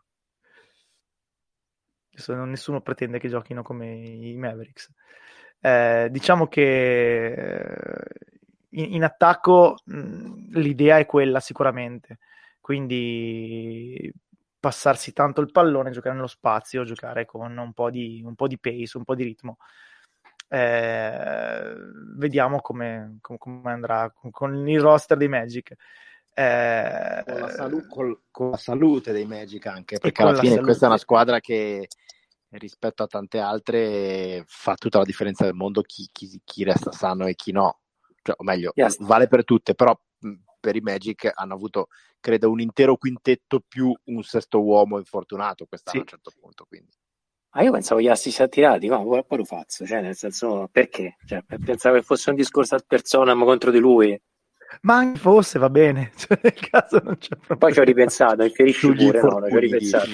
Nessuno 2.45 2.81
pretende 2.81 3.17
che 3.17 3.27
giochino 3.27 3.63
come 3.63 3.91
i 3.95 4.35
Mavericks. 4.35 4.91
Eh, 5.59 6.09
diciamo 6.11 6.45
che 6.45 7.33
eh, 7.33 8.05
in, 8.69 8.93
in 8.93 9.03
attacco 9.03 9.77
mh, 9.83 10.59
l'idea 10.59 10.99
è 10.99 11.07
quella 11.07 11.39
sicuramente, 11.39 12.19
quindi 12.59 14.13
passarsi 14.61 15.11
tanto 15.11 15.41
il 15.41 15.51
pallone, 15.51 15.89
giocare 15.89 16.13
nello 16.15 16.27
spazio, 16.27 16.85
giocare 16.85 17.25
con 17.25 17.57
un 17.57 17.73
po' 17.73 17.89
di, 17.89 18.21
un 18.23 18.35
po 18.35 18.47
di 18.47 18.59
pace, 18.59 18.97
un 18.97 19.03
po' 19.03 19.15
di 19.15 19.23
ritmo. 19.23 19.57
Eh, 20.47 21.73
vediamo 22.15 22.61
come, 22.61 23.17
come, 23.21 23.39
come 23.39 23.71
andrà 23.71 24.11
con, 24.11 24.29
con, 24.29 24.69
il 24.69 24.79
roster 24.79 25.17
dei 25.17 25.27
Magic. 25.27 25.75
Eh, 26.33 27.23
con, 27.25 27.39
la 27.39 27.49
salu- 27.49 27.87
col, 27.87 28.21
con, 28.29 28.49
la 28.51 28.57
salute 28.57 29.11
dei 29.11 29.25
Magic 29.25 29.65
anche, 29.65 29.97
perché 29.97 30.21
alla 30.21 30.35
fine 30.35 30.61
questa 30.61 30.85
è 30.85 30.89
una 30.89 30.97
squadra 30.97 31.39
che 31.39 31.87
rispetto 32.51 33.01
a 33.01 33.07
tante 33.07 33.39
altre 33.39 34.43
fa 34.45 34.75
tutta 34.75 34.99
la 34.99 35.05
differenza 35.05 35.45
del 35.45 35.53
mondo 35.53 35.81
chi, 35.81 36.07
chi, 36.11 36.39
chi 36.43 36.63
resta 36.63 36.91
sano 36.91 37.25
e 37.25 37.33
chi 37.33 37.51
no. 37.51 37.79
Cioè, 38.21 38.35
o 38.37 38.43
meglio, 38.43 38.73
yes. 38.75 38.99
vale 38.99 39.27
per 39.27 39.43
tutte, 39.43 39.73
però 39.73 39.99
per 40.61 40.77
i 40.77 40.79
Magic 40.79 41.29
hanno 41.33 41.53
avuto, 41.53 41.87
credo, 42.21 42.49
un 42.49 42.61
intero 42.61 42.95
quintetto 42.95 43.61
più 43.67 43.93
un 44.05 44.23
sesto 44.23 44.63
uomo 44.63 44.97
infortunato 44.97 45.65
quest'anno 45.65 45.97
sì. 45.97 45.97
a 45.97 46.01
un 46.01 46.21
certo 46.21 46.31
punto. 46.39 46.65
Quindi. 46.65 46.91
Ah, 47.53 47.63
io 47.63 47.71
pensavo 47.71 47.99
gli 47.99 48.07
assi 48.07 48.31
sia 48.31 48.47
tirati, 48.47 48.87
ma 48.87 49.01
poi 49.01 49.37
lo 49.37 49.43
faccio, 49.43 49.85
cioè 49.85 49.99
nel 49.99 50.15
senso, 50.15 50.69
perché? 50.71 51.17
Cioè, 51.25 51.43
pensavo 51.43 51.95
che 51.97 52.01
fosse 52.01 52.29
un 52.29 52.37
discorso 52.37 52.75
a 52.75 52.83
persona 52.85 53.35
contro 53.35 53.71
di 53.71 53.79
lui. 53.79 54.17
Ma 54.83 54.95
anche 54.95 55.19
fosse, 55.19 55.59
va 55.59 55.69
bene, 55.69 56.13
cioè, 56.15 56.39
nel 56.41 56.53
caso 56.53 57.01
non 57.03 57.17
c'è 57.17 57.35
problema. 57.35 57.57
Poi 57.57 57.73
ci 57.73 57.79
ho 57.79 57.83
ripensato, 57.83 58.43
infierisci 58.43 58.93
pure, 58.93 59.21
no, 59.21 59.47
ci 59.49 59.55
ho 59.55 59.59
ripensato. 59.59 60.09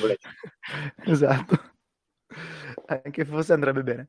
esatto. 1.05 1.75
Anche 2.87 3.25
fosse 3.25 3.53
andrebbe 3.53 3.83
bene. 3.83 4.07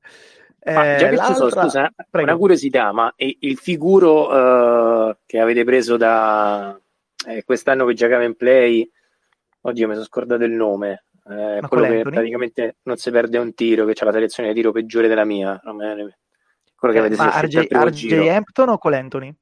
Ma 0.65 0.97
eh, 0.97 1.17
sono, 1.35 1.51
scusa, 1.51 1.91
Prego. 2.11 2.29
una 2.29 2.37
curiosità, 2.37 2.93
ma 2.93 3.13
il 3.17 3.57
figuro 3.59 4.29
uh, 4.29 5.17
che 5.25 5.39
avete 5.39 5.65
preso 5.65 5.97
da 5.97 6.79
eh, 7.27 7.45
quest'anno 7.45 7.87
che 7.87 7.95
giocava 7.95 8.25
in 8.25 8.35
play, 8.37 8.91
oddio 9.61 9.87
mi 9.87 9.95
sono 9.95 10.05
scordato 10.05 10.45
il 10.45 10.53
nome, 10.53 11.05
eh, 11.29 11.61
quello 11.67 11.87
che 11.87 12.03
praticamente 12.03 12.77
non 12.83 12.97
si 12.97 13.11
perde 13.11 13.39
un 13.39 13.55
tiro, 13.55 13.85
che 13.85 13.95
ha 13.99 14.05
la 14.05 14.13
selezione 14.13 14.49
di 14.49 14.55
tiro 14.57 14.73
peggiore 14.73 15.09
della 15.09 15.25
mia. 15.25 15.61
Quello 15.61 16.95
che 16.95 17.01
eh, 17.01 17.07
avete 17.07 17.17
ma 17.17 17.41
RJ, 17.41 17.67
RJ 17.71 18.13
Hampton 18.29 18.69
o 18.71 18.79
Colentoni? 18.79 19.35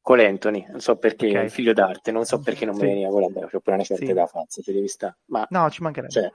Colentoni, 0.00 0.64
non 0.68 0.80
so 0.80 0.96
perché, 0.96 1.28
okay. 1.28 1.48
figlio 1.48 1.72
d'arte, 1.72 2.12
non 2.12 2.24
so 2.24 2.38
perché 2.40 2.64
non 2.64 2.76
sì. 2.76 2.82
mi 2.82 2.88
veniva 2.88 3.10
con 3.10 3.22
la 3.22 3.28
pure 3.28 3.60
una 3.64 3.82
certa 3.82 4.04
sì. 4.04 4.10
età 4.10 4.26
fazza, 4.26 4.62
ci 4.62 4.72
devi 4.72 4.86
stare. 4.88 5.16
Ma, 5.26 5.46
no, 5.50 5.68
ci 5.70 5.82
mancherebbe. 5.82 6.12
Cioè, 6.12 6.32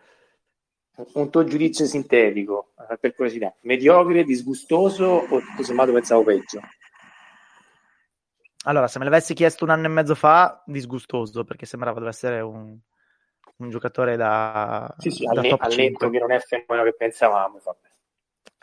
un 1.14 1.30
tuo 1.30 1.44
giudizio 1.44 1.86
sintetico, 1.86 2.74
eh, 2.90 2.98
per 2.98 3.14
curiosità, 3.14 3.54
mediocre, 3.62 4.24
disgustoso 4.24 5.06
o 5.06 5.40
tutto 5.40 5.64
sommato 5.64 5.92
pensavo 5.92 6.24
peggio? 6.24 6.60
Allora, 8.66 8.88
se 8.88 9.00
me 9.00 9.06
l'avessi 9.06 9.34
chiesto 9.34 9.64
un 9.64 9.72
anno 9.72 9.88
e 9.88 9.90
mezzo 9.90 10.14
fa, 10.14 10.62
disgustoso, 10.66 11.44
perché 11.44 11.66
sembrava 11.66 12.00
dovesse 12.00 12.28
essere 12.28 12.42
un, 12.42 12.78
un 13.58 13.70
giocatore 13.70 14.16
da, 14.16 14.94
sì, 14.98 15.10
sì, 15.10 15.26
da 15.26 15.42
al, 15.42 15.48
top 15.48 15.62
al 15.62 15.76
netto 15.76 16.10
che 16.10 16.20
non 16.20 16.32
è 16.32 16.40
fenomeno 16.40 16.84
che 16.84 16.94
pensavamo. 16.96 17.60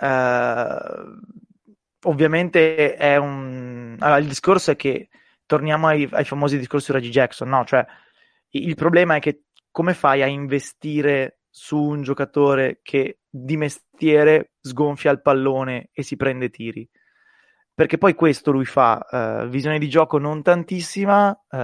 Uh, 0.00 1.18
ovviamente 2.04 2.94
è 2.94 3.16
un... 3.16 3.96
Allora, 3.98 4.20
il 4.20 4.28
discorso 4.28 4.70
è 4.70 4.76
che 4.76 5.08
torniamo 5.46 5.88
ai, 5.88 6.08
ai 6.12 6.24
famosi 6.24 6.58
discorsi 6.58 6.86
su 6.86 6.92
Reggie 6.92 7.10
Jackson, 7.10 7.48
no? 7.48 7.64
Cioè, 7.64 7.84
il 8.50 8.76
problema 8.76 9.16
è 9.16 9.18
che 9.18 9.46
come 9.72 9.94
fai 9.94 10.22
a 10.22 10.26
investire 10.26 11.37
su 11.58 11.76
un 11.76 12.02
giocatore 12.02 12.78
che 12.82 13.18
di 13.28 13.56
mestiere 13.56 14.52
sgonfia 14.60 15.10
il 15.10 15.20
pallone 15.20 15.88
e 15.92 16.04
si 16.04 16.14
prende 16.14 16.50
tiri? 16.50 16.88
Perché 17.74 17.98
poi 17.98 18.14
questo 18.14 18.52
lui 18.52 18.64
fa, 18.64 19.04
uh, 19.10 19.48
visione 19.48 19.80
di 19.80 19.88
gioco 19.88 20.18
non 20.18 20.40
tantissima, 20.42 21.30
uh, 21.30 21.56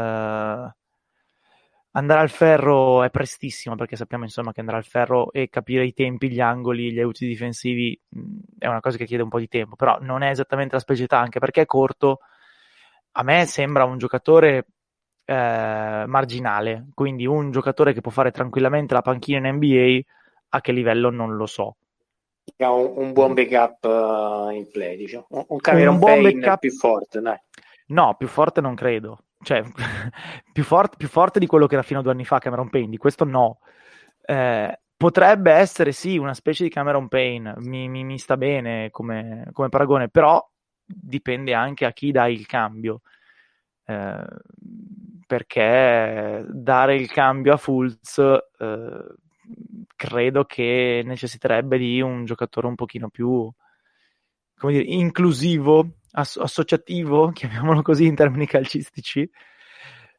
andare 1.92 2.20
al 2.20 2.28
ferro 2.28 3.04
è 3.04 3.10
prestissimo 3.10 3.76
perché 3.76 3.94
sappiamo 3.94 4.24
insomma 4.24 4.52
che 4.52 4.58
andare 4.58 4.78
al 4.78 4.84
ferro 4.84 5.30
e 5.30 5.48
capire 5.48 5.86
i 5.86 5.92
tempi, 5.92 6.28
gli 6.28 6.40
angoli, 6.40 6.92
gli 6.92 6.98
aiuti 6.98 7.28
difensivi 7.28 7.98
mh, 8.08 8.20
è 8.58 8.66
una 8.66 8.80
cosa 8.80 8.96
che 8.96 9.06
chiede 9.06 9.22
un 9.22 9.28
po' 9.28 9.38
di 9.38 9.48
tempo, 9.48 9.76
però 9.76 9.98
non 10.00 10.22
è 10.22 10.30
esattamente 10.30 10.74
la 10.74 10.80
specialità 10.80 11.20
anche 11.20 11.38
perché 11.38 11.62
è 11.62 11.66
corto. 11.66 12.18
A 13.12 13.22
me 13.22 13.46
sembra 13.46 13.84
un 13.84 13.98
giocatore 13.98 14.66
eh, 15.24 16.04
marginale, 16.06 16.88
quindi 16.94 17.26
un 17.26 17.50
giocatore 17.50 17.92
che 17.92 18.00
può 18.00 18.10
fare 18.10 18.30
tranquillamente 18.30 18.94
la 18.94 19.02
panchina 19.02 19.48
in 19.48 19.56
NBA 19.56 20.00
a 20.50 20.60
che 20.60 20.72
livello 20.72 21.10
non 21.10 21.36
lo 21.36 21.46
so. 21.46 21.76
Un, 22.56 22.92
un 22.96 23.12
buon 23.12 23.34
backup 23.34 23.84
uh, 23.84 24.50
in 24.50 24.68
play, 24.70 24.96
diciamo. 24.96 25.26
Un, 25.30 25.44
un 25.48 25.58
Cameron 25.58 25.94
un 25.94 26.00
buon 26.00 26.22
backup 26.22 26.58
più 26.58 26.72
forte, 26.72 27.20
dai. 27.20 27.38
No, 27.86 28.14
più 28.16 28.28
forte 28.28 28.60
non 28.60 28.74
credo 28.74 29.18
cioè 29.44 29.62
più, 30.52 30.64
forte, 30.64 30.96
più 30.96 31.06
forte 31.06 31.38
di 31.38 31.46
quello 31.46 31.66
che 31.68 31.74
era 31.74 31.84
fino 31.84 32.00
a 32.00 32.02
due 32.02 32.10
anni 32.10 32.24
fa 32.24 32.40
Cameron 32.40 32.70
Payne, 32.70 32.88
di 32.88 32.96
questo 32.96 33.24
no. 33.24 33.60
Eh, 34.24 34.80
potrebbe 34.96 35.52
essere 35.52 35.92
sì 35.92 36.16
una 36.16 36.34
specie 36.34 36.64
di 36.64 36.70
Cameron 36.70 37.06
Payne, 37.06 37.54
mi, 37.58 37.88
mi, 37.88 38.02
mi 38.02 38.18
sta 38.18 38.36
bene 38.36 38.90
come, 38.90 39.48
come, 39.52 39.68
paragone, 39.68 40.08
però 40.08 40.44
dipende 40.84 41.54
anche 41.54 41.84
a 41.84 41.92
chi 41.92 42.10
dai 42.10 42.34
il 42.34 42.46
cambio. 42.46 43.02
Eh, 43.84 44.24
perché 45.34 46.44
dare 46.48 46.94
il 46.94 47.10
cambio 47.10 47.54
a 47.54 47.56
Fulz 47.56 48.18
eh, 48.18 49.04
credo 49.96 50.44
che 50.44 51.02
necessiterebbe 51.04 51.76
di 51.76 52.00
un 52.00 52.24
giocatore 52.24 52.68
un 52.68 52.76
pochino 52.76 53.08
più 53.08 53.52
come 54.56 54.72
dire, 54.74 54.84
inclusivo 54.84 55.96
asso- 56.12 56.40
associativo, 56.40 57.30
chiamiamolo 57.34 57.82
così 57.82 58.06
in 58.06 58.14
termini 58.14 58.46
calcistici, 58.46 59.28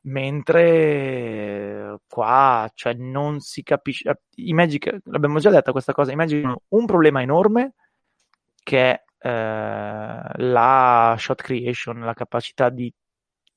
mentre 0.01 1.97
qua 2.09 2.70
cioè, 2.74 2.93
non 2.95 3.39
si 3.39 3.63
capisce. 3.63 4.24
I 4.36 4.51
Magic, 4.51 4.97
l'abbiamo 5.05 5.39
già 5.39 5.49
detto 5.49 5.72
questa 5.72 5.93
cosa, 5.93 6.11
i 6.11 6.16
Magic 6.18 6.43
hanno 6.43 6.63
un 6.70 6.86
problema 6.86 7.22
enorme 7.22 7.76
che 8.63 8.91
è 8.91 9.03
eh, 9.30 9.30
la 10.36 11.16
shot 11.18 11.41
creation, 11.41 12.01
la 12.01 12.13
capacità 12.13 12.68
di 12.68 12.93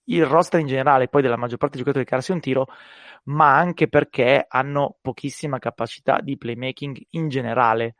il 0.09 0.24
roster 0.26 0.61
in 0.61 0.66
generale, 0.66 1.09
poi 1.09 1.22
della 1.22 1.36
maggior 1.36 1.59
parte 1.59 1.76
dei 1.76 1.84
giocatori 1.84 2.04
di 2.04 2.09
crearsi 2.09 2.32
un 2.32 2.40
tiro, 2.40 2.66
ma 3.24 3.56
anche 3.56 3.88
perché 3.88 4.44
hanno 4.48 4.96
pochissima 5.00 5.59
capacità 5.59 6.20
di 6.20 6.36
playmaking 6.36 6.98
in 7.11 7.28
generale. 7.28 7.94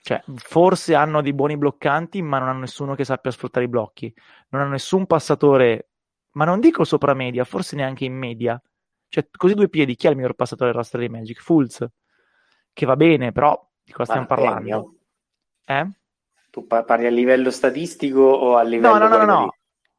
Cioè, 0.00 0.22
forse 0.36 0.94
hanno 0.94 1.22
dei 1.22 1.32
buoni 1.32 1.56
bloccanti, 1.56 2.20
ma 2.20 2.38
non 2.38 2.48
hanno 2.48 2.60
nessuno 2.60 2.94
che 2.94 3.04
sappia 3.04 3.30
sfruttare 3.30 3.64
i 3.64 3.68
blocchi. 3.68 4.12
Non 4.50 4.62
hanno 4.62 4.72
nessun 4.72 5.06
passatore, 5.06 5.88
ma 6.32 6.44
non 6.44 6.60
dico 6.60 6.84
sopra 6.84 7.14
media, 7.14 7.44
forse 7.44 7.74
neanche 7.76 8.04
in 8.04 8.14
media. 8.14 8.60
Cioè, 9.08 9.28
così 9.34 9.54
due 9.54 9.68
piedi, 9.68 9.94
chi 9.94 10.06
è 10.06 10.10
il 10.10 10.16
miglior 10.16 10.34
passatore 10.34 10.70
del 10.70 10.78
roster 10.78 11.00
dei 11.00 11.08
Magic? 11.08 11.40
Fulz, 11.40 11.86
che 12.72 12.86
va 12.86 12.96
bene, 12.96 13.32
però 13.32 13.58
di 13.82 13.92
cosa 13.92 14.10
stiamo 14.10 14.26
parlando? 14.26 14.96
Eh? 15.64 15.88
Tu 16.50 16.66
parli 16.66 17.06
a 17.06 17.10
livello 17.10 17.50
statistico 17.50 18.20
o 18.20 18.56
a 18.56 18.62
livello... 18.62 18.98
No, 18.98 19.08
no, 19.08 19.16
no, 19.16 19.24
no, 19.24 19.54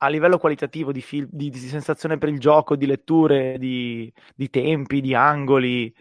a 0.05 0.09
livello 0.09 0.37
qualitativo 0.37 0.91
di, 0.91 1.01
fil- 1.01 1.27
di, 1.29 1.49
di, 1.49 1.57
sensazione 1.57 2.17
per 2.17 2.29
il 2.29 2.39
gioco, 2.39 2.75
di 2.75 2.85
letture, 2.85 3.57
di, 3.57 4.11
di 4.35 4.49
tempi, 4.49 5.01
di 5.01 5.13
angoli 5.13 5.93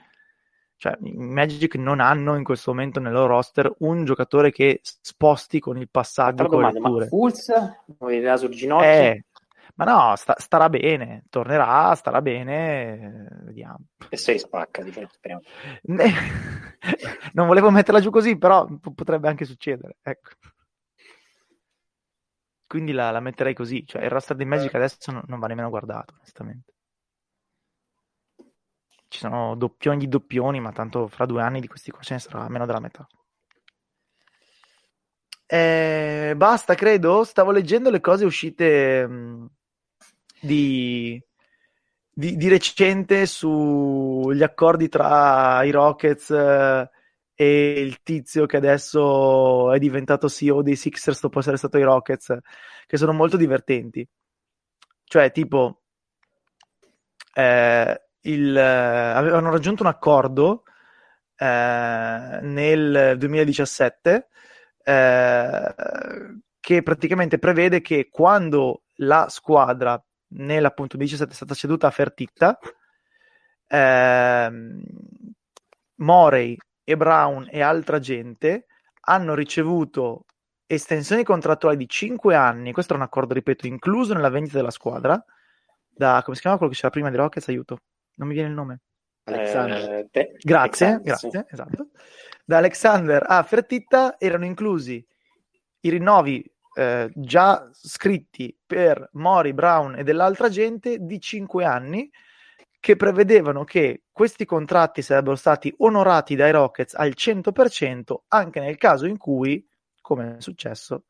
cioè, 0.77 0.99
Magic 1.01 1.77
non 1.77 1.99
hanno 2.01 2.37
in 2.37 2.45
questo 2.45 2.71
momento 2.73 3.01
nel 3.01 3.13
loro 3.13 3.29
roster 3.29 3.73
un 3.79 4.05
giocatore 4.05 4.51
che 4.53 4.81
sposti 4.83 5.59
con 5.59 5.79
il 5.79 5.89
passaggio 5.89 6.47
con 6.47 6.61
domanda, 6.61 6.79
le 6.79 6.99
Ma 6.99 7.07
Fulz, 7.07 7.53
vedrà 8.01 8.37
sul 8.37 8.51
ginocchio? 8.51 8.87
Eh, 8.87 9.25
ma 9.77 9.85
no, 9.87 10.15
sta, 10.17 10.35
starà 10.37 10.69
bene, 10.69 11.25
tornerà, 11.31 11.95
starà 11.95 12.21
bene, 12.21 13.29
vediamo. 13.45 13.79
E 14.11 14.17
sei 14.19 14.39
spacca, 14.39 14.83
diciamo, 14.83 15.09
speriamo. 15.11 15.43
non 17.33 17.47
volevo 17.47 17.71
metterla 17.71 18.01
giù 18.01 18.11
così, 18.11 18.37
però 18.37 18.67
potrebbe 18.95 19.29
anche 19.29 19.47
succedere, 19.47 19.97
ecco. 20.03 20.31
Quindi 22.75 22.91
la, 22.91 23.13
la 23.13 23.21
metterei 23.21 23.55
così, 23.55 23.87
cioè 23.87 24.03
il 24.03 24.11
roster 24.11 24.35
dei 24.35 24.47
Magic 24.47 24.75
adesso 24.75 25.13
non, 25.13 25.23
non 25.29 25.39
va 25.39 25.47
nemmeno 25.47 25.71
guardato, 25.71 26.15
onestamente 26.17 26.73
ci 29.07 29.21
sono 29.21 29.55
doppioni 29.55 29.99
di 29.99 30.09
doppioni, 30.09 30.59
ma 30.59 30.73
tanto 30.73 31.07
fra 31.07 31.25
due 31.25 31.41
anni 31.41 31.61
di 31.61 31.69
questi 31.69 31.93
qua 31.93 32.03
ce 32.03 32.15
ne 32.15 32.19
sarà 32.19 32.49
meno 32.49 32.67
della 32.67 32.81
metà. 32.81 33.07
Eh, 35.47 36.35
basta, 36.37 36.75
credo. 36.75 37.23
Stavo 37.23 37.53
leggendo 37.53 37.91
le 37.91 38.01
cose 38.01 38.25
uscite 38.25 39.07
mh, 39.07 39.15
mm, 39.15 39.47
di, 40.41 41.23
di, 42.11 42.37
di, 42.37 42.49
recente 42.49 43.27
sugli 43.27 44.43
accordi 44.43 44.89
tra 44.89 45.63
i 45.63 45.71
Rockets 45.71 46.31
eh, 46.31 46.91
e 47.35 47.81
il 47.81 48.03
tizio 48.03 48.47
che 48.47 48.57
adesso 48.57 49.73
è 49.73 49.79
diventato 49.79 50.29
CEO 50.29 50.63
dei 50.63 50.77
Sixers 50.77 51.21
dopo 51.21 51.41
essere 51.41 51.57
stato 51.57 51.77
ai 51.77 51.83
Rockets, 51.83 52.37
che 52.87 52.97
sono 52.97 53.13
molto 53.13 53.37
divertenti. 53.37 54.07
Cioè, 55.05 55.33
tipo, 55.33 55.83
eh, 57.35 58.03
il, 58.21 58.57
avevano 58.57 59.51
raggiunto 59.51 59.83
un 59.83 59.89
accordo 59.89 60.63
eh, 61.37 62.39
nel 62.43 63.15
2017 63.19 64.29
eh, 64.85 65.75
che 66.61 66.83
praticamente 66.83 67.39
prevede 67.39 67.81
che 67.81 68.09
quando 68.11 68.85
la 68.99 69.29
squadra 69.29 70.03
nell'appunto 70.29 70.97
17 70.97 71.31
è 71.31 71.35
stata 71.35 71.55
ceduta 71.55 71.89
a 71.89 71.91
Fertitta, 71.91 72.59
eh, 73.67 74.51
Morey 75.97 76.57
e 76.85 76.97
Brown 76.97 77.49
e 77.51 77.63
altra 77.63 77.99
gente 77.99 78.67
hanno 79.07 79.35
ricevuto 79.35 80.27
estensioni 80.67 81.25
contrattuali 81.25 81.77
di 81.77 81.89
5 81.89 82.35
anni, 82.35 82.73
questo 82.73 82.93
è 82.93 82.97
un 82.97 83.03
accordo, 83.03 83.35
ripeto, 83.35 83.67
incluso 83.67 84.15
nella 84.15 84.31
vendita 84.31 84.57
della 84.57 84.71
squadra, 84.71 85.23
da, 85.89 86.21
come 86.23 86.37
si 86.37 86.43
chiama 86.43 86.57
quello 86.57 86.73
che 86.73 86.79
c'era 86.79 86.91
prima 86.91 87.11
di 87.11 87.17
Rockets, 87.17 87.49
aiuto 87.49 87.79
non 88.17 88.29
mi 88.29 88.35
viene 88.35 88.49
il 88.49 88.55
nome. 88.55 88.81
Alexander. 89.25 90.09
Eh, 90.11 90.37
grazie, 90.41 91.01
grazie, 91.03 91.47
esatto. 91.49 91.89
da 92.45 92.59
Alexander 92.59 93.25
a 93.27 93.43
Fertitta 93.43 94.17
erano 94.19 94.45
inclusi 94.45 95.05
i 95.81 95.89
rinnovi 95.89 96.45
eh, 96.77 97.11
già 97.15 97.69
scritti 97.73 98.57
per 98.67 99.09
Mori, 99.13 99.55
Brown 99.55 99.97
e 99.97 100.03
dell'altra 100.03 100.49
gente 100.51 100.99
di 101.01 101.19
5 101.21 101.65
anni 101.65 102.11
che 102.85 102.97
prevedevano 102.97 103.65
che 103.65 104.03
questi 104.13 104.45
contratti 104.45 105.01
sarebbero 105.01 105.37
stati 105.37 105.73
onorati 105.79 106.35
dai 106.35 106.51
Rockets 106.51 106.93
al 106.93 107.15
100% 107.17 108.15
anche 108.29 108.61
nel 108.61 108.77
caso 108.77 109.07
in 109.07 109.17
cui, 109.17 109.67
come 110.03 110.37
è 110.37 110.41
successo, 110.43 111.05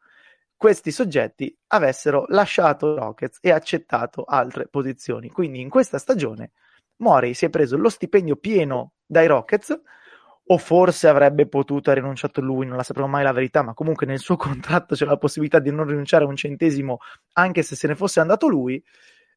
questi 0.56 0.92
soggetti 0.92 1.52
avessero 1.72 2.26
lasciato 2.28 2.94
Rockets 2.94 3.38
e 3.40 3.50
accettato 3.50 4.22
altre 4.22 4.68
posizioni. 4.68 5.30
Quindi 5.30 5.60
in 5.60 5.68
questa 5.68 5.98
stagione 5.98 6.52
Mori 6.98 7.34
si 7.34 7.46
è 7.46 7.50
preso 7.50 7.76
lo 7.76 7.88
stipendio 7.88 8.36
pieno 8.36 8.92
dai 9.04 9.26
Rockets 9.26 9.76
o 10.46 10.58
forse 10.58 11.08
avrebbe 11.08 11.48
potuto 11.48 11.90
ha 11.90 11.94
rinunciato 11.94 12.40
lui, 12.40 12.66
non 12.66 12.76
la 12.76 12.84
sapremo 12.84 13.08
mai 13.08 13.24
la 13.24 13.32
verità, 13.32 13.62
ma 13.62 13.74
comunque 13.74 14.06
nel 14.06 14.20
suo 14.20 14.36
contratto 14.38 14.94
c'è 14.94 15.06
la 15.06 15.16
possibilità 15.16 15.58
di 15.58 15.72
non 15.72 15.88
rinunciare 15.88 16.22
a 16.22 16.28
un 16.28 16.36
centesimo 16.36 16.98
anche 17.32 17.62
se 17.62 17.74
se 17.74 17.88
ne 17.88 17.96
fosse 17.96 18.20
andato 18.20 18.46
lui 18.46 18.80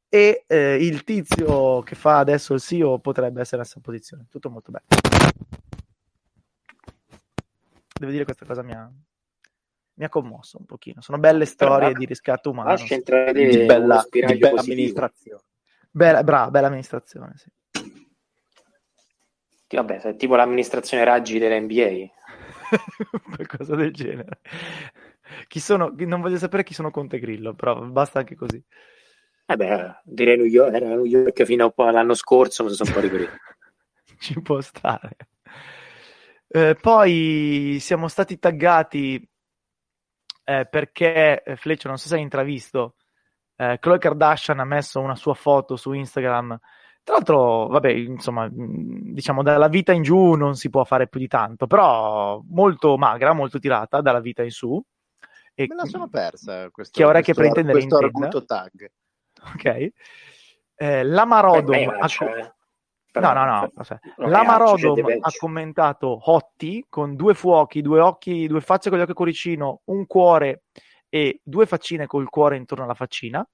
e 0.10 0.46
eh, 0.48 0.78
il 0.80 1.04
tizio 1.04 1.82
che 1.82 1.96
fa 1.96 2.20
adesso 2.20 2.54
il 2.54 2.62
CEO 2.62 3.00
potrebbe 3.00 3.42
essere 3.42 3.58
nella 3.58 3.70
sua 3.70 3.82
posizione. 3.82 4.28
Tutto 4.30 4.50
molto 4.50 4.72
bello. 4.72 4.86
Devo 8.00 8.12
dire 8.12 8.24
questa 8.24 8.46
cosa 8.46 8.62
mi 8.62 8.74
ha, 8.74 8.90
mi 9.96 10.06
ha 10.06 10.10
commosso 10.10 10.58
un 10.60 10.66
pochino. 10.66 11.02
Sono 11.02 11.18
belle 11.18 11.46
storie 11.46 11.94
di 11.94 12.06
riscatto 12.06 12.52
umano. 12.52 12.70
Lascia 12.70 12.94
entrare 12.94 13.34
di 13.34 13.66
bella, 13.66 14.06
di 14.10 14.38
bella 14.38 14.62
amministrazione. 14.62 15.42
Bella, 15.90 16.24
brava, 16.24 16.52
bella 16.52 16.68
amministrazione, 16.68 17.34
sì. 17.36 17.52
Vabbè, 19.70 20.02
è 20.02 20.16
tipo 20.16 20.36
l'amministrazione 20.36 21.04
Raggi 21.04 21.40
dell'NBA. 21.40 22.08
Qualcosa 23.36 23.76
del 23.76 23.92
genere. 23.92 24.40
Chi 25.48 25.60
sono, 25.60 25.94
non 25.94 26.22
voglio 26.22 26.38
sapere 26.38 26.64
chi 26.64 26.74
sono 26.74 26.92
Conte 26.92 27.20
Grillo, 27.20 27.54
però 27.54 27.82
basta 27.82 28.20
anche 28.20 28.36
così. 28.36 28.64
Eh 29.50 29.56
beh, 29.56 30.02
direi 30.04 30.38
New 30.38 30.46
York, 30.46 30.74
era 30.74 30.88
New 30.88 31.06
York 31.06 31.44
fino 31.44 31.74
all'anno 31.78 32.14
scorso, 32.14 32.64
ma 32.64 32.70
si 32.70 32.76
sono 32.76 32.90
un 32.90 32.96
po' 32.96 33.02
ripresi. 33.02 33.32
Ci 34.20 34.42
può 34.42 34.60
stare. 34.62 35.16
Eh, 36.48 36.76
poi 36.80 37.78
siamo 37.80 38.08
stati 38.08 38.38
taggati 38.40 39.30
eh, 40.44 40.68
perché 40.70 41.44
eh, 41.44 41.56
Fleccio, 41.56 41.88
non 41.88 41.98
so 41.98 42.08
se 42.08 42.16
hai 42.16 42.22
intravisto, 42.22 42.96
eh, 43.56 43.78
Khloe 43.80 43.98
Kardashian 43.98 44.60
ha 44.60 44.66
messo 44.66 45.00
una 45.00 45.16
sua 45.16 45.34
foto 45.34 45.76
su 45.76 45.94
Instagram 45.94 46.60
tra 47.08 47.16
l'altro, 47.16 47.68
vabbè, 47.68 47.90
insomma, 47.90 48.50
diciamo 48.52 49.42
dalla 49.42 49.70
vita 49.70 49.94
in 49.94 50.02
giù 50.02 50.34
non 50.34 50.56
si 50.56 50.70
può 50.70 50.84
fare 50.84 51.08
più 51.08 51.22
di 51.22 51.30
tanto, 51.30 51.66
però 51.66 52.42
molto 52.50 52.98
magra, 52.98 53.32
molto 53.32 53.60
tirata 53.60 54.02
dalla 54.02 54.20
vita 54.20 54.44
in 54.44 54.52
su. 54.52 54.84
E 55.56 55.68
Me 55.70 55.76
la 55.76 55.86
sono 55.86 56.10
persa 56.10 56.70
questo, 56.70 56.92
chi 56.94 57.04
ha 57.04 57.08
orecchie 57.08 57.34
per 57.34 57.46
intendere 57.46 57.78
questo 57.78 57.96
arguto 57.96 58.44
tag. 58.44 58.92
Ok. 59.54 59.92
Eh, 60.76 61.04
la 61.04 61.26
Marodom 61.26 61.96
ha... 62.00 62.08
Cioè, 62.08 62.52
no, 63.14 63.34
no, 63.34 63.46
no. 63.46 63.72
La 64.30 64.44
Marodom 64.44 65.18
ha 65.20 65.32
commentato 65.38 66.20
Hotti 66.24 66.86
con 66.88 67.16
due 67.16 67.34
fuochi, 67.34 67.82
due 67.82 68.00
occhi, 68.00 68.48
due 68.48 68.62
facce 68.62 68.90
con 68.90 69.00
gli 69.00 69.02
occhi 69.02 69.12
a 69.12 69.16
cuoricino, 69.16 69.82
un 69.86 70.06
cuore 70.06 70.64
e 71.10 71.40
due 71.44 71.66
faccine 71.66 72.06
col 72.06 72.30
cuore 72.30 72.58
intorno 72.58 72.84
alla 72.84 72.94
faccina. 72.94 73.48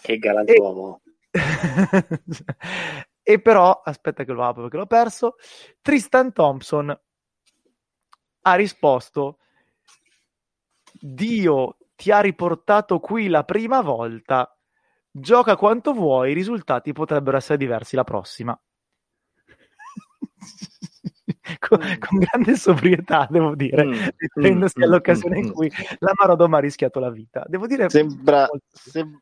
Che 0.00 0.16
galantuomo. 0.18 1.02
E 1.30 1.40
e 3.22 3.40
però, 3.40 3.82
aspetta 3.84 4.24
che 4.24 4.32
lo 4.32 4.44
apro 4.44 4.62
perché 4.62 4.76
l'ho 4.76 4.86
perso, 4.86 5.36
Tristan 5.80 6.32
Thompson 6.32 7.00
ha 8.42 8.54
risposto 8.54 9.38
Dio 10.92 11.76
ti 11.94 12.10
ha 12.10 12.20
riportato 12.20 12.98
qui 12.98 13.28
la 13.28 13.44
prima 13.44 13.80
volta, 13.82 14.58
gioca 15.10 15.56
quanto 15.56 15.92
vuoi, 15.92 16.30
i 16.30 16.34
risultati 16.34 16.92
potrebbero 16.92 17.36
essere 17.36 17.58
diversi 17.58 17.96
la 17.96 18.04
prossima. 18.04 18.60
con, 21.58 21.78
mm. 21.78 21.98
con, 21.98 22.18
grande 22.18 22.56
sobrietà, 22.56 23.26
devo 23.30 23.54
dire, 23.54 23.84
mm. 23.84 23.92
mettendosi 24.16 24.78
mm. 24.78 24.82
all'occasione 24.82 25.38
mm. 25.38 25.44
in 25.44 25.52
cui 25.52 25.72
la 25.98 26.12
Marodoma 26.14 26.58
ha 26.58 26.60
rischiato 26.60 27.00
la 27.00 27.10
vita. 27.10 27.44
Devo 27.46 27.66
dire, 27.66 27.88
sembra, 27.88 28.48
sem- 28.70 29.20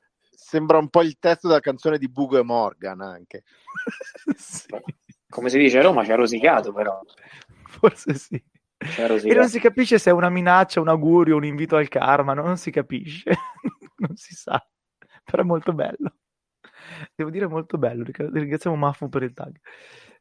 sembra 0.48 0.78
un 0.78 0.88
po' 0.88 1.02
il 1.02 1.16
testo 1.18 1.48
della 1.48 1.60
canzone 1.60 1.98
di 1.98 2.08
Bugo 2.08 2.38
e 2.38 2.42
Morgan 2.42 3.00
anche. 3.00 3.44
sì. 4.36 4.66
Come 5.28 5.50
si 5.50 5.58
dice 5.58 5.78
a 5.78 5.82
Roma, 5.82 6.04
ci 6.04 6.12
ha 6.12 6.16
rosicato 6.16 6.72
però. 6.72 6.98
Forse 7.66 8.14
sì. 8.14 8.42
E 8.78 9.34
non 9.34 9.48
si 9.48 9.58
capisce 9.58 9.98
se 9.98 10.10
è 10.10 10.12
una 10.12 10.30
minaccia, 10.30 10.80
un 10.80 10.88
augurio, 10.88 11.36
un 11.36 11.44
invito 11.44 11.76
al 11.76 11.88
karma, 11.88 12.32
no? 12.32 12.42
non 12.42 12.56
si 12.56 12.70
capisce, 12.70 13.30
non 13.96 14.14
si 14.14 14.34
sa, 14.34 14.64
però 15.30 15.42
è 15.42 15.46
molto 15.46 15.72
bello. 15.72 16.14
Devo 17.14 17.30
dire 17.30 17.46
molto 17.46 17.76
bello, 17.78 18.04
ringraziamo 18.04 18.76
Maffu 18.76 19.08
per 19.08 19.22
il 19.22 19.34
tag. 19.34 19.56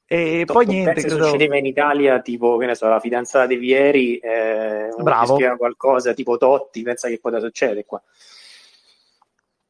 E 0.06 0.44
Top, 0.46 0.56
poi 0.56 0.66
niente. 0.66 1.02
Credo... 1.02 1.24
succedeva 1.24 1.58
in 1.58 1.66
Italia, 1.66 2.22
tipo, 2.22 2.58
che 2.58 2.66
ne 2.66 2.76
so, 2.76 2.88
la 2.88 3.00
fidanzata 3.00 3.46
di 3.46 3.58
Vieri, 3.58 4.18
eh, 4.18 4.90
Bravo. 4.98 5.38
qualcosa 5.58 6.14
tipo 6.14 6.38
Totti, 6.38 6.82
pensa 6.82 7.08
che 7.08 7.20
cosa 7.20 7.40
succede 7.40 7.86
qua. 7.86 8.02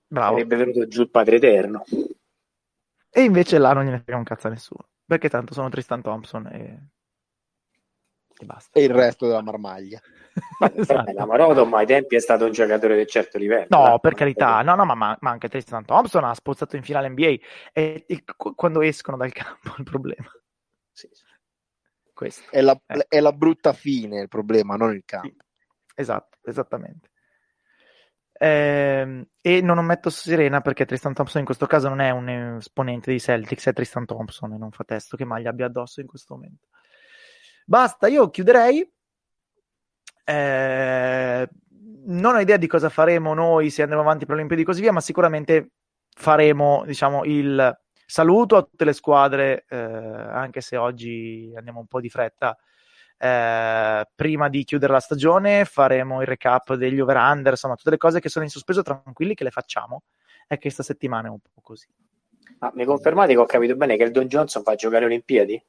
Bravo. 0.07 0.35
Sarebbe 0.35 0.55
venuto 0.55 0.88
giù 0.88 1.01
il 1.01 1.09
Padre 1.09 1.38
Eterno. 1.38 1.83
E 3.09 3.21
invece 3.21 3.57
là 3.57 3.73
non 3.73 3.83
gliene 3.83 3.99
frega 3.99 4.17
un 4.17 4.23
cazzo 4.23 4.47
a 4.47 4.51
nessuno. 4.51 4.88
Perché 5.05 5.29
tanto 5.29 5.53
sono 5.53 5.69
Tristan 5.69 6.01
Thompson 6.01 6.45
e, 6.47 6.89
e 8.43 8.45
basta. 8.45 8.79
E 8.79 8.83
il 8.83 8.89
resto 8.89 9.27
della 9.27 9.41
marmaglia. 9.41 10.01
esatto. 10.75 11.11
La 11.11 11.25
Marodom 11.25 11.73
ai 11.73 11.85
tempi 11.85 12.15
è 12.15 12.19
stato 12.19 12.45
un 12.45 12.51
giocatore 12.51 12.97
di 12.97 13.07
certo 13.07 13.38
livello. 13.38 13.67
No, 13.69 13.95
eh? 13.95 13.99
per 13.99 14.13
carità, 14.13 14.61
no, 14.61 14.75
no, 14.75 14.85
ma, 14.85 14.95
ma, 14.95 15.17
anche 15.21 15.49
Tristan 15.49 15.85
Thompson 15.85 16.23
ha 16.23 16.33
spozzato 16.33 16.75
in 16.75 16.83
finale 16.83 17.09
NBA 17.09 17.35
e, 17.73 18.05
e 18.07 18.23
quando 18.55 18.81
escono 18.81 19.17
dal 19.17 19.31
campo 19.31 19.73
il 19.77 19.83
problema. 19.83 20.29
Sì, 20.91 21.09
sì. 21.11 21.25
È, 22.49 22.61
la, 22.61 22.79
eh. 22.88 23.05
è, 23.07 23.19
la, 23.19 23.31
brutta 23.31 23.73
fine 23.73 24.21
il 24.21 24.27
problema, 24.27 24.75
non 24.75 24.93
il 24.93 25.03
campo. 25.05 25.27
Sì. 25.27 25.35
Esatto, 25.95 26.38
esattamente. 26.43 27.11
Eh, 28.39 29.27
e 29.41 29.61
non 29.61 29.79
ometto 29.79 30.11
Serena 30.11 30.61
perché 30.61 30.85
Tristan 30.85 31.13
Thompson 31.13 31.39
in 31.39 31.45
questo 31.45 31.65
caso 31.65 31.89
non 31.89 31.99
è 31.99 32.11
un 32.11 32.57
esponente 32.57 33.09
dei 33.09 33.19
Celtics, 33.19 33.67
è 33.67 33.73
Tristan 33.73 34.05
Thompson 34.05 34.53
e 34.53 34.57
non 34.57 34.71
fa 34.71 34.83
testo 34.83 35.17
che 35.17 35.25
maglia 35.25 35.49
abbia 35.49 35.65
addosso 35.65 36.01
in 36.01 36.07
questo 36.07 36.35
momento. 36.35 36.66
Basta, 37.70 38.07
io 38.07 38.30
chiuderei. 38.30 38.89
Eh, 40.24 41.49
non 42.05 42.36
ho 42.36 42.39
idea 42.39 42.57
di 42.57 42.68
cosa 42.68 42.88
faremo 42.88 43.34
noi 43.34 43.70
se 43.70 43.82
andremo 43.82 44.01
avanti 44.01 44.26
per 44.26 44.36
le 44.36 44.41
Olimpiadi 44.41 44.61
e 44.61 44.65
così 44.65 44.82
via, 44.82 44.93
ma 44.93 45.01
sicuramente 45.01 45.72
faremo 46.09 46.84
diciamo, 46.86 47.26
il 47.26 47.78
saluto 48.05 48.55
a 48.55 48.63
tutte 48.63 48.86
le 48.86 48.93
squadre, 48.93 49.65
eh, 49.68 49.76
anche 49.78 50.61
se 50.61 50.78
oggi 50.78 51.51
andiamo 51.55 51.80
un 51.80 51.88
po' 51.88 51.99
di 51.99 52.09
fretta 52.09 52.57
eh, 53.18 54.07
prima 54.13 54.47
di 54.47 54.63
chiudere 54.63 54.93
la 54.93 54.99
stagione 54.99 55.65
faremo 55.65 56.22
il 56.22 56.28
recap 56.28 56.76
degli 56.76 56.99
over-under, 56.99 57.53
insomma 57.53 57.76
tutte 57.76 57.89
le 57.89 57.97
cose 57.97 58.20
che 58.20 58.30
sono 58.30 58.45
in 58.45 58.51
sospeso 58.51 58.84
tranquilli 58.84 59.34
che 59.34 59.43
le 59.43 59.51
facciamo. 59.51 60.03
È 60.45 60.53
che 60.53 60.61
questa 60.61 60.84
settimana 60.84 61.28
è 61.28 61.32
un 61.32 61.39
po' 61.39 61.61
così. 61.61 61.88
Ah, 62.59 62.72
mi 62.76 62.86
confermate 62.86 63.34
che 63.34 63.39
ho 63.39 63.45
capito 63.45 63.76
bene 63.76 63.97
che 63.97 64.03
il 64.03 64.11
Don 64.11 64.28
Johnson 64.28 64.63
fa 64.63 64.76
giocare 64.76 65.01
le 65.01 65.07
Olimpiadi? 65.07 65.65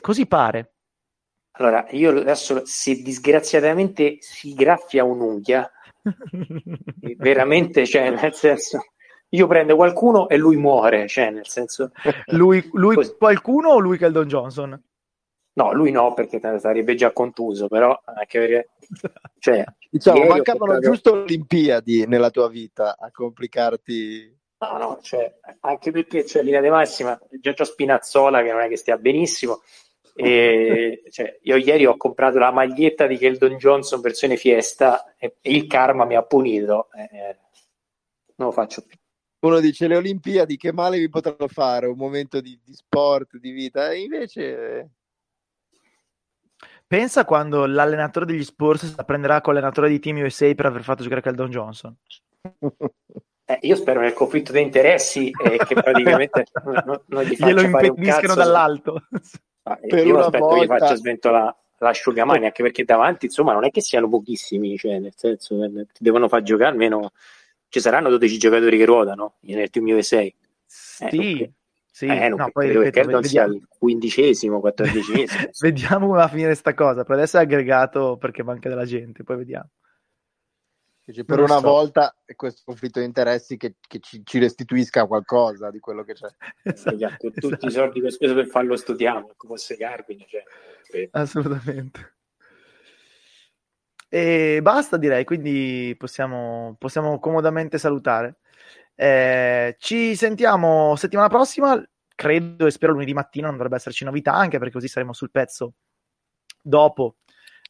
Così 0.00 0.26
pare. 0.26 0.74
Allora, 1.58 1.86
io 1.90 2.10
adesso 2.10 2.66
se 2.66 2.96
disgraziatamente 2.96 4.18
si 4.20 4.52
graffia 4.54 5.04
un'unghia, 5.04 5.70
veramente, 7.16 7.86
cioè, 7.86 8.10
nel 8.10 8.34
senso, 8.34 8.80
io 9.30 9.46
prendo 9.46 9.74
qualcuno 9.74 10.28
e 10.28 10.36
lui 10.36 10.56
muore, 10.56 11.08
cioè, 11.08 11.30
nel 11.30 11.46
senso... 11.46 11.92
lui, 12.26 12.68
lui 12.72 12.96
qualcuno 13.16 13.70
o 13.70 13.78
lui 13.78 13.96
che 13.96 14.04
è 14.04 14.08
il 14.08 14.12
Don 14.12 14.28
Johnson? 14.28 14.82
No, 15.54 15.72
lui 15.72 15.90
no, 15.90 16.12
perché 16.12 16.38
sarebbe 16.58 16.94
già 16.94 17.12
contuso, 17.12 17.68
però 17.68 17.98
anche 18.04 18.38
perché... 18.38 18.70
Cioè, 19.38 19.64
diciamo, 19.90 20.24
mancavano 20.24 20.72
comprato... 20.72 20.90
giusto 20.90 21.12
Olimpiadi 21.12 22.06
nella 22.06 22.30
tua 22.30 22.48
vita 22.48 22.96
a 22.98 23.10
complicarti... 23.10 24.34
No, 24.58 24.78
no, 24.78 24.98
cioè, 25.02 25.38
anche 25.60 25.90
perché 25.90 26.22
c'è 26.22 26.28
cioè, 26.28 26.42
linea 26.42 26.60
di 26.60 26.68
massima, 26.68 27.18
già 27.40 27.52
c'ho 27.52 27.64
Spinazzola 27.64 28.42
che 28.42 28.52
non 28.52 28.60
è 28.62 28.68
che 28.68 28.76
stia 28.76 28.96
benissimo, 28.96 29.62
e, 30.16 31.02
cioè, 31.10 31.38
io 31.42 31.56
ieri 31.56 31.84
ho 31.84 31.96
comprato 31.96 32.38
la 32.38 32.50
maglietta 32.50 33.06
di 33.06 33.18
Keldon 33.18 33.56
Johnson 33.56 34.00
versione 34.00 34.36
fiesta 34.36 35.14
e, 35.16 35.36
il 35.42 35.66
karma 35.66 36.04
mi 36.04 36.16
ha 36.16 36.22
punito. 36.22 36.88
Eh, 36.92 37.36
non 38.36 38.48
lo 38.48 38.52
faccio 38.52 38.82
più. 38.82 38.96
Uno 39.40 39.60
dice 39.60 39.86
le 39.86 39.96
Olimpiadi 39.96 40.56
che 40.56 40.72
male 40.72 40.98
vi 40.98 41.08
potranno 41.08 41.46
fare, 41.46 41.86
un 41.86 41.96
momento 41.96 42.40
di, 42.40 42.58
di 42.64 42.72
sport, 42.72 43.36
di 43.36 43.50
vita, 43.50 43.90
e 43.90 44.00
invece 44.00 44.90
Pensa 46.88 47.24
quando 47.24 47.66
l'allenatore 47.66 48.26
degli 48.26 48.44
Spurs 48.44 48.94
la 48.96 49.02
prenderà 49.02 49.40
con 49.40 49.54
l'allenatore 49.54 49.88
di 49.88 49.98
Team 49.98 50.18
USA 50.18 50.54
per 50.54 50.66
aver 50.66 50.84
fatto 50.84 51.02
giocare 51.02 51.20
Caldon 51.20 51.50
Johnson. 51.50 51.96
Eh, 53.48 53.60
io 53.62 53.76
spero 53.76 54.00
nel 54.00 54.12
conflitto 54.12 54.50
di 54.50 54.60
interessi 54.60 55.30
e 55.30 55.58
che 55.58 55.74
praticamente 55.76 56.46
non, 56.84 57.00
non 57.06 57.22
gli 57.22 57.36
glielo 57.36 57.60
impediscono 57.60 58.34
dall'alto. 58.34 59.06
Ah, 59.68 59.76
per 59.76 60.06
io 60.06 60.18
aspetto 60.18 60.44
volta... 60.44 60.60
che 60.60 60.66
faccia 60.66 60.94
sventolare 60.94 61.56
l'asciugamani, 61.78 62.44
anche 62.44 62.62
perché 62.62 62.84
davanti, 62.84 63.26
insomma, 63.26 63.52
non 63.52 63.64
è 63.64 63.70
che 63.70 63.80
siano 63.80 64.08
pochissimi, 64.08 64.76
cioè, 64.76 64.98
nel 65.00 65.12
senso, 65.16 65.62
eh, 65.62 65.86
ti 65.92 66.04
devono 66.04 66.28
far 66.28 66.42
giocare 66.42 66.70
almeno, 66.70 67.10
ci 67.68 67.80
saranno 67.80 68.08
12 68.08 68.38
giocatori 68.38 68.78
che 68.78 68.84
ruotano 68.84 69.34
nel 69.40 69.68
team 69.70 69.86
USA. 69.88 70.20
Eh, 70.20 70.34
sì, 70.66 71.52
sì. 71.90 72.06
Eh, 72.06 72.28
non 72.28 72.38
no, 72.38 72.50
poi 72.52 72.70
ripeto, 72.70 73.10
non 73.10 73.24
sia 73.24 73.44
il 73.44 73.66
quindicesimo, 73.68 74.60
quattordicesimo. 74.60 75.50
vediamo 75.60 76.06
come 76.06 76.18
va 76.18 76.24
a 76.24 76.28
finire 76.28 76.54
sta 76.54 76.72
cosa, 76.72 77.02
per 77.02 77.16
adesso 77.16 77.38
è 77.38 77.40
aggregato 77.40 78.16
perché 78.18 78.44
manca 78.44 78.68
della 78.68 78.84
gente, 78.84 79.24
poi 79.24 79.36
vediamo. 79.36 79.70
Dice, 81.06 81.24
per 81.24 81.38
una 81.38 81.58
so. 81.58 81.68
volta 81.68 82.16
questo 82.34 82.62
conflitto 82.64 82.98
di 82.98 83.04
interessi 83.04 83.56
che, 83.56 83.76
che 83.80 84.00
ci, 84.00 84.22
ci, 84.24 84.40
restituisca 84.40 85.06
qualcosa 85.06 85.70
di 85.70 85.78
quello 85.78 86.02
che 86.02 86.14
c'è. 86.14 86.26
Esatto. 86.64 86.96
Esatto. 86.96 87.30
Tutti 87.30 87.46
esatto. 87.46 87.66
i 87.66 87.70
soldi 87.70 88.00
che 88.00 88.06
ho 88.06 88.10
speso 88.10 88.34
per 88.34 88.46
farlo 88.48 88.74
studiamo, 88.74 89.30
come 89.36 89.54
fosse 89.54 89.76
Garvin. 89.76 90.24
Cioè, 90.26 91.08
Assolutamente. 91.12 92.14
E 94.08 94.58
basta 94.62 94.96
direi, 94.96 95.24
quindi 95.24 95.94
possiamo, 95.96 96.74
possiamo 96.76 97.20
comodamente 97.20 97.78
salutare. 97.78 98.38
Eh, 98.96 99.76
ci 99.78 100.16
sentiamo 100.16 100.96
settimana 100.96 101.28
prossima, 101.28 101.80
credo 102.16 102.66
e 102.66 102.70
spero 102.72 102.92
lunedì 102.92 103.12
mattina, 103.14 103.46
non 103.46 103.54
dovrebbe 103.54 103.76
esserci 103.76 104.04
novità, 104.04 104.32
anche 104.32 104.58
perché 104.58 104.72
così 104.72 104.88
saremo 104.88 105.12
sul 105.12 105.30
pezzo 105.30 105.74
dopo 106.60 107.18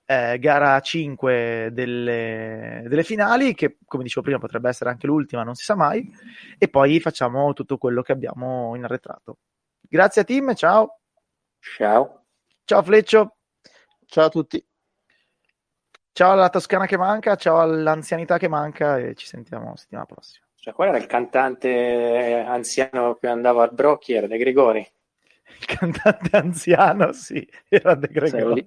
eh, 0.07 0.39
gara 0.39 0.79
5 0.81 1.71
delle, 1.73 2.85
delle, 2.87 3.03
finali, 3.03 3.55
che 3.55 3.79
come 3.85 4.05
dicevo 4.05 4.23
prima 4.23 4.39
potrebbe 4.39 4.69
essere 4.69 4.91
anche 4.91 5.07
l'ultima, 5.07 5.43
non 5.43 5.55
si 5.55 5.65
sa 5.65 5.75
mai, 5.75 6.09
e 6.57 6.69
poi 6.69 7.01
facciamo 7.01 7.53
tutto 7.53 7.77
quello 7.77 8.03
che 8.03 8.13
abbiamo 8.13 8.75
in 8.77 8.85
arretrato. 8.85 9.39
Grazie 9.81 10.23
a 10.23 10.25
Tim, 10.25 10.55
ciao. 10.55 11.01
Ciao. 11.59 12.25
Ciao 12.65 12.83
Fleccio. 12.83 13.37
Ciao 14.07 14.27
a 14.27 14.29
tutti. 14.29 14.65
Ciao 16.13 16.33
alla 16.33 16.49
Toscana 16.49 16.87
che 16.87 16.97
manca, 16.97 17.35
ciao 17.37 17.59
all'anzianità 17.59 18.39
che 18.39 18.49
manca 18.49 18.99
e 18.99 19.15
ci 19.15 19.27
sentiamo 19.27 19.77
settimana 19.77 20.07
prossima. 20.07 20.47
Cioè, 20.55 20.73
qual 20.73 20.89
era 20.89 20.97
il 20.97 21.07
cantante 21.07 22.43
anziano 22.47 23.17
che 23.17 23.27
andava 23.27 23.65
al 23.65 23.75
Brocchi? 23.75 24.15
Era 24.15 24.27
De 24.27 24.39
Gregori. 24.39 24.89
Il 25.59 25.67
cantante 25.67 26.37
anziano, 26.37 27.13
sì, 27.13 27.47
era 27.69 27.95
De 27.95 28.09
Gregori. 28.09 28.65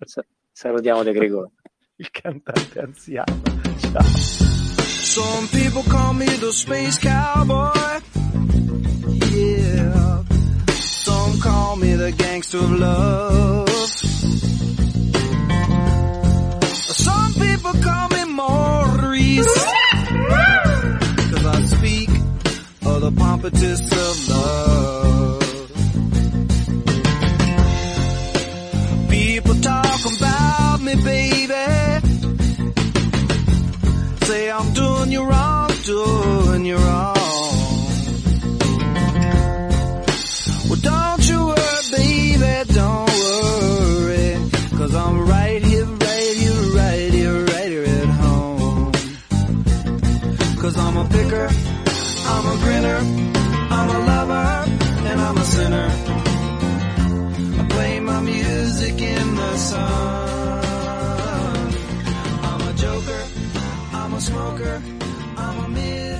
Salutiamo 0.60 1.04
De 1.04 1.14
Gregori. 1.14 1.50
Il 1.96 2.12
cantante 2.12 2.82
anziano. 2.82 3.42
Ciao. 3.80 4.04
Some 4.04 5.48
people 5.52 5.84
call 5.84 6.14
me 6.14 6.26
the 6.26 6.52
space 6.52 7.00
cowboy. 7.00 8.02
Yeah. 9.32 10.22
Some 10.68 11.40
call 11.40 11.78
me 11.78 11.96
the 11.96 12.12
gangster 12.12 12.58
of 12.58 12.78
love. 12.78 13.70
Some 16.92 17.34
people 17.36 17.72
call 17.82 18.10
me 18.10 18.26
Maurice. 18.26 19.66
Cause 21.32 21.46
I 21.46 21.66
speak 21.68 22.10
of 22.86 23.00
the 23.00 23.12
pompatus 23.16 23.80
of 23.94 24.28
love. 24.28 25.49
a 52.54 52.58
grinner, 52.64 53.00
I'm 53.78 53.90
a 53.90 54.00
lover, 54.12 54.50
and 55.10 55.22
I'm 55.22 55.38
a 55.38 55.46
sinner. 55.56 55.90
I 57.60 57.68
play 57.70 58.00
my 58.00 58.22
music 58.22 59.02
in 59.02 59.36
the 59.36 59.58
sun. 59.58 60.60
I'm 62.50 62.62
a 62.70 62.74
joker, 62.74 63.24
I'm 63.94 64.14
a 64.14 64.22
smoker, 64.22 64.82
I'm 65.38 65.66
a 65.66 65.68
mid. 65.70 66.19